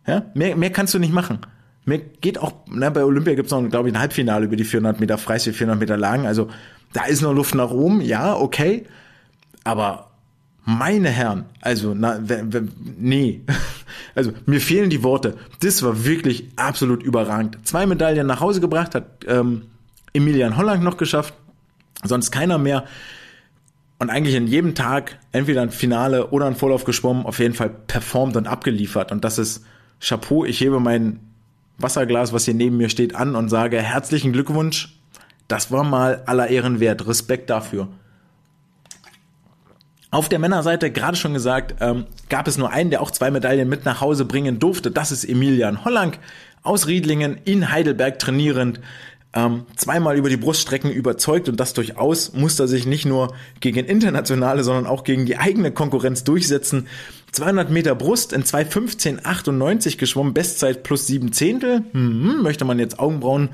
[0.04, 1.38] Ja, mehr, mehr kannst du nicht machen.
[1.84, 4.98] Mir geht auch, na, bei Olympia gibt's noch, glaube ich, ein Halbfinale über die 400
[4.98, 6.26] Meter Freistil, 400 Meter Lagen.
[6.26, 6.48] Also
[6.92, 8.86] da ist noch Luft nach oben, ja, okay.
[9.62, 10.10] Aber
[10.64, 12.20] meine Herren, also, na,
[12.98, 13.42] nee.
[14.14, 15.38] Also, mir fehlen die Worte.
[15.60, 17.56] Das war wirklich absolut überragend.
[17.64, 19.62] Zwei Medaillen nach Hause gebracht, hat ähm,
[20.12, 21.32] Emilian Holland noch geschafft,
[22.04, 22.84] sonst keiner mehr.
[24.02, 27.70] Und eigentlich in jedem Tag entweder ein Finale oder ein Vorlauf geschwommen, auf jeden Fall
[27.70, 29.12] performt und abgeliefert.
[29.12, 29.64] Und das ist
[30.00, 30.44] Chapeau.
[30.44, 31.20] Ich hebe mein
[31.78, 34.98] Wasserglas, was hier neben mir steht, an und sage herzlichen Glückwunsch
[35.52, 37.06] das war mal aller Ehren wert.
[37.06, 37.88] Respekt dafür.
[40.10, 43.68] Auf der Männerseite, gerade schon gesagt, ähm, gab es nur einen, der auch zwei Medaillen
[43.68, 44.90] mit nach Hause bringen durfte.
[44.90, 46.16] Das ist Emilian Hollang
[46.62, 48.80] aus Riedlingen in Heidelberg trainierend.
[49.34, 53.86] Ähm, zweimal über die Bruststrecken überzeugt und das durchaus musste er sich nicht nur gegen
[53.86, 56.86] internationale, sondern auch gegen die eigene Konkurrenz durchsetzen.
[57.32, 61.82] 200 Meter Brust in 2.15.98 geschwommen, Bestzeit plus sieben Zehntel.
[61.92, 63.48] Hm, möchte man jetzt Augenbrauen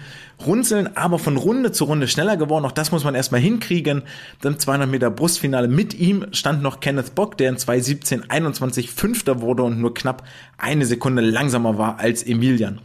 [0.45, 2.65] runzeln, aber von Runde zu Runde schneller geworden.
[2.65, 4.03] Auch das muss man erstmal hinkriegen.
[4.41, 5.69] Dann 200 Meter Brustfinale.
[5.69, 10.25] Mit ihm stand noch Kenneth Bock, der in 2.17.21 Fünfter wurde und nur knapp
[10.57, 12.81] eine Sekunde langsamer war als Emilian.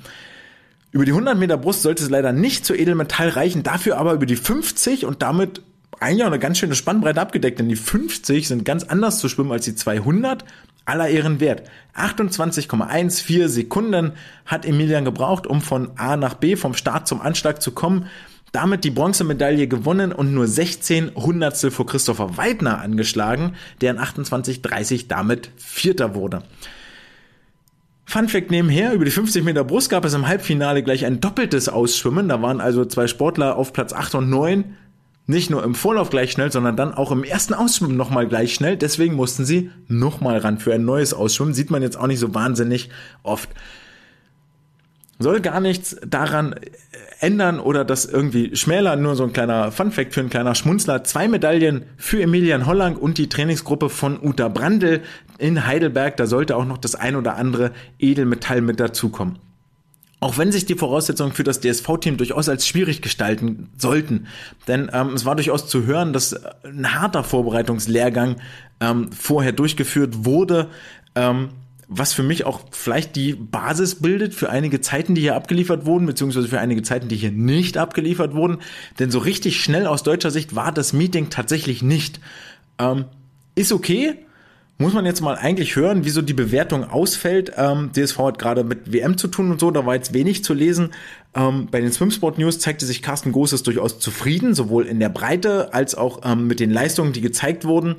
[0.93, 4.27] Über die 100 Meter Brust sollte es leider nicht zu Edelmetall reichen, dafür aber über
[4.27, 5.63] die 50 und damit
[5.99, 9.51] eigentlich auch eine ganz schöne Spannbreite abgedeckt, denn die 50 sind ganz anders zu schwimmen
[9.51, 10.45] als die 200.
[10.85, 11.63] Aller Ehren wert.
[11.95, 14.11] 28,14 Sekunden
[14.45, 18.07] hat Emilian gebraucht, um von A nach B, vom Start zum Anschlag zu kommen.
[18.51, 25.07] Damit die Bronzemedaille gewonnen und nur 16 Hundertstel vor Christopher Weidner angeschlagen, der in 28,30
[25.07, 26.43] damit Vierter wurde.
[28.13, 31.67] Fun Fact nebenher, über die 50 Meter Brust gab es im Halbfinale gleich ein doppeltes
[31.67, 32.29] Ausschwimmen.
[32.29, 34.77] Da waren also zwei Sportler auf Platz 8 und 9
[35.25, 38.77] nicht nur im Vorlauf gleich schnell, sondern dann auch im ersten Ausschwimmen nochmal gleich schnell.
[38.77, 41.55] Deswegen mussten sie nochmal ran für ein neues Ausschwimmen.
[41.55, 42.91] Sieht man jetzt auch nicht so wahnsinnig
[43.23, 43.49] oft.
[45.17, 46.53] Soll gar nichts daran
[47.23, 49.01] ändern oder das irgendwie schmälern.
[49.01, 51.03] Nur so ein kleiner Funfact für ein kleiner Schmunzler.
[51.03, 55.01] Zwei Medaillen für Emilian Hollang und die Trainingsgruppe von Uta Brandl
[55.37, 56.17] in Heidelberg.
[56.17, 59.39] Da sollte auch noch das ein oder andere Edelmetall mit dazukommen.
[60.19, 64.27] Auch wenn sich die Voraussetzungen für das DSV-Team durchaus als schwierig gestalten sollten.
[64.67, 68.37] Denn ähm, es war durchaus zu hören, dass ein harter Vorbereitungslehrgang
[68.79, 70.67] ähm, vorher durchgeführt wurde.
[71.15, 71.49] Ähm,
[71.97, 76.05] was für mich auch vielleicht die Basis bildet für einige Zeiten, die hier abgeliefert wurden,
[76.05, 78.57] beziehungsweise für einige Zeiten, die hier nicht abgeliefert wurden.
[78.99, 82.19] Denn so richtig schnell aus deutscher Sicht war das Meeting tatsächlich nicht.
[82.79, 83.05] Ähm,
[83.55, 84.15] ist okay,
[84.79, 87.51] muss man jetzt mal eigentlich hören, wieso die Bewertung ausfällt.
[87.55, 90.53] Ähm, DSV hat gerade mit WM zu tun und so, da war jetzt wenig zu
[90.53, 90.91] lesen.
[91.35, 95.73] Ähm, bei den Swimsport News zeigte sich Carsten Großes durchaus zufrieden, sowohl in der Breite
[95.73, 97.97] als auch ähm, mit den Leistungen, die gezeigt wurden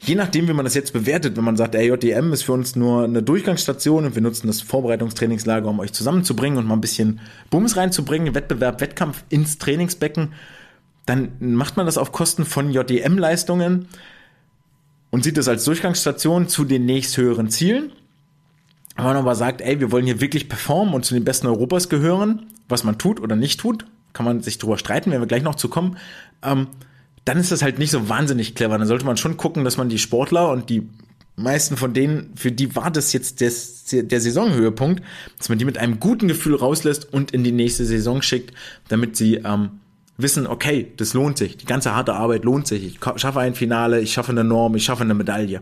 [0.00, 2.76] je nachdem, wie man das jetzt bewertet, wenn man sagt, der JDM ist für uns
[2.76, 7.20] nur eine Durchgangsstation und wir nutzen das Vorbereitungstrainingslager, um euch zusammenzubringen und mal ein bisschen
[7.50, 10.32] Bums reinzubringen, Wettbewerb, Wettkampf ins Trainingsbecken,
[11.06, 13.88] dann macht man das auf Kosten von JDM-Leistungen
[15.10, 17.92] und sieht das als Durchgangsstation zu den nächsthöheren Zielen.
[18.94, 21.88] Wenn man aber sagt, ey, wir wollen hier wirklich performen und zu den Besten Europas
[21.88, 25.42] gehören, was man tut oder nicht tut, kann man sich drüber streiten, wenn wir gleich
[25.42, 25.96] noch zu kommen,
[26.42, 26.66] ähm,
[27.28, 28.78] dann ist das halt nicht so wahnsinnig clever.
[28.78, 30.88] Dann sollte man schon gucken, dass man die Sportler und die
[31.36, 35.02] meisten von denen, für die war das jetzt des, der Saisonhöhepunkt,
[35.36, 38.54] dass man die mit einem guten Gefühl rauslässt und in die nächste Saison schickt,
[38.88, 39.80] damit sie ähm,
[40.16, 44.00] wissen, okay, das lohnt sich, die ganze harte Arbeit lohnt sich, ich schaffe ein Finale,
[44.00, 45.60] ich schaffe eine Norm, ich schaffe eine Medaille.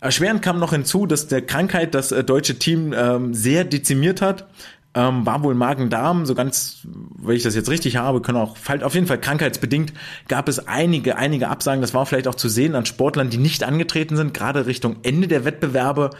[0.00, 4.46] Erschwerend kam noch hinzu, dass der Krankheit das äh, deutsche Team ähm, sehr dezimiert hat
[4.94, 6.86] ähm, war wohl Magen-Darm, so ganz,
[7.18, 9.92] wenn ich das jetzt richtig habe, können auch, auf jeden Fall krankheitsbedingt
[10.28, 11.82] gab es einige, einige Absagen.
[11.82, 15.28] Das war vielleicht auch zu sehen an Sportlern, die nicht angetreten sind, gerade Richtung Ende
[15.28, 16.10] der Wettbewerbe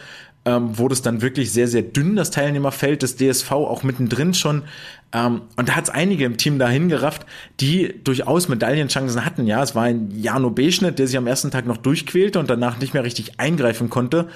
[0.49, 4.63] ähm, wurde es dann wirklich sehr, sehr dünn, das Teilnehmerfeld des DSV, auch mittendrin schon.
[5.13, 7.27] Ähm, und da hat es einige im Team dahin gerafft,
[7.59, 9.45] die durchaus Medaillenchancen hatten.
[9.45, 12.79] Ja, es war ein Jano Beschnitt, der sich am ersten Tag noch durchquälte und danach
[12.79, 14.27] nicht mehr richtig eingreifen konnte.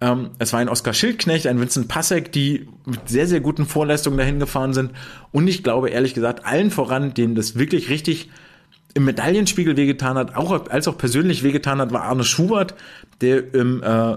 [0.00, 4.18] Ähm, es war ein Oskar Schildknecht, ein Vincent Passek, die mit sehr, sehr guten Vorleistungen
[4.18, 4.90] dahin gefahren sind.
[5.30, 8.28] Und ich glaube, ehrlich gesagt, allen voran, denen das wirklich richtig
[8.94, 12.74] im Medaillenspiegel wehgetan hat, auch als auch persönlich wehgetan hat, war Arne Schubert,
[13.20, 14.16] der im äh,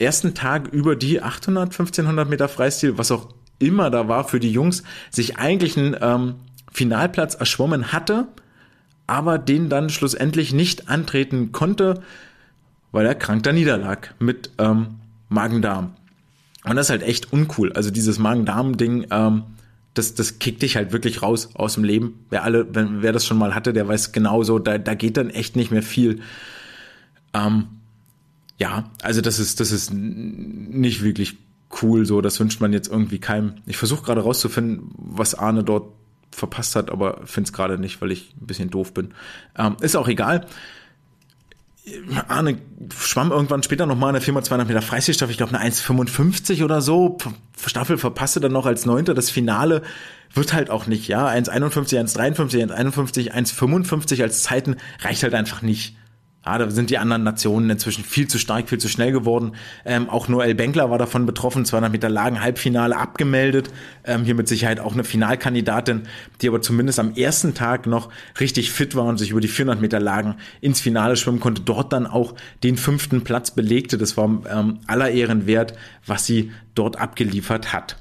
[0.00, 3.28] ersten Tag über die 800, 1500 Meter Freistil, was auch
[3.58, 6.34] immer da war für die Jungs, sich eigentlich einen ähm,
[6.72, 8.28] Finalplatz erschwommen hatte,
[9.06, 12.02] aber den dann schlussendlich nicht antreten konnte,
[12.92, 15.94] weil er krank da niederlag mit ähm, Magen-Darm.
[16.64, 17.72] Und das ist halt echt uncool.
[17.72, 19.42] Also dieses Magen-Darm-Ding, ähm,
[19.94, 22.24] das, das kickt dich halt wirklich raus aus dem Leben.
[22.30, 25.30] Wer alle, wenn, wer das schon mal hatte, der weiß genauso, da, da geht dann
[25.30, 26.20] echt nicht mehr viel.
[27.34, 27.66] Ähm,
[28.60, 31.38] ja, also das ist, das ist nicht wirklich
[31.82, 32.20] cool so.
[32.20, 33.54] Das wünscht man jetzt irgendwie keinem.
[33.66, 35.94] Ich versuche gerade rauszufinden, was Arne dort
[36.30, 39.14] verpasst hat, aber finde es gerade nicht, weil ich ein bisschen doof bin.
[39.56, 40.46] Ähm, ist auch egal.
[42.28, 42.58] Arne
[42.94, 47.16] schwamm irgendwann später nochmal eine 4x200 Meter Freistilstaffel, ich glaube eine 1,55 oder so.
[47.64, 49.14] Staffel verpasste dann noch als Neunter.
[49.14, 49.80] Das Finale
[50.34, 51.26] wird halt auch nicht, ja.
[51.26, 55.96] 1,51, 1,53, 1,51, 1,55 als Zeiten reicht halt einfach nicht.
[56.44, 59.52] Ja, da sind die anderen Nationen inzwischen viel zu stark, viel zu schnell geworden.
[59.84, 63.68] Ähm, auch Noel Benkler war davon betroffen, 200 Meter Lagen Halbfinale abgemeldet.
[64.04, 66.04] Ähm, hier mit Sicherheit auch eine Finalkandidatin,
[66.40, 68.08] die aber zumindest am ersten Tag noch
[68.40, 71.60] richtig fit war und sich über die 400 Meter Lagen ins Finale schwimmen konnte.
[71.60, 73.98] Dort dann auch den fünften Platz belegte.
[73.98, 75.74] Das war ähm, aller Ehren wert,
[76.06, 77.96] was sie dort abgeliefert hat.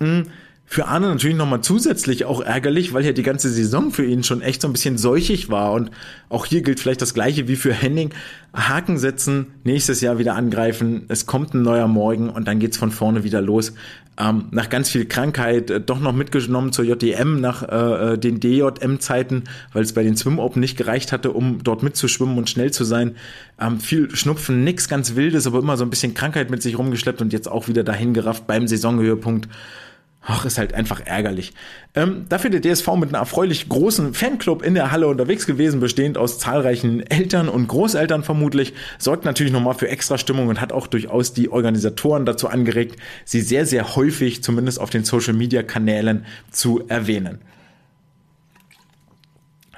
[0.00, 0.26] Mhm
[0.66, 4.40] Für Arne natürlich nochmal zusätzlich auch ärgerlich, weil ja die ganze Saison für ihn schon
[4.40, 5.72] echt so ein bisschen seuchig war.
[5.72, 5.90] Und
[6.30, 8.10] auch hier gilt vielleicht das Gleiche wie für Henning.
[8.54, 12.92] Haken setzen, nächstes Jahr wieder angreifen, es kommt ein neuer Morgen und dann geht's von
[12.92, 13.74] vorne wieder los.
[14.16, 18.38] Ähm, nach ganz viel Krankheit äh, doch noch mitgenommen zur JDM nach äh, äh den
[18.38, 22.70] DJM-Zeiten, weil es bei den Swim Open nicht gereicht hatte, um dort mitzuschwimmen und schnell
[22.70, 23.16] zu sein.
[23.60, 27.22] Ähm, viel Schnupfen, nix ganz Wildes, aber immer so ein bisschen Krankheit mit sich rumgeschleppt
[27.22, 29.48] und jetzt auch wieder dahin gerafft beim Saisonhöhepunkt.
[30.26, 31.52] Ach, ist halt einfach ärgerlich.
[31.94, 36.16] Ähm, dafür der DSV mit einem erfreulich großen Fanclub in der Halle unterwegs gewesen, bestehend
[36.16, 40.86] aus zahlreichen Eltern und Großeltern vermutlich, sorgt natürlich nochmal für extra Stimmung und hat auch
[40.86, 47.40] durchaus die Organisatoren dazu angeregt, sie sehr, sehr häufig, zumindest auf den Social-Media-Kanälen, zu erwähnen.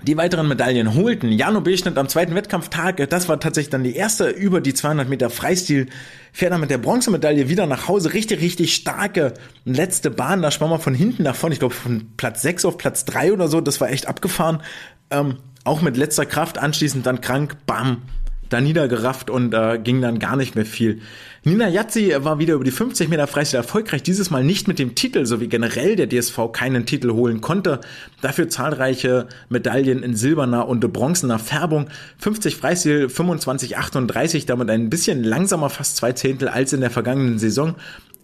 [0.07, 3.11] Die weiteren Medaillen holten Jano Beschnitt am zweiten Wettkampftag.
[3.11, 5.89] Das war tatsächlich dann die erste über die 200 Meter Freistil.
[6.33, 8.15] Fährt dann mit der Bronzemedaille wieder nach Hause.
[8.15, 9.35] Richtig, richtig starke
[9.65, 10.43] letzte Bahn.
[10.43, 11.55] Da schwamm man von hinten nach vorne.
[11.55, 13.61] Ich glaube von Platz 6 auf Platz 3 oder so.
[13.61, 14.63] Das war echt abgefahren.
[15.11, 16.59] Ähm, auch mit letzter Kraft.
[16.59, 17.57] Anschließend dann krank.
[17.67, 18.03] Bam
[18.49, 21.01] da niedergerafft und äh, ging dann gar nicht mehr viel.
[21.45, 24.95] Nina Jatzi war wieder über die 50 Meter Freistil erfolgreich, dieses Mal nicht mit dem
[24.97, 27.81] Titel, so wie generell der DSV keinen Titel holen konnte.
[28.21, 31.87] Dafür zahlreiche Medaillen in silberner und bronzener Färbung.
[32.19, 37.39] 50 Freistil, 25, 38, damit ein bisschen langsamer, fast zwei Zehntel als in der vergangenen
[37.39, 37.77] Saison.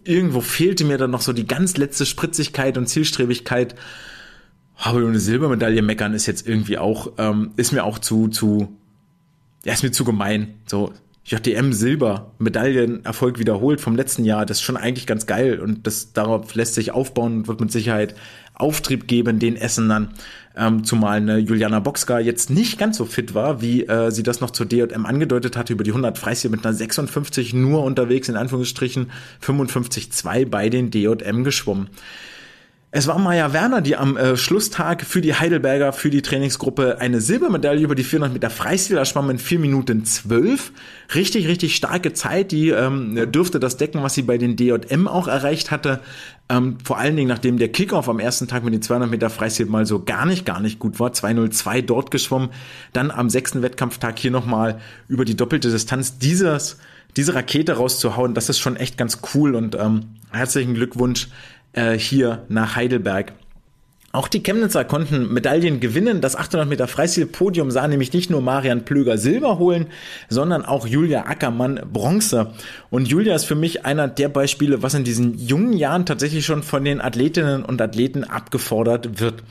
[0.04, 3.76] Irgendwo fehlte mir dann noch so die ganz letzte Spritzigkeit und Zielstrebigkeit.
[4.76, 8.76] Aber eine Silbermedaille meckern ist jetzt irgendwie auch, ähm, ist mir auch zu, zu
[9.64, 10.54] ja, ist mir zu gemein.
[10.66, 10.92] So,
[11.24, 16.12] JDM Silber, Medaillenerfolg wiederholt vom letzten Jahr, das ist schon eigentlich ganz geil und das
[16.12, 18.16] darauf lässt sich aufbauen und wird mit Sicherheit
[18.54, 20.08] Auftrieb geben, den Essen dann.
[20.54, 24.40] Ähm, zumal eine Juliana Boxka jetzt nicht ganz so fit war, wie äh, sie das
[24.40, 28.36] noch zur DJM angedeutet hatte, über die 100 Freistil mit einer 56 nur unterwegs, in
[28.36, 29.10] Anführungsstrichen
[29.42, 31.88] 55-2 bei den DJM geschwommen.
[32.94, 37.22] Es war Maja Werner, die am äh, Schlusstag für die Heidelberger, für die Trainingsgruppe eine
[37.22, 40.72] Silbermedaille über die 400 Meter Freistil schwamm in 4 Minuten 12.
[41.14, 45.26] Richtig, richtig starke Zeit, die ähm, dürfte das decken, was sie bei den DJM auch
[45.26, 46.00] erreicht hatte.
[46.50, 49.64] Ähm, vor allen Dingen, nachdem der Kickoff am ersten Tag mit den 200 Meter Freistil
[49.64, 51.14] mal so gar nicht, gar nicht gut war.
[51.14, 52.50] 202 dort geschwommen.
[52.92, 56.76] Dann am sechsten Wettkampftag hier nochmal über die doppelte Distanz dieses,
[57.16, 58.34] diese Rakete rauszuhauen.
[58.34, 61.28] Das ist schon echt ganz cool und ähm, herzlichen Glückwunsch
[61.72, 63.32] äh, hier nach Heidelberg.
[64.14, 66.20] Auch die Chemnitzer konnten Medaillen gewinnen.
[66.20, 69.86] Das 800 Meter Freistil-Podium sah nämlich nicht nur Marian Plöger Silber holen,
[70.28, 72.52] sondern auch Julia Ackermann Bronze.
[72.90, 76.62] Und Julia ist für mich einer der Beispiele, was in diesen jungen Jahren tatsächlich schon
[76.62, 79.42] von den Athletinnen und Athleten abgefordert wird.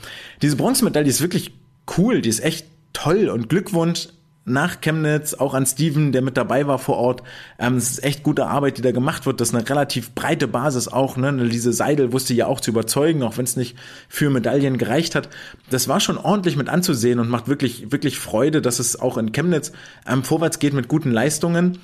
[0.42, 1.50] Diese Bronzemedaille ist wirklich
[1.98, 4.08] cool, die ist echt toll und Glückwunsch
[4.44, 7.22] nach Chemnitz, auch an Steven, der mit dabei war vor Ort.
[7.58, 9.40] Ähm, es ist echt gute Arbeit, die da gemacht wird.
[9.40, 11.16] Das ist eine relativ breite Basis auch.
[11.16, 11.30] Ne?
[11.30, 13.76] Lise Seidel wusste ja auch zu überzeugen, auch wenn es nicht
[14.08, 15.28] für Medaillen gereicht hat.
[15.70, 19.30] Das war schon ordentlich mit anzusehen und macht wirklich, wirklich Freude, dass es auch in
[19.32, 19.72] Chemnitz
[20.08, 21.78] ähm, vorwärts geht mit guten Leistungen.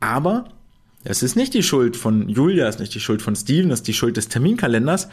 [0.00, 0.46] Aber
[1.04, 3.80] es ist nicht die Schuld von Julia, es ist nicht die Schuld von Steven, es
[3.80, 5.08] ist die Schuld des Terminkalenders.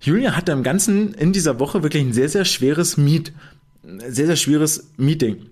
[0.00, 3.32] Julia hatte im Ganzen in dieser Woche wirklich ein sehr, sehr schweres Meet,
[3.82, 5.46] sehr, sehr schweres Meeting.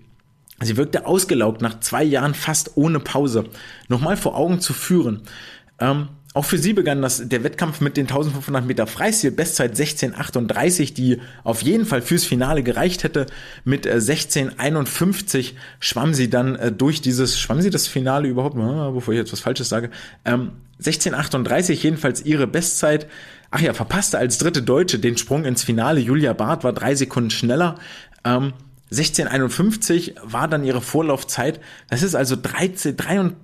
[0.61, 3.45] Sie wirkte ausgelaugt nach zwei Jahren fast ohne Pause.
[3.89, 5.21] Nochmal vor Augen zu führen.
[5.79, 10.93] Ähm, auch für sie begann das, der Wettkampf mit den 1500 Meter Freistil, Bestzeit 16,38,
[10.93, 13.25] die auf jeden Fall fürs Finale gereicht hätte.
[13.63, 18.91] Mit äh, 16,51 schwamm sie dann äh, durch dieses, schwamm sie das Finale überhaupt, ah,
[18.91, 19.91] bevor ich jetzt was Falsches sage,
[20.25, 20.51] ähm,
[20.83, 23.07] 16,38 jedenfalls ihre Bestzeit.
[23.49, 26.01] Ach ja, verpasste als dritte Deutsche den Sprung ins Finale.
[26.01, 27.75] Julia Barth war drei Sekunden schneller.
[28.25, 28.51] Ähm,
[28.91, 31.59] 1651 war dann ihre Vorlaufzeit.
[31.89, 33.35] Das ist also 13, 3 und,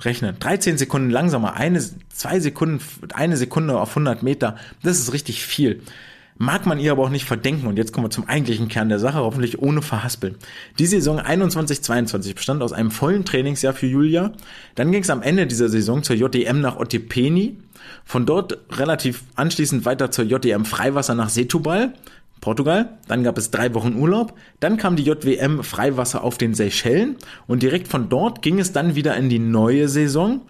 [0.00, 1.54] rechnen, 13 Sekunden langsamer.
[1.54, 2.82] Eine, zwei Sekunden,
[3.14, 4.56] eine Sekunde auf 100 Meter.
[4.82, 5.82] Das ist richtig viel.
[6.40, 7.66] Mag man ihr aber auch nicht verdenken.
[7.66, 10.36] Und jetzt kommen wir zum eigentlichen Kern der Sache, hoffentlich ohne Verhaspeln.
[10.78, 14.32] Die Saison 21-22 bestand aus einem vollen Trainingsjahr für Julia.
[14.76, 17.58] Dann ging es am Ende dieser Saison zur JDM nach Otepeni.
[18.04, 21.94] Von dort relativ anschließend weiter zur JDM Freiwasser nach Setubal.
[22.40, 27.16] Portugal, dann gab es drei Wochen Urlaub, dann kam die JWM Freiwasser auf den Seychellen
[27.46, 30.42] und direkt von dort ging es dann wieder in die neue Saison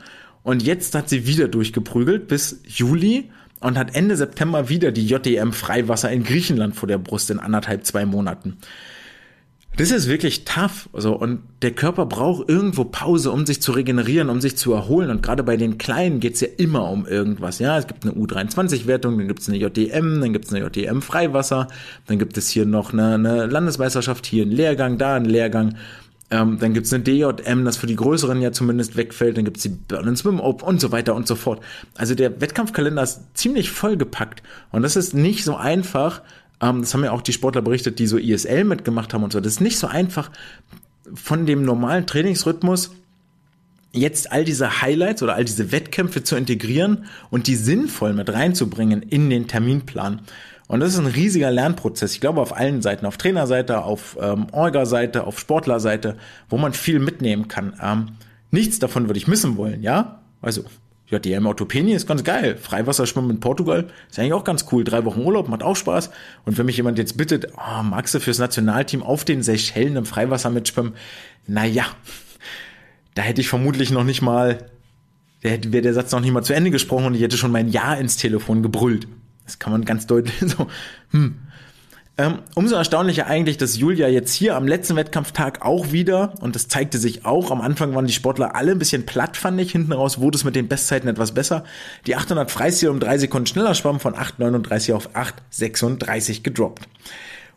[0.42, 5.52] und jetzt hat sie wieder durchgeprügelt bis Juli und hat Ende September wieder die JDM
[5.52, 8.58] Freiwasser in Griechenland vor der Brust in anderthalb, zwei Monaten.
[9.78, 10.88] Das ist wirklich tough.
[10.92, 15.08] Also, und der Körper braucht irgendwo Pause, um sich zu regenerieren, um sich zu erholen.
[15.08, 17.60] Und gerade bei den Kleinen geht's ja immer um irgendwas.
[17.60, 21.68] Ja, es gibt eine U23-Wertung, dann gibt's eine JDM, dann gibt's eine JDM Freiwasser,
[22.06, 25.76] dann gibt es hier noch eine, eine Landesmeisterschaft, hier einen Lehrgang, da einen Lehrgang.
[26.32, 29.36] Ähm, dann gibt's eine DJM, das für die Größeren ja zumindest wegfällt.
[29.36, 31.60] Dann gibt's die Berlin Swim Open und so weiter und so fort.
[31.96, 34.42] Also der Wettkampfkalender ist ziemlich vollgepackt.
[34.72, 36.22] Und das ist nicht so einfach.
[36.60, 39.40] Ähm, das haben ja auch die Sportler berichtet, die so ISL mitgemacht haben und so.
[39.40, 40.30] Das ist nicht so einfach
[41.14, 42.90] von dem normalen Trainingsrhythmus
[43.92, 49.02] jetzt all diese Highlights oder all diese Wettkämpfe zu integrieren und die sinnvoll mit reinzubringen
[49.02, 50.20] in den Terminplan.
[50.66, 52.12] Und das ist ein riesiger Lernprozess.
[52.12, 56.18] Ich glaube auf allen Seiten, auf Trainerseite, auf ähm, Orga-Seite, auf Sportlerseite,
[56.50, 57.72] wo man viel mitnehmen kann.
[57.82, 58.10] Ähm,
[58.50, 60.20] nichts davon würde ich missen wollen, ja?
[60.42, 60.64] Also
[61.10, 62.56] JDM Orthopänie ist ganz geil.
[62.56, 64.84] Freiwasserschwimmen in Portugal ist eigentlich auch ganz cool.
[64.84, 66.10] Drei Wochen Urlaub macht auch Spaß.
[66.44, 70.04] Und wenn mich jemand jetzt bittet, oh, magst du fürs Nationalteam auf den Seychellen im
[70.04, 70.92] Freiwasser mitschwimmen?
[71.46, 71.86] Naja,
[73.14, 74.66] da hätte ich vermutlich noch nicht mal,
[75.42, 77.68] da wäre der Satz noch nicht mal zu Ende gesprochen und ich hätte schon mein
[77.68, 79.08] Ja ins Telefon gebrüllt.
[79.44, 80.68] Das kann man ganz deutlich so.
[81.12, 81.36] Hm.
[82.20, 86.66] Ähm, umso erstaunlicher eigentlich, dass Julia jetzt hier am letzten Wettkampftag auch wieder, und das
[86.66, 89.92] zeigte sich auch, am Anfang waren die Sportler alle ein bisschen platt, fand ich, hinten
[89.92, 91.62] raus wurde es mit den Bestzeiten etwas besser.
[92.08, 96.88] Die 800 Freistil um drei Sekunden schneller schwamm von 8,39 auf 8,36 gedroppt.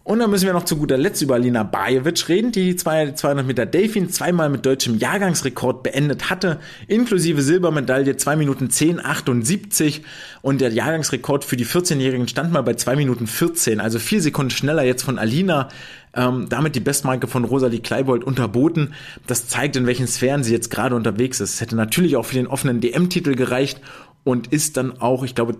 [0.03, 3.45] Und dann müssen wir noch zu guter Letzt über Alina Bajevic reden, die die 200
[3.45, 10.01] Meter Delfin zweimal mit deutschem Jahrgangsrekord beendet hatte, inklusive Silbermedaille 2 Minuten 10, 78
[10.41, 14.49] und der Jahrgangsrekord für die 14-Jährigen stand mal bei 2 Minuten 14, also vier Sekunden
[14.49, 15.69] schneller jetzt von Alina,
[16.15, 18.95] ähm, damit die Bestmarke von Rosalie Kleibold unterboten.
[19.27, 21.53] Das zeigt, in welchen Sphären sie jetzt gerade unterwegs ist.
[21.53, 23.79] Es hätte natürlich auch für den offenen DM-Titel gereicht
[24.23, 25.57] und ist dann auch, ich glaube,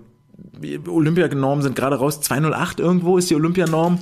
[0.88, 4.00] Olympianormen sind gerade raus, 208 irgendwo ist die Olympianorm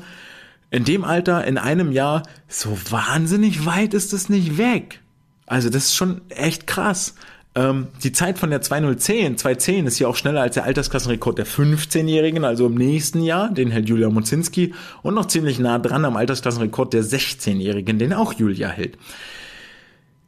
[0.71, 5.01] in dem Alter, in einem Jahr, so wahnsinnig weit ist es nicht weg.
[5.45, 7.15] Also das ist schon echt krass.
[7.55, 11.47] Ähm, die Zeit von der 2010, 210 ist ja auch schneller als der Altersklassenrekord der
[11.47, 16.15] 15-Jährigen, also im nächsten Jahr, den hält Julia Mozinski und noch ziemlich nah dran am
[16.15, 18.97] Altersklassenrekord der 16-Jährigen, den auch Julia hält.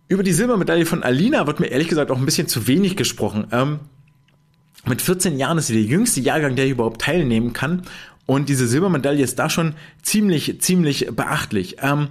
[0.08, 3.46] Über die Silbermedaille von Alina wird mir ehrlich gesagt auch ein bisschen zu wenig gesprochen.
[3.52, 3.80] Ähm,
[4.86, 7.84] mit 14 Jahren ist sie der jüngste Jahrgang, der überhaupt teilnehmen kann.
[8.32, 11.76] Und diese Silbermedaille ist da schon ziemlich, ziemlich beachtlich.
[11.82, 12.08] Ähm,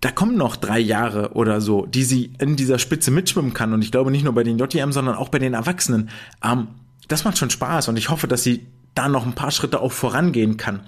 [0.00, 3.72] da kommen noch drei Jahre oder so, die sie in dieser Spitze mitschwimmen kann.
[3.72, 6.10] Und ich glaube nicht nur bei den JTM, sondern auch bei den Erwachsenen.
[6.42, 6.66] Ähm,
[7.06, 8.66] das macht schon Spaß und ich hoffe, dass sie
[8.96, 10.80] da noch ein paar Schritte auch vorangehen kann.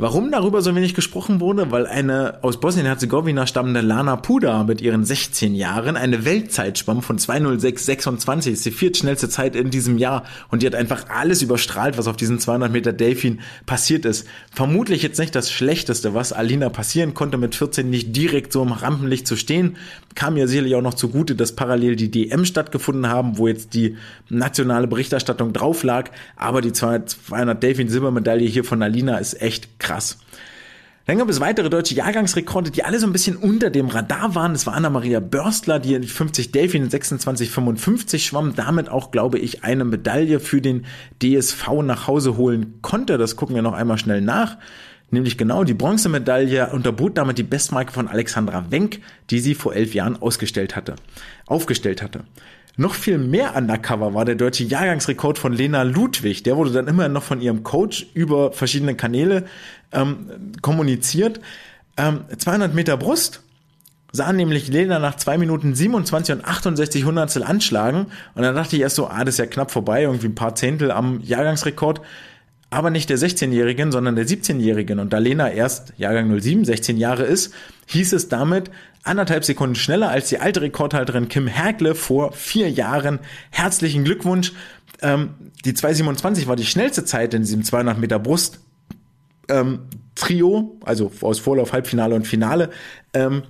[0.00, 1.72] Warum darüber so wenig gesprochen wurde?
[1.72, 8.52] Weil eine aus Bosnien-Herzegowina stammende Lana Puda mit ihren 16 Jahren eine Weltzeit von 206,26.
[8.52, 10.22] ist die viertschnellste Zeit in diesem Jahr
[10.52, 14.28] und die hat einfach alles überstrahlt, was auf diesen 200 Meter Delfin passiert ist.
[14.52, 18.70] Vermutlich jetzt nicht das Schlechteste, was Alina passieren konnte, mit 14 nicht direkt so im
[18.70, 19.78] Rampenlicht zu stehen.
[20.14, 23.96] Kam ja sicherlich auch noch zugute, dass parallel die DM stattgefunden haben, wo jetzt die
[24.28, 26.12] nationale Berichterstattung drauf lag.
[26.36, 30.18] Aber die 200 Delfin Silbermedaille hier von Alina ist echt krass krass.
[31.06, 34.52] Dann gab es weitere deutsche Jahrgangsrekorde, die alle so ein bisschen unter dem Radar waren.
[34.52, 39.64] Es war Anna-Maria Börstler, die in 50 Delfin in 26,55 schwamm, damit auch, glaube ich,
[39.64, 40.84] eine Medaille für den
[41.22, 43.16] DSV nach Hause holen konnte.
[43.16, 44.58] Das gucken wir noch einmal schnell nach.
[45.10, 49.00] Nämlich genau die Bronzemedaille unterbot damit die Bestmarke von Alexandra Wenk,
[49.30, 50.96] die sie vor elf Jahren ausgestellt hatte,
[51.46, 52.24] aufgestellt hatte.
[52.80, 56.44] Noch viel mehr undercover war der deutsche Jahrgangsrekord von Lena Ludwig.
[56.44, 59.46] Der wurde dann immer noch von ihrem Coach über verschiedene Kanäle
[59.90, 61.40] ähm, kommuniziert.
[61.96, 63.42] Ähm, 200 Meter Brust
[64.12, 68.06] sah nämlich Lena nach 2 Minuten 27 und 68 Hundertstel anschlagen.
[68.36, 70.54] Und dann dachte ich erst so, ah, das ist ja knapp vorbei, irgendwie ein paar
[70.54, 72.00] Zehntel am Jahrgangsrekord.
[72.70, 74.98] Aber nicht der 16-Jährigen, sondern der 17-Jährigen.
[74.98, 77.54] Und da Lena erst Jahrgang 07, 16 Jahre ist,
[77.86, 78.70] hieß es damit,
[79.04, 83.20] anderthalb Sekunden schneller als die alte Rekordhalterin Kim Hergle vor vier Jahren.
[83.50, 84.52] Herzlichen Glückwunsch.
[85.00, 85.30] Ähm,
[85.64, 88.60] die 2,27 war die schnellste Zeit in diesem 200 Meter Brust
[89.48, 89.80] ähm,
[90.14, 92.70] Trio, also aus Vorlauf, Halbfinale und Finale.
[93.14, 93.44] Ähm,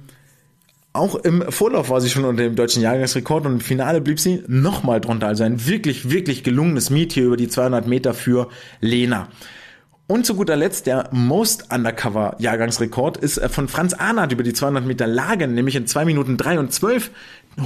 [0.98, 4.42] auch im Vorlauf war sie schon unter dem deutschen Jahrgangsrekord und im Finale blieb sie
[4.46, 5.28] nochmal drunter.
[5.28, 8.48] Also ein wirklich, wirklich gelungenes Meet hier über die 200 Meter für
[8.80, 9.28] Lena.
[10.06, 14.54] Und zu guter Letzt der Most Undercover Jahrgangsrekord ist äh, von Franz Arndt über die
[14.54, 17.10] 200 Meter Lagen, nämlich in 2 Minuten 3 und 12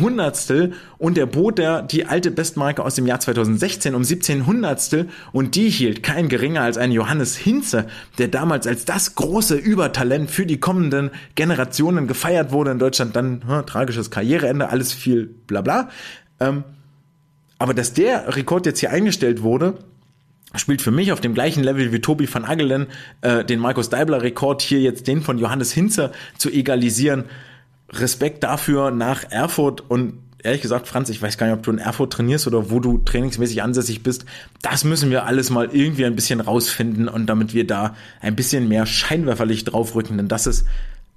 [0.01, 5.09] Hundertstel und der bot der die alte Bestmarke aus dem Jahr 2016 um 17 Hundertstel
[5.32, 7.86] und die hielt kein geringer als ein Johannes Hinze,
[8.19, 13.43] der damals als das große Übertalent für die kommenden Generationen gefeiert wurde in Deutschland, dann
[13.47, 15.89] hm, tragisches Karriereende, alles viel bla bla.
[16.40, 16.64] Ähm,
[17.59, 19.74] aber dass der Rekord jetzt hier eingestellt wurde,
[20.56, 22.89] spielt für mich auf dem gleichen Level wie Tobi van Agelen
[23.20, 27.24] äh, den Markus Deibler Rekord hier jetzt den von Johannes Hinzer zu egalisieren.
[27.93, 31.78] Respekt dafür nach Erfurt und ehrlich gesagt, Franz, ich weiß gar nicht, ob du in
[31.78, 34.24] Erfurt trainierst oder wo du trainingsmäßig ansässig bist.
[34.60, 38.69] Das müssen wir alles mal irgendwie ein bisschen rausfinden und damit wir da ein bisschen
[38.69, 40.66] mehr Scheinwerferlicht draufrücken, denn das ist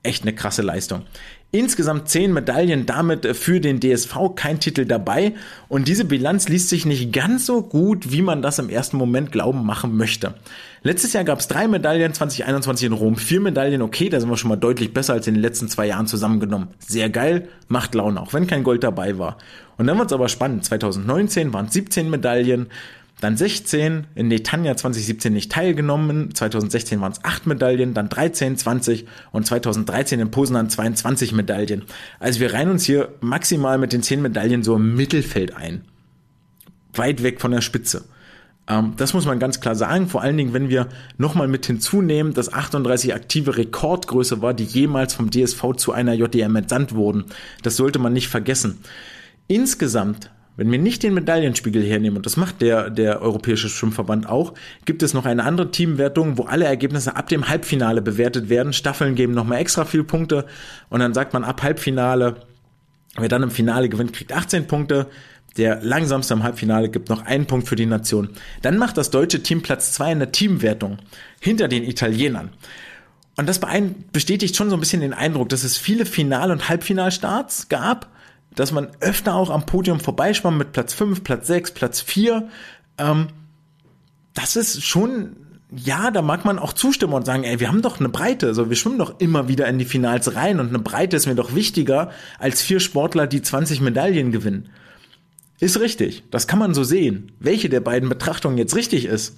[0.03, 1.03] echt eine krasse Leistung.
[1.51, 5.33] Insgesamt zehn Medaillen, damit für den DSV kein Titel dabei.
[5.67, 9.31] Und diese Bilanz liest sich nicht ganz so gut, wie man das im ersten Moment
[9.31, 10.35] glauben machen möchte.
[10.85, 14.37] Letztes Jahr gab es drei Medaillen, 2021 in Rom, vier Medaillen, okay, da sind wir
[14.37, 16.67] schon mal deutlich besser als in den letzten zwei Jahren zusammengenommen.
[16.77, 19.39] Sehr geil, macht Laune, auch wenn kein Gold dabei war.
[19.77, 20.63] Und dann wird es aber spannend.
[20.63, 22.67] 2019 waren es 17 Medaillen,
[23.19, 29.07] dann 16, in Netanya 2017 nicht teilgenommen, 2016 waren es 8 Medaillen, dann 13, 20
[29.31, 31.81] und 2013 in Posen 22 Medaillen.
[32.19, 35.81] Also wir reihen uns hier maximal mit den 10 Medaillen so im Mittelfeld ein.
[36.93, 38.05] Weit weg von der Spitze.
[38.67, 40.87] Ähm, das muss man ganz klar sagen, vor allen Dingen, wenn wir
[41.17, 46.55] nochmal mit hinzunehmen, dass 38 aktive Rekordgröße war, die jemals vom DSV zu einer JDM
[46.55, 47.25] entsandt wurden.
[47.63, 48.79] Das sollte man nicht vergessen.
[49.47, 54.53] Insgesamt wenn wir nicht den Medaillenspiegel hernehmen, und das macht der, der Europäische Schwimmverband auch,
[54.85, 58.71] gibt es noch eine andere Teamwertung, wo alle Ergebnisse ab dem Halbfinale bewertet werden.
[58.71, 60.45] Staffeln geben nochmal extra viel Punkte
[60.89, 62.35] und dann sagt man ab Halbfinale,
[63.17, 65.07] wer dann im Finale gewinnt, kriegt 18 Punkte.
[65.57, 68.29] Der langsamste im Halbfinale gibt noch einen Punkt für die Nation.
[68.61, 70.97] Dann macht das deutsche Team Platz zwei in der Teamwertung
[71.39, 72.49] hinter den Italienern.
[73.37, 73.59] Und das
[74.11, 78.09] bestätigt schon so ein bisschen den Eindruck, dass es viele Final- und Halbfinalstarts gab
[78.55, 82.47] dass man öfter auch am Podium vorbeischwammt mit Platz 5, Platz 6, Platz 4.
[82.97, 83.27] Ähm,
[84.33, 85.35] das ist schon,
[85.75, 88.69] ja, da mag man auch zustimmen und sagen, ey, wir haben doch eine Breite, also
[88.69, 91.53] wir schwimmen doch immer wieder in die Finals rein und eine Breite ist mir doch
[91.53, 94.69] wichtiger als vier Sportler, die 20 Medaillen gewinnen.
[95.59, 97.31] Ist richtig, das kann man so sehen.
[97.39, 99.37] Welche der beiden Betrachtungen jetzt richtig ist,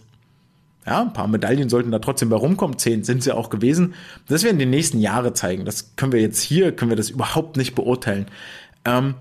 [0.88, 2.77] ja, ein paar Medaillen sollten da trotzdem bei rumkommen.
[2.77, 3.94] Zehn sind sie auch gewesen.
[4.30, 5.65] Das werden die nächsten Jahre zeigen.
[5.65, 8.27] Das können wir jetzt hier, können wir das überhaupt nicht beurteilen.
[8.85, 9.15] Ähm,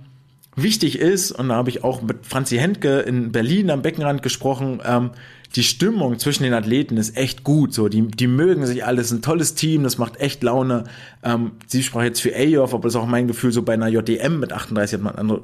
[0.55, 4.81] wichtig ist, und da habe ich auch mit Franzi Hentke in Berlin am Beckenrand gesprochen,
[4.85, 5.11] ähm,
[5.57, 7.75] die Stimmung zwischen den Athleten ist echt gut.
[7.75, 10.85] So, die, die mögen sich alles, ein tolles Team, das macht echt Laune.
[11.25, 13.89] Ähm, sie sprach jetzt für AOF, aber das ist auch mein Gefühl, so bei einer
[13.89, 15.43] JDM mit 38 hat man andere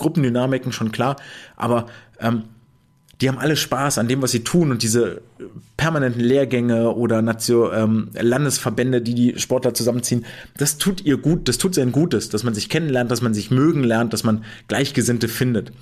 [0.00, 1.16] Gruppendynamiken schon klar.
[1.56, 1.86] Aber
[2.18, 2.42] ähm,
[3.20, 5.20] die haben alle Spaß an dem, was sie tun und diese
[5.76, 10.24] permanenten Lehrgänge oder Nation, ähm, Landesverbände, die die Sportler zusammenziehen,
[10.56, 13.50] das tut ihr gut, das tut sein Gutes, dass man sich kennenlernt, dass man sich
[13.50, 15.72] mögen lernt, dass man Gleichgesinnte findet.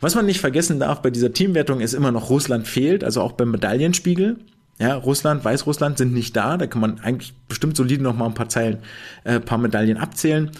[0.00, 3.32] Was man nicht vergessen darf bei dieser Teamwertung ist immer noch Russland fehlt, also auch
[3.32, 4.36] beim Medaillenspiegel.
[4.80, 8.34] Ja, Russland, Weißrussland sind nicht da, da kann man eigentlich bestimmt solide noch mal ein
[8.34, 8.78] paar Zeilen,
[9.24, 10.50] äh, paar Medaillen abzählen.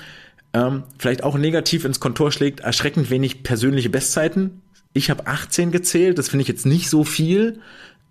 [0.52, 4.62] Ähm, vielleicht auch negativ ins Kontor schlägt, erschreckend wenig persönliche Bestzeiten
[4.92, 7.60] ich habe 18 gezählt, das finde ich jetzt nicht so viel.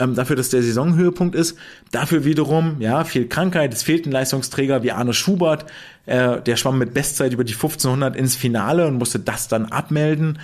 [0.02, 1.57] Ähm, dafür, dass der Saisonhöhepunkt ist.
[1.91, 3.74] Dafür wiederum, ja, viel Krankheit.
[3.74, 5.66] Es fehlt ein Leistungsträger wie Arne Schubert.
[6.06, 10.40] Äh, der schwamm mit Bestzeit über die 1500 ins Finale und musste das dann abmelden.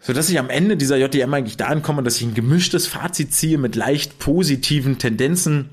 [0.00, 3.32] So dass ich am Ende dieser JDM eigentlich da ankomme, dass ich ein gemischtes Fazit
[3.32, 5.70] ziehe mit leicht positiven Tendenzen.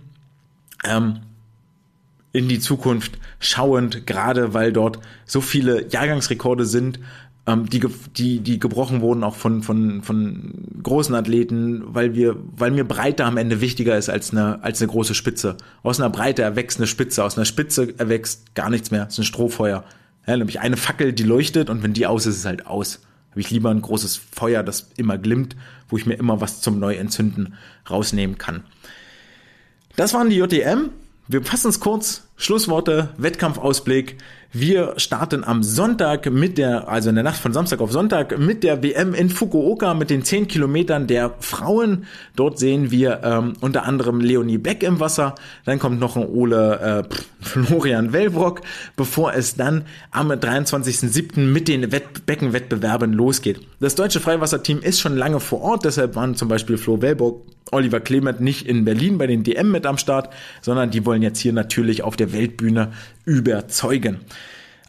[0.84, 1.20] Ähm,
[2.34, 7.00] in die Zukunft schauend, gerade weil dort so viele Jahrgangsrekorde sind
[7.46, 7.82] ähm, die,
[8.16, 13.26] die, die gebrochen wurden auch von, von, von großen Athleten, weil wir, weil mir Breite
[13.26, 15.58] am Ende wichtiger ist als eine, als eine große Spitze.
[15.82, 19.08] Aus einer Breite erwächst eine Spitze, aus einer Spitze erwächst gar nichts mehr.
[19.08, 19.84] Es ist ein Strohfeuer.
[20.26, 23.02] Ja, nämlich eine Fackel, die leuchtet und wenn die aus ist, ist es halt aus.
[23.32, 25.58] Habe ich lieber ein großes Feuer, das immer glimmt,
[25.90, 27.56] wo ich mir immer was zum Neuentzünden
[27.90, 28.64] rausnehmen kann.
[29.98, 30.92] Das waren die JDM.
[31.28, 32.28] Wir fassen es kurz.
[32.36, 34.18] Schlussworte, Wettkampfausblick.
[34.52, 38.64] Wir starten am Sonntag mit der, also in der Nacht von Samstag auf Sonntag mit
[38.64, 42.06] der WM in Fukuoka mit den 10 Kilometern der Frauen.
[42.36, 45.36] Dort sehen wir ähm, unter anderem Leonie Beck im Wasser.
[45.64, 48.62] Dann kommt noch ein Ole äh, Florian Wellbrock,
[48.96, 51.40] bevor es dann am 23.07.
[51.40, 53.62] mit den Wett Beckenwettbewerben losgeht.
[53.80, 57.42] Das deutsche Freiwasserteam ist schon lange vor Ort, deshalb waren zum Beispiel Flo Wellbrock,
[57.72, 61.40] Oliver Clement nicht in Berlin bei den DM mit am Start, sondern die wollen jetzt
[61.40, 62.92] hier natürlich auf der Weltbühne
[63.26, 64.20] überzeugen.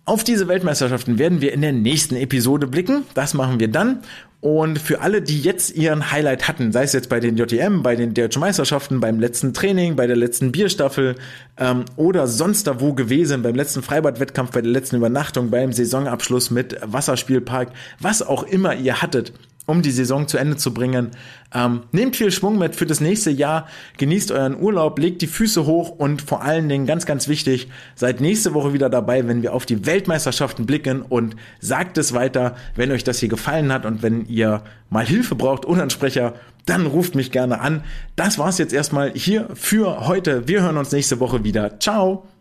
[0.06, 3.04] Auf diese Weltmeisterschaften werden wir in der nächsten Episode blicken.
[3.14, 4.00] Das machen wir dann.
[4.42, 7.96] Und für alle, die jetzt ihren Highlight hatten, sei es jetzt bei den JTM, bei
[7.96, 11.14] den deutschen Meisterschaften, beim letzten Training, bei der letzten Bierstaffel
[11.56, 16.50] ähm, oder sonst da wo gewesen, beim letzten Freibadwettkampf, bei der letzten Übernachtung, beim Saisonabschluss
[16.50, 17.70] mit Wasserspielpark,
[18.00, 19.32] was auch immer ihr hattet,
[19.66, 21.10] um die Saison zu Ende zu bringen.
[21.54, 23.66] Ähm, nehmt viel Schwung mit für das nächste Jahr,
[23.98, 28.20] genießt euren Urlaub, legt die Füße hoch und vor allen Dingen ganz, ganz wichtig, seid
[28.20, 32.92] nächste Woche wieder dabei, wenn wir auf die Weltmeisterschaften blicken und sagt es weiter, wenn
[32.92, 36.34] euch das hier gefallen hat und wenn ihr mal Hilfe braucht oder einen Sprecher,
[36.66, 37.84] dann ruft mich gerne an.
[38.16, 40.48] Das war's jetzt erstmal hier für heute.
[40.48, 41.78] Wir hören uns nächste Woche wieder.
[41.78, 42.33] Ciao!